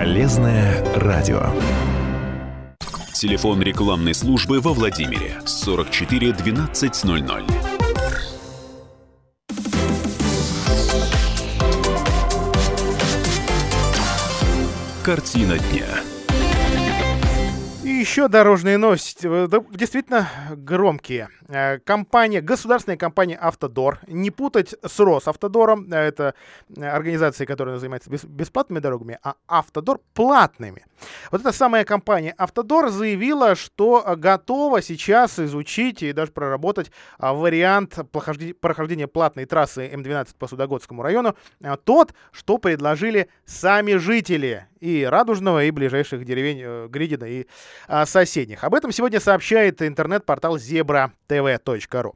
Полезное 0.03 0.85
радио. 0.97 1.47
Телефон 3.15 3.63
рекламной 3.63 4.15
службы 4.15 4.61
во 4.61 4.73
Владимире 4.73 5.41
44 5.47 6.33
1200. 6.33 7.47
Картина 15.05 15.57
дня. 15.57 16.12
Еще 18.03 18.27
дорожные 18.27 18.79
новости, 18.79 19.29
э, 19.31 19.49
действительно 19.71 20.29
громкие. 20.57 21.29
Э, 21.49 21.79
Компания, 21.79 22.41
государственная 22.41 22.97
компания 22.97 23.39
«Автодор», 23.41 24.01
не 24.09 24.33
путать 24.33 24.75
с 24.85 24.99
«Росавтодором», 24.99 25.87
э, 25.89 25.95
это 25.95 26.35
организация, 26.77 27.47
которая 27.47 27.79
занимается 27.79 28.11
бес- 28.11 28.25
бесплатными 28.25 28.81
дорогами, 28.81 29.21
а 29.23 29.35
«Автодор» 29.47 30.01
платными. 30.15 30.85
Вот 31.31 31.41
эта 31.41 31.53
самая 31.53 31.85
компания 31.85 32.35
«Автодор» 32.37 32.91
заявила, 32.91 33.55
что 33.55 34.05
готова 34.17 34.83
сейчас 34.83 35.39
изучить 35.39 36.03
и 36.03 36.13
даже 36.13 36.33
проработать 36.33 36.91
а, 37.19 37.33
вариант 37.35 37.99
прохождения 38.11 39.07
платной 39.07 39.45
трассы 39.45 39.89
М12 39.93 40.29
по 40.39 40.47
Судогодскому 40.47 41.03
району, 41.03 41.37
а, 41.63 41.77
тот, 41.77 42.15
что 42.33 42.59
предложили 42.59 43.29
сами 43.45 43.95
жители 43.95 44.67
и 44.83 45.05
Радужного, 45.05 45.65
и 45.65 45.71
ближайших 45.71 46.25
деревень 46.25 46.61
э, 46.61 46.89
Гридина 46.89 47.25
и 47.25 47.47
а, 47.87 48.05
соседних. 48.05 48.65
Об 48.65 48.75
этом 48.75 48.91
сегодня 48.91 49.21
сообщает 49.21 49.81
интернет-портал 49.81 50.59
zebra.tv.ru. 51.33 52.14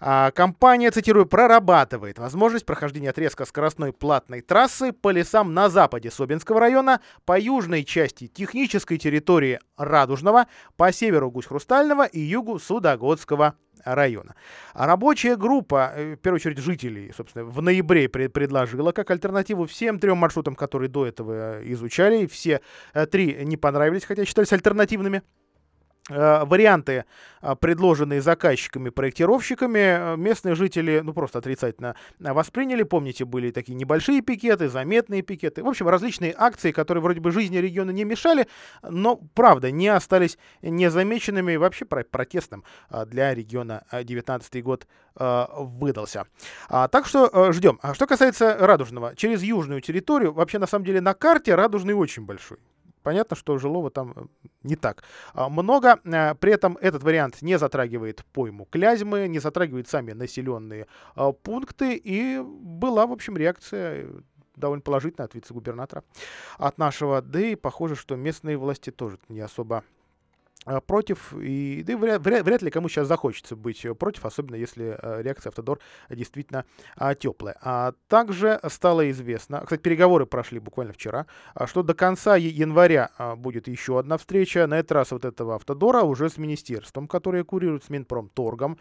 А, 0.00 0.30
компания, 0.30 0.90
цитирую, 0.90 1.26
прорабатывает 1.26 2.18
возможность 2.18 2.66
прохождения 2.66 3.10
отрезка 3.10 3.44
скоростной 3.44 3.92
платной 3.92 4.40
трассы 4.40 4.92
по 4.92 5.10
лесам 5.10 5.54
на 5.54 5.68
западе 5.68 6.10
Собинского 6.10 6.60
района, 6.60 7.00
по 7.24 7.38
южной 7.38 7.84
части 7.84 8.26
технической 8.26 8.98
территории 8.98 9.60
Радужного, 9.76 10.46
по 10.76 10.92
северу 10.92 11.30
Гусь-Хрустального 11.30 12.06
и 12.06 12.20
югу 12.20 12.58
Судогодского 12.58 13.54
района. 13.84 14.34
А 14.72 14.86
рабочая 14.86 15.36
группа, 15.36 15.92
э, 15.94 16.14
в 16.14 16.18
первую 16.18 16.36
очередь 16.36 16.58
жителей, 16.58 17.12
собственно, 17.16 17.44
в 17.44 17.60
ноябре 17.60 18.08
пред- 18.08 18.32
предложила 18.32 18.92
как 18.92 19.10
альтернативу 19.10 19.66
всем 19.66 19.98
трем 19.98 20.18
маршрутам, 20.18 20.54
которые 20.54 20.88
до 20.88 21.06
этого 21.06 21.58
э, 21.60 21.62
изучали. 21.72 22.26
Все 22.26 22.60
э, 22.92 23.06
три 23.06 23.44
не 23.44 23.56
понравились, 23.56 24.04
хотя 24.04 24.24
считались 24.24 24.52
альтернативными. 24.52 25.22
Э, 26.10 26.44
Варианты, 26.44 27.06
а, 27.40 27.54
предложенные 27.54 28.20
заказчиками, 28.20 28.90
проектировщиками, 28.90 29.78
э, 29.78 30.16
местные 30.18 30.54
жители, 30.54 31.00
ну, 31.02 31.14
просто 31.14 31.38
отрицательно 31.38 31.96
э, 32.20 32.30
восприняли. 32.30 32.82
Помните, 32.82 33.24
были 33.24 33.50
такие 33.50 33.72
небольшие 33.74 34.20
пикеты, 34.20 34.68
заметные 34.68 35.22
пикеты. 35.22 35.62
В 35.62 35.68
общем, 35.68 35.88
различные 35.88 36.34
акции, 36.36 36.72
которые 36.72 37.02
вроде 37.02 37.20
бы 37.20 37.30
жизни 37.30 37.56
региона 37.56 37.90
не 37.90 38.04
мешали, 38.04 38.48
но, 38.82 39.16
правда, 39.16 39.70
не 39.70 39.88
остались 39.88 40.36
незамеченными 40.60 41.52
и 41.52 41.56
вообще 41.56 41.86
про- 41.86 42.04
протестным 42.04 42.64
для 43.06 43.34
региона 43.34 43.84
19 43.90 44.62
год 44.62 44.86
э, 45.16 45.44
выдался. 45.56 46.26
А, 46.68 46.88
так 46.88 47.06
что 47.06 47.30
э, 47.32 47.52
ждем. 47.52 47.78
А 47.80 47.94
что 47.94 48.06
касается 48.06 48.58
Радужного, 48.58 49.16
через 49.16 49.42
южную 49.42 49.80
территорию, 49.80 50.34
вообще, 50.34 50.58
на 50.58 50.66
самом 50.66 50.84
деле, 50.84 51.00
на 51.00 51.14
карте 51.14 51.54
Радужный 51.54 51.94
очень 51.94 52.26
большой. 52.26 52.58
Понятно, 53.04 53.36
что 53.36 53.58
жилого 53.58 53.90
там 53.90 54.14
э, 54.16 54.24
не 54.62 54.76
так 54.76 55.04
а, 55.34 55.50
много. 55.50 56.00
Э, 56.04 56.34
При 56.34 56.52
этом 56.52 56.78
этот 56.80 57.02
вариант 57.02 57.42
не 57.42 57.58
затрагивает 57.58 58.24
пойму 58.32 58.64
Клязьмы, 58.64 59.28
не 59.28 59.40
затрагивает 59.40 59.88
сами 59.88 60.12
населенные 60.12 60.86
а, 61.14 61.32
пункты. 61.32 61.96
И 61.96 62.40
была, 62.40 63.06
в 63.06 63.12
общем, 63.12 63.36
реакция 63.36 64.06
э, 64.06 64.20
довольно 64.56 64.80
положительная 64.80 65.26
от 65.26 65.34
вице-губернатора 65.34 66.02
от 66.56 66.78
нашего. 66.78 67.20
Да 67.20 67.40
и 67.40 67.56
похоже, 67.56 67.94
что 67.94 68.16
местные 68.16 68.56
власти 68.56 68.90
тоже 68.90 69.18
не 69.28 69.40
особо 69.40 69.84
против, 70.86 71.34
и 71.34 71.82
да 71.86 71.96
вряд, 71.96 72.22
вряд- 72.22 72.44
вряд 72.44 72.62
ли 72.62 72.70
кому 72.70 72.88
сейчас 72.88 73.08
захочется 73.08 73.56
быть 73.56 73.84
э, 73.84 73.94
против, 73.94 74.24
особенно 74.24 74.56
если 74.56 74.96
э, 75.00 75.22
реакция 75.22 75.50
Автодор 75.50 75.78
действительно 76.08 76.64
а, 76.96 77.14
теплая. 77.14 77.56
А 77.62 77.92
также 78.08 78.60
стало 78.68 79.10
известно, 79.10 79.60
кстати, 79.62 79.80
переговоры 79.80 80.26
прошли 80.26 80.58
буквально 80.58 80.92
вчера, 80.92 81.26
а, 81.54 81.66
что 81.66 81.82
до 81.82 81.94
конца 81.94 82.36
января 82.36 83.10
а, 83.18 83.36
будет 83.36 83.68
еще 83.68 83.98
одна 83.98 84.16
встреча, 84.16 84.66
на 84.66 84.78
этот 84.78 84.92
раз 84.92 85.10
вот 85.12 85.24
этого 85.24 85.56
Автодора 85.56 86.02
уже 86.02 86.28
с 86.28 86.38
министерством, 86.38 87.08
которое 87.08 87.44
курирует 87.44 87.84
с 87.84 87.90
Минпромторгом. 87.90 88.78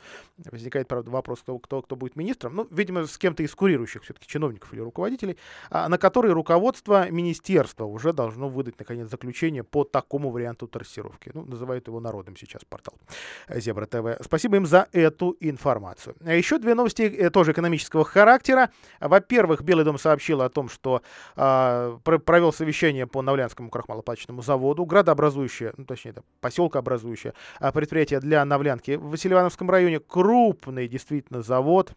Возникает, 0.51 0.88
правда, 0.88 1.11
вопрос, 1.11 1.41
кто, 1.41 1.59
кто, 1.59 1.81
кто 1.81 1.95
будет 1.95 2.15
министром. 2.15 2.55
Ну, 2.55 2.67
видимо, 2.71 3.05
с 3.05 3.17
кем-то 3.17 3.43
из 3.43 3.53
курирующих 3.55 4.03
все-таки 4.03 4.27
чиновников 4.27 4.73
или 4.73 4.79
руководителей, 4.79 5.38
на 5.69 5.97
который 5.97 6.31
руководство 6.31 7.09
министерства 7.09 7.86
уже 7.86 8.13
должно 8.13 8.49
выдать, 8.49 8.79
наконец, 8.79 9.09
заключение 9.09 9.63
по 9.63 9.84
такому 9.84 10.29
варианту 10.29 10.67
трассировки. 10.67 11.31
Ну, 11.34 11.45
называют 11.74 11.88
его 11.88 11.99
народом 11.99 12.36
сейчас 12.36 12.63
портал 12.65 12.95
э, 13.47 13.59
Зебра 13.59 13.86
ТВ. 13.86 14.24
Спасибо 14.24 14.57
им 14.57 14.65
за 14.65 14.88
эту 14.91 15.36
информацию. 15.39 16.15
А 16.24 16.34
еще 16.34 16.59
две 16.59 16.76
новости 16.76 17.01
э, 17.03 17.30
тоже 17.30 17.51
экономического 17.51 18.05
характера. 18.05 18.69
Во-первых, 18.99 19.61
Белый 19.63 19.86
дом 19.86 19.97
сообщил 19.97 20.41
о 20.41 20.49
том, 20.49 20.69
что 20.69 21.01
а, 21.36 21.97
про- 22.03 22.19
провел 22.19 22.53
совещание 22.53 23.07
по 23.07 23.21
Навлянскому 23.21 23.69
крахмалопаточному 23.69 24.41
заводу, 24.41 24.86
градообразующее, 24.86 25.74
ну, 25.78 25.86
точнее, 25.86 26.11
это 26.11 26.24
поселкообразующее 26.41 27.34
а, 27.59 27.71
предприятие 27.71 28.19
для 28.19 28.45
Навлянки 28.45 28.95
в 28.95 29.09
Васильевановском 29.09 29.69
районе. 29.69 29.99
Крупный 29.99 30.88
действительно 30.88 31.41
завод, 31.41 31.93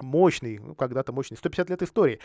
мощный, 0.00 0.58
ну, 0.58 0.74
когда-то 0.74 1.12
мощный, 1.12 1.36
150 1.36 1.70
лет 1.70 1.82
истории. 1.82 2.18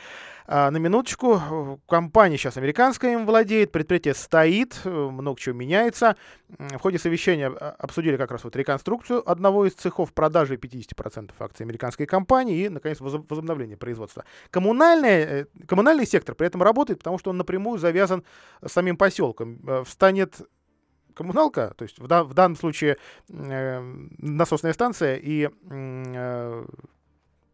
А, 0.46 0.72
на 0.72 0.78
минуточку, 0.78 1.80
компания 1.88 2.38
сейчас 2.38 2.58
американская 2.58 3.14
им 3.14 3.26
владеет, 3.26 3.72
предприятие 3.72 4.14
стоит, 4.14 4.80
э, 4.84 4.90
много 4.90 5.40
чего 5.40 5.56
меняется. 5.56 6.16
В 6.48 6.78
ходе 6.80 6.98
совещания 6.98 7.48
а, 7.50 7.76
обсудили 7.80 8.18
как 8.18 8.32
раз 8.32 8.44
вот 8.44 8.56
реконструкцию 8.56 9.30
одного 9.30 9.66
из 9.66 9.74
цехов 9.74 10.14
продажи 10.14 10.56
50% 10.56 11.32
акций 11.40 11.64
американской 11.64 12.06
компании 12.06 12.66
и, 12.66 12.70
наконец, 12.70 13.00
возоб- 13.02 13.26
возобновление 13.30 13.78
производства. 13.78 14.24
Коммунальный, 14.50 15.10
э, 15.10 15.46
коммунальный 15.68 16.06
сектор 16.06 16.36
при 16.36 16.48
этом 16.48 16.64
работает, 16.64 17.00
потому 17.00 17.20
что 17.20 17.30
он 17.30 17.38
напрямую 17.38 17.80
завязан 17.80 18.24
с 18.66 18.72
самим 18.72 18.98
поселком. 18.98 19.60
Э, 19.68 19.84
Встанет 19.86 20.42
коммуналка, 21.14 21.74
то 21.76 21.84
есть 21.84 22.00
в, 22.00 22.08
да- 22.08 22.24
в 22.24 22.34
данном 22.34 22.56
случае 22.56 22.98
э, 23.30 23.80
насосная 24.20 24.74
станция 24.74 25.16
и 25.16 25.50
э, 25.70 26.66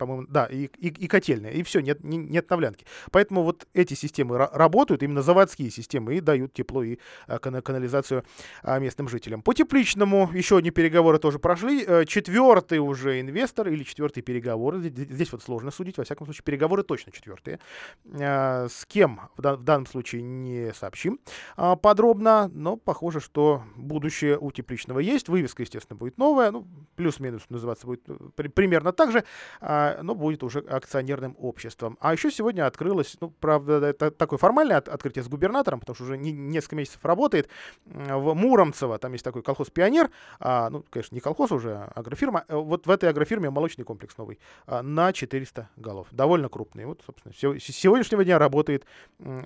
по-моему, 0.05 0.27
да, 0.29 0.45
и, 0.45 0.65
и, 0.77 0.87
и 0.87 1.07
котельная, 1.07 1.51
и 1.51 1.63
все, 1.63 1.79
нет, 1.81 2.03
не- 2.03 2.17
нет 2.17 2.49
навлянки. 2.49 2.85
Поэтому 3.11 3.43
вот 3.43 3.67
эти 3.73 3.93
системы 3.93 4.35
ра- 4.37 4.49
работают, 4.53 5.03
именно 5.03 5.21
заводские 5.21 5.69
системы, 5.71 6.15
и 6.15 6.19
дают 6.19 6.53
тепло 6.53 6.83
и 6.83 6.97
а, 7.27 7.37
кана- 7.39 7.61
канализацию 7.61 8.23
а, 8.63 8.79
местным 8.79 9.07
жителям. 9.09 9.41
По 9.41 9.53
тепличному 9.53 10.29
еще 10.33 10.57
одни 10.57 10.71
переговоры 10.71 11.19
тоже 11.19 11.39
прошли. 11.39 11.83
Э, 11.87 12.05
Четвертый 12.05 12.79
уже 12.79 13.19
инвестор 13.21 13.67
или 13.67 13.83
четвертый 13.83 14.21
переговоры. 14.21 14.79
Здесь, 14.81 15.07
здесь 15.09 15.31
вот 15.31 15.43
сложно 15.43 15.71
судить, 15.71 15.97
во 15.97 16.03
всяком 16.03 16.25
случае, 16.27 16.43
переговоры 16.43 16.83
точно 16.83 17.11
четвертые. 17.11 17.59
Э, 18.05 18.67
С 18.69 18.85
кем 18.85 19.21
в, 19.37 19.41
дан- 19.41 19.57
в 19.57 19.63
данном 19.63 19.85
случае 19.85 20.21
не 20.21 20.73
сообщим 20.73 21.19
а, 21.55 21.75
подробно, 21.75 22.49
но 22.53 22.77
похоже, 22.77 23.19
что 23.19 23.63
будущее 23.75 24.37
у 24.39 24.51
тепличного 24.51 24.99
есть. 24.99 25.29
Вывеска, 25.29 25.63
естественно, 25.63 25.97
будет 25.97 26.17
новая, 26.17 26.51
ну, 26.51 26.67
плюс-минус 26.95 27.43
называться 27.49 27.85
будет 27.87 28.01
э, 28.07 28.15
при- 28.35 28.47
примерно 28.47 28.91
так 28.93 29.11
же. 29.11 29.23
А, 29.61 29.92
но 30.01 30.15
будет 30.15 30.43
уже 30.43 30.59
акционерным 30.59 31.35
обществом. 31.39 31.97
А 31.99 32.13
еще 32.13 32.31
сегодня 32.31 32.65
открылось, 32.65 33.17
ну, 33.21 33.29
правда, 33.29 33.85
это 33.85 34.11
такое 34.11 34.39
формальное 34.39 34.77
от, 34.77 34.87
открытие 34.87 35.23
с 35.23 35.27
губернатором, 35.27 35.79
потому 35.79 35.95
что 35.95 36.03
уже 36.05 36.17
не, 36.17 36.31
несколько 36.31 36.75
месяцев 36.75 37.03
работает 37.03 37.49
в 37.85 38.33
Муромцево, 38.33 38.97
там 38.97 39.13
есть 39.13 39.23
такой 39.23 39.41
колхоз 39.41 39.69
«Пионер», 39.69 40.09
а, 40.39 40.69
ну, 40.69 40.83
конечно, 40.89 41.15
не 41.15 41.21
колхоз 41.21 41.51
уже, 41.51 41.75
а 41.75 41.91
агрофирма. 41.95 42.45
Э, 42.47 42.55
вот 42.55 42.85
в 42.85 42.91
этой 42.91 43.09
агрофирме 43.09 43.49
молочный 43.49 43.85
комплекс 43.85 44.17
новый 44.17 44.39
а, 44.65 44.81
на 44.81 45.13
400 45.13 45.69
голов. 45.77 46.07
Довольно 46.11 46.49
крупный. 46.49 46.85
Вот, 46.85 47.01
собственно, 47.05 47.33
с 47.33 47.63
сегодняшнего 47.63 48.23
дня 48.23 48.39
работает 48.39 48.85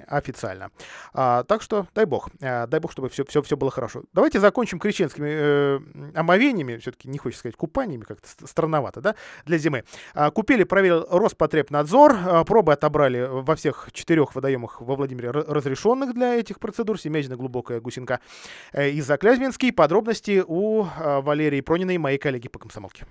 официально. 0.07 0.71
А, 1.13 1.43
так 1.43 1.61
что 1.61 1.87
дай 1.93 2.05
бог. 2.05 2.29
А, 2.41 2.67
дай 2.67 2.79
бог, 2.79 2.91
чтобы 2.91 3.09
все, 3.09 3.25
все, 3.25 3.41
все 3.41 3.57
было 3.57 3.71
хорошо. 3.71 4.03
Давайте 4.13 4.39
закончим 4.39 4.79
крещенскими 4.79 5.29
э, 5.29 5.79
омовениями. 6.15 6.77
Все-таки 6.77 7.07
не 7.07 7.17
хочется 7.17 7.39
сказать 7.39 7.55
купаниями, 7.55 8.03
как-то 8.03 8.27
странновато, 8.47 9.01
да, 9.01 9.15
для 9.45 9.57
зимы. 9.57 9.83
А, 10.13 10.31
купели 10.37 10.65
проверил 10.65 11.07
Роспотребнадзор. 11.09 12.15
А, 12.15 12.43
пробы 12.43 12.71
отобрали 12.71 13.25
во 13.27 13.55
всех 13.55 13.89
четырех 13.91 14.35
водоемах 14.35 14.81
во 14.81 14.95
Владимире 14.95 15.31
разрешенных 15.31 16.13
для 16.13 16.35
этих 16.35 16.59
процедур. 16.59 16.99
Семязина, 16.99 17.35
глубокая 17.35 17.81
гусинка 17.81 18.19
э, 18.71 18.91
и 18.91 19.01
Заклязьминский. 19.01 19.71
Подробности 19.71 20.43
у 20.45 20.83
э, 20.83 21.21
Валерии 21.21 21.61
Прониной, 21.61 21.97
моей 21.97 22.19
коллеги 22.19 22.49
по 22.49 22.59
комсомолке. 22.59 23.07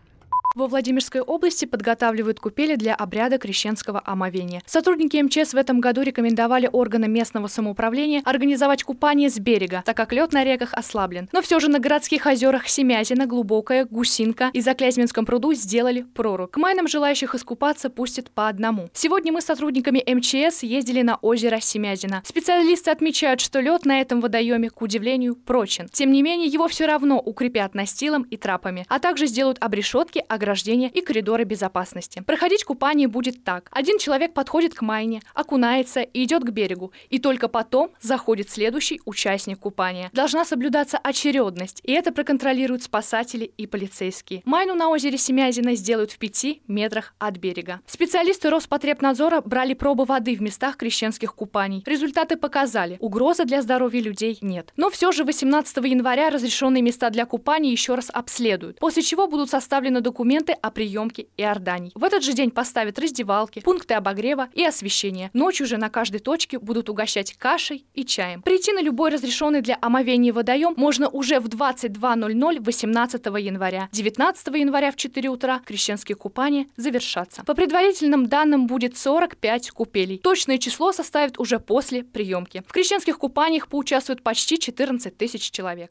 Во 0.57 0.68
Владимирской 0.68 1.20
области 1.20 1.66
подготавливают 1.66 2.40
купели 2.40 2.76
для 2.76 2.94
обряда 2.94 3.36
крещенского 3.36 4.00
омовения. 4.02 4.62
Сотрудники 4.64 5.18
МЧС 5.18 5.52
в 5.52 5.59
этом 5.59 5.80
году 5.80 6.00
рекомендовали 6.00 6.66
органам 6.72 7.12
местного 7.12 7.46
самоуправления 7.46 8.22
организовать 8.24 8.82
купание 8.82 9.28
с 9.28 9.38
берега, 9.38 9.82
так 9.84 9.94
как 9.94 10.14
лед 10.14 10.32
на 10.32 10.44
реках 10.44 10.72
ослаблен. 10.72 11.28
Но 11.32 11.42
все 11.42 11.61
же 11.61 11.68
на 11.68 11.78
городских 11.78 12.24
озерах 12.24 12.68
Семязина, 12.68 13.26
Глубокая, 13.26 13.84
Гусинка 13.84 14.48
и 14.54 14.62
Заклязьминском 14.62 15.26
пруду 15.26 15.52
сделали 15.52 16.07
прорубь. 16.14 16.52
К 16.52 16.57
майнам 16.57 16.88
желающих 16.88 17.34
искупаться 17.34 17.90
пустят 17.90 18.30
по 18.30 18.48
одному. 18.48 18.88
Сегодня 18.94 19.34
мы 19.34 19.42
с 19.42 19.44
сотрудниками 19.44 20.02
МЧС 20.11 20.62
ездили 20.62 21.02
на 21.02 21.16
озеро 21.16 21.61
Семязина. 21.61 22.22
Специалисты 22.24 22.90
отмечают, 22.90 23.42
что 23.42 23.61
лед 23.61 23.84
на 23.84 24.00
этом 24.00 24.22
водоеме, 24.22 24.70
к 24.70 24.80
удивлению, 24.80 25.36
прочен. 25.36 25.90
Тем 25.92 26.12
не 26.12 26.22
менее, 26.22 26.48
его 26.48 26.66
все 26.66 26.86
равно 26.86 27.20
укрепят 27.20 27.74
настилом 27.74 28.22
и 28.22 28.38
трапами, 28.38 28.86
а 28.88 28.98
также 29.00 29.26
сделают 29.26 29.59
обрешетки, 29.61 30.24
ограждения 30.47 30.88
и 30.88 31.01
коридоры 31.01 31.42
безопасности. 31.42 32.22
Проходить 32.24 32.62
купание 32.62 33.09
будет 33.09 33.42
так. 33.42 33.68
Один 33.72 33.99
человек 33.99 34.32
подходит 34.32 34.74
к 34.74 34.82
майне, 34.82 35.20
окунается 35.34 36.03
и 36.03 36.22
идет 36.22 36.44
к 36.44 36.51
берегу, 36.51 36.92
и 37.11 37.18
только 37.18 37.49
потом 37.49 37.90
заходит 38.01 38.49
следующий 38.49 39.01
участник 39.05 39.59
купания. 39.59 40.09
Должна 40.12 40.44
соблюдаться 40.44 40.99
очередность, 40.99 41.80
и 41.82 41.92
это 41.92 42.12
проконтролируют 42.12 42.84
спасатели 42.84 43.44
и 43.44 43.66
полицейские. 43.66 44.42
Майну 44.44 44.76
на 44.76 44.88
озере 44.88 45.18
Семязина 45.18 45.74
сделают 45.74 46.12
в 46.12 46.18
пяти 46.18 46.62
метрах 46.68 47.14
от 47.18 47.38
берега. 47.38 47.80
Специалисты 47.86 48.49
Роспотребнадзора 48.49 49.40
брали 49.40 49.74
пробы 49.74 50.05
воды 50.05 50.36
в 50.36 50.42
местах 50.42 50.76
крещенских 50.76 51.34
купаний. 51.34 51.82
Результаты 51.86 52.36
показали, 52.36 52.99
угрозы 53.01 53.44
для 53.44 53.62
здоровья 53.62 54.01
людей 54.01 54.38
нет. 54.42 54.72
Но 54.76 54.90
все 54.90 55.11
же 55.11 55.24
18 55.24 55.76
января 55.78 56.30
разрешенные 56.30 56.82
места 56.82 57.11
для 57.11 57.26
купания 57.26 57.72
еще 57.72 57.97
раз 57.97 58.11
обследуют, 58.12 58.78
после 58.78 59.03
чего 59.03 59.26
будут 59.26 59.51
составлены 59.51 60.01
документы 60.01 60.36
документы 60.37 60.53
о 60.53 60.70
приемке 60.70 61.26
и 61.37 61.43
ордании. 61.43 61.93
В 61.95 62.05
этот 62.05 62.22
же 62.22 62.32
день 62.32 62.51
поставят 62.51 62.99
раздевалки, 62.99 63.61
пункты 63.61 63.95
обогрева 63.95 64.49
и 64.55 64.64
освещения. 64.64 65.30
Ночью 65.32 65.66
же 65.66 65.76
на 65.76 65.89
каждой 65.89 66.20
точке 66.20 66.59
будут 66.59 66.89
угощать 66.89 67.34
кашей 67.39 67.87
и 67.95 68.05
чаем. 68.05 68.43
Прийти 68.43 68.72
на 68.72 68.82
любой 68.82 69.11
разрешенный 69.11 69.62
для 69.62 69.78
омовения 69.80 70.32
водоем 70.32 70.74
можно 70.76 71.09
уже 71.09 71.41
в 71.41 71.47
22.00 71.47 72.64
18 72.64 73.26
января. 73.26 73.89
19 73.93 74.47
января 74.49 74.91
в 74.91 74.97
4 74.97 75.28
утра 75.28 75.61
крещенские 75.64 76.16
купания 76.16 76.66
завершатся. 76.76 77.43
По 77.45 77.55
предварительным 77.55 78.26
данным 78.26 78.66
будет 78.66 78.97
45 78.97 79.70
купелей. 79.70 80.18
Точное 80.18 80.59
число 80.59 80.93
составит 80.93 81.39
уже 81.39 81.59
после 81.59 82.05
приемки. 82.05 82.62
В 82.66 82.72
крещенских 82.72 83.18
купаниях 83.18 83.68
поучаствуют 83.68 84.22
почти 84.22 84.59
14 84.59 85.16
тысяч 85.16 85.51
человек. 85.51 85.91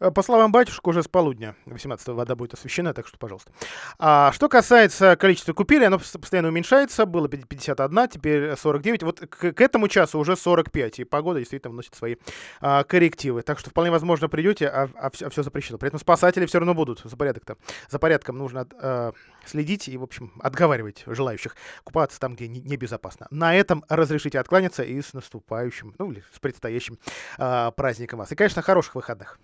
Э, 0.00 0.10
по 0.10 0.22
словам 0.22 0.50
батюшек, 0.50 0.86
уже 0.86 1.02
с 1.02 1.08
полудня 1.08 1.54
18-го 1.66 2.14
вода 2.14 2.34
будет 2.34 2.54
освещена, 2.54 2.94
так 2.94 3.06
что, 3.06 3.18
пожалуйста. 3.18 3.52
А, 3.98 4.32
что 4.32 4.48
касается 4.48 5.16
количества 5.16 5.52
купелей, 5.52 5.86
оно 5.86 5.98
постоянно 5.98 6.48
уменьшается. 6.48 7.06
Было 7.06 7.28
51, 7.28 8.08
теперь 8.08 8.56
49. 8.56 9.02
Вот 9.02 9.20
к, 9.20 9.52
к 9.52 9.60
этому 9.60 9.88
часу 9.88 10.18
уже 10.18 10.36
45. 10.36 11.00
И 11.00 11.04
погода 11.04 11.38
действительно 11.38 11.72
вносит 11.72 11.94
свои 11.94 12.16
а, 12.60 12.84
коррективы. 12.84 13.42
Так 13.42 13.58
что 13.58 13.70
вполне 13.70 13.90
возможно 13.90 14.28
придете, 14.28 14.68
а, 14.68 14.88
а, 14.94 15.10
все, 15.10 15.26
а 15.26 15.30
все 15.30 15.42
запрещено. 15.42 15.78
При 15.78 15.88
этом 15.88 16.00
спасатели 16.00 16.46
все 16.46 16.58
равно 16.58 16.74
будут. 16.74 17.00
За, 17.04 17.16
порядок-то. 17.16 17.56
За 17.88 17.98
порядком 17.98 18.38
нужно 18.38 18.66
а, 18.80 19.12
следить 19.44 19.88
и, 19.88 19.96
в 19.96 20.02
общем, 20.02 20.32
отговаривать 20.40 21.04
желающих 21.06 21.56
купаться 21.84 22.18
там, 22.18 22.34
где 22.34 22.48
небезопасно. 22.48 23.26
Не 23.30 23.38
На 23.38 23.54
этом 23.54 23.84
разрешите 23.88 24.38
откланяться 24.38 24.82
и 24.82 25.00
с 25.00 25.12
наступающим, 25.12 25.94
ну 25.98 26.10
или 26.10 26.22
с 26.32 26.38
предстоящим 26.38 26.98
а, 27.38 27.70
праздником 27.70 28.18
вас. 28.20 28.32
И, 28.32 28.34
конечно, 28.34 28.62
хороших 28.62 28.94
выходных. 28.94 29.38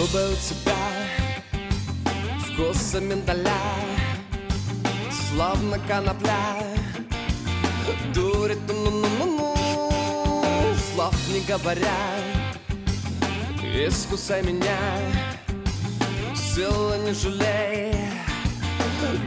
Губы 0.00 0.32
у 0.32 0.36
тебя 0.36 0.80
вкуса 2.38 3.00
миндаля 3.00 3.52
Словно 5.10 5.78
конопля. 5.80 6.56
Дурит, 8.14 8.60
ну-ну-ну-ну 8.66 9.54
Слов 10.74 11.14
не 11.28 11.40
говоря. 11.40 12.00
Искусай 13.62 14.42
меня 14.42 14.78
Силы 16.34 16.96
не 17.04 17.12
жалей. 17.12 17.94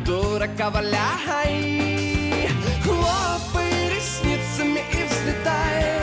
Дурака 0.03 0.71
валяй 0.71 2.49
Хлопай 2.83 3.93
ресницами 3.93 4.81
и 4.91 5.03
взлетай. 5.05 6.01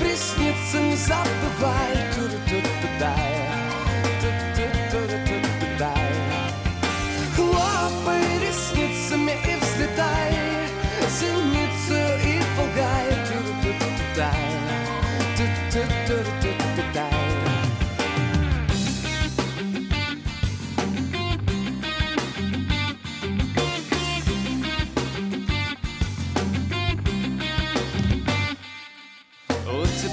Приснится 0.00 0.80
не 0.80 0.96
забывай 0.96 1.92
Ту-ту-ту-дай 2.14 3.27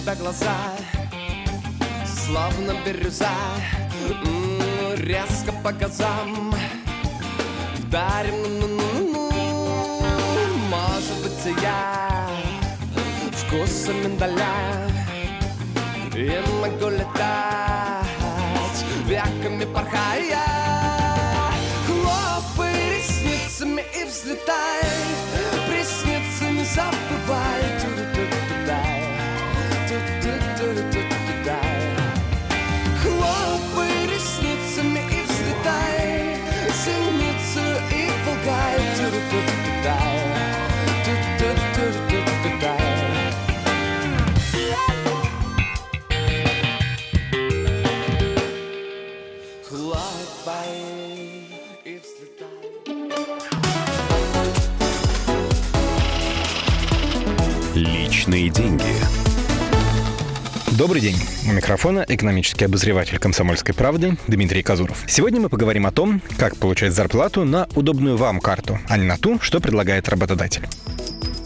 тебя 0.06 0.16
глаза. 0.16 0.56
Словно 2.06 2.74
бирюза 2.86 3.32
Резко 4.98 5.52
по 5.64 5.72
газам. 5.72 6.54
Вдарим, 7.80 8.60
ну, 8.60 8.68
ну, 8.68 8.82
ну, 9.14 9.32
ну 9.32 10.58
Может 10.70 11.18
быть, 11.24 11.62
я 11.62 12.30
Вкуса 13.32 13.94
миндаля. 13.94 14.90
И 16.14 16.42
могу 16.62 16.90
летать 16.90 18.06
Веками 19.06 19.66
порхая 19.66 20.40
Хлопай 21.88 22.98
ресницами 22.98 23.84
и 23.94 24.06
взлетай 24.06 24.82
Приснится, 25.68 26.46
не 26.52 26.64
забывай 26.64 27.75
Личные 58.36 58.50
деньги. 58.50 58.84
Добрый 60.78 61.00
день. 61.00 61.16
У 61.48 61.54
микрофона 61.54 62.06
экономический 62.06 62.66
обозреватель 62.66 63.18
«Комсомольской 63.18 63.74
правды» 63.74 64.18
Дмитрий 64.28 64.62
Казуров. 64.62 65.06
Сегодня 65.08 65.40
мы 65.40 65.48
поговорим 65.48 65.86
о 65.86 65.92
том, 65.92 66.22
как 66.38 66.58
получать 66.58 66.92
зарплату 66.92 67.46
на 67.46 67.70
удобную 67.76 68.18
вам 68.18 68.42
карту, 68.42 68.78
а 68.90 68.98
не 68.98 69.06
на 69.06 69.18
ту, 69.18 69.40
что 69.40 69.62
предлагает 69.62 70.10
работодатель. 70.10 70.68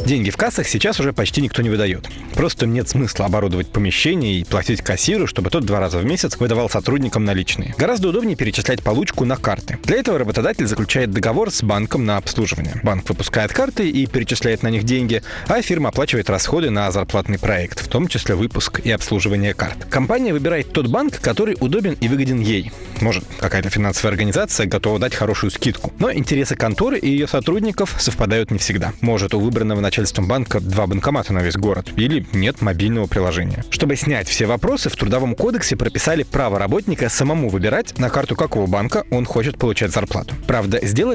Деньги 0.10 0.32
в 0.32 0.38
кассах 0.38 0.68
сейчас 0.68 1.00
уже 1.00 1.14
почти 1.14 1.40
никто 1.40 1.62
не 1.62 1.70
выдает. 1.70 2.10
Просто 2.34 2.66
нет 2.66 2.90
смысла 2.90 3.28
оборудовать 3.28 3.68
помещение 3.68 4.40
и 4.40 4.44
платить 4.44 4.82
кассиру, 4.82 5.28
чтобы 5.28 5.52
тот 5.52 5.66
два 5.66 5.80
раза 5.80 6.00
в 6.00 6.06
месяц 6.06 6.36
выдавал 6.38 6.68
сотрудникам 6.68 7.26
наличные. 7.26 7.76
Гораздо 7.78 8.10
удобнее 8.10 8.36
перечислять 8.36 8.82
получку 8.82 9.26
на 9.26 9.38
карты. 9.38 9.78
Для 9.84 9.98
этого 9.98 10.18
работодатель 10.18 10.66
заключает 10.66 11.12
договор 11.12 11.52
с 11.52 11.62
банком 11.62 12.08
на 12.08 12.18
обслуживание. 12.18 12.82
Банк 12.82 13.08
выпускает 13.08 13.54
карты 13.54 13.88
и 13.88 14.08
перечисляет 14.08 14.64
на 14.64 14.70
них 14.70 14.84
деньги, 14.84 15.22
а 15.46 15.62
фирма 15.62 15.90
оплачивает 15.90 16.28
расходы 16.32 16.72
на 16.72 16.90
зарплатный 16.90 17.38
проект, 17.38 17.80
в 17.80 17.88
том 17.88 18.08
числе 18.08 18.34
выпуск 18.34 18.80
и 18.80 18.90
обслуживание 18.90 19.54
карт. 19.54 19.86
Компания 19.92 20.34
выбирает 20.34 20.74
тот 20.74 20.88
банк, 20.88 21.22
который 21.22 21.56
удобен 21.60 21.96
и 22.02 22.08
выгоден 22.08 22.40
ей. 22.40 22.72
Может, 23.00 23.26
какая-то 23.40 23.70
финансовая 23.70 24.12
организация 24.12 24.66
готова 24.66 24.98
дать 24.98 25.14
хорошую 25.14 25.52
скидку. 25.52 25.94
Но 26.00 26.12
интересы 26.12 26.56
конторы 26.56 26.98
и 26.98 27.08
ее 27.08 27.28
сотрудников 27.28 27.96
совпадают 28.00 28.50
не 28.50 28.58
всегда. 28.58 28.92
Может, 29.02 29.36
у 29.36 29.40
выбранного 29.40 29.80
начальством 30.00 30.28
банка 30.30 30.62
два 30.62 30.88
банкомата 30.88 31.34
на 31.34 31.40
весь 31.40 31.58
город 31.58 31.92
или 31.98 32.26
нет 32.32 32.62
мобильного 32.62 33.06
приложения. 33.06 33.66
Чтобы 33.70 33.98
снять 33.98 34.30
все 34.30 34.46
вопросы, 34.46 34.90
в 34.90 34.96
Трудовом 34.96 35.36
кодексе 35.36 35.76
прописали 35.76 36.24
право 36.24 36.58
работника 36.58 37.10
самому 37.10 37.50
выбирать, 37.50 37.98
на 38.00 38.10
карту 38.10 38.38
какого 38.38 38.66
банка 38.66 39.04
он 39.12 39.26
хочет 39.26 39.58
получать 39.58 39.92
зарплату. 39.92 40.36
Правда, 40.48 40.80
сделали 40.82 41.08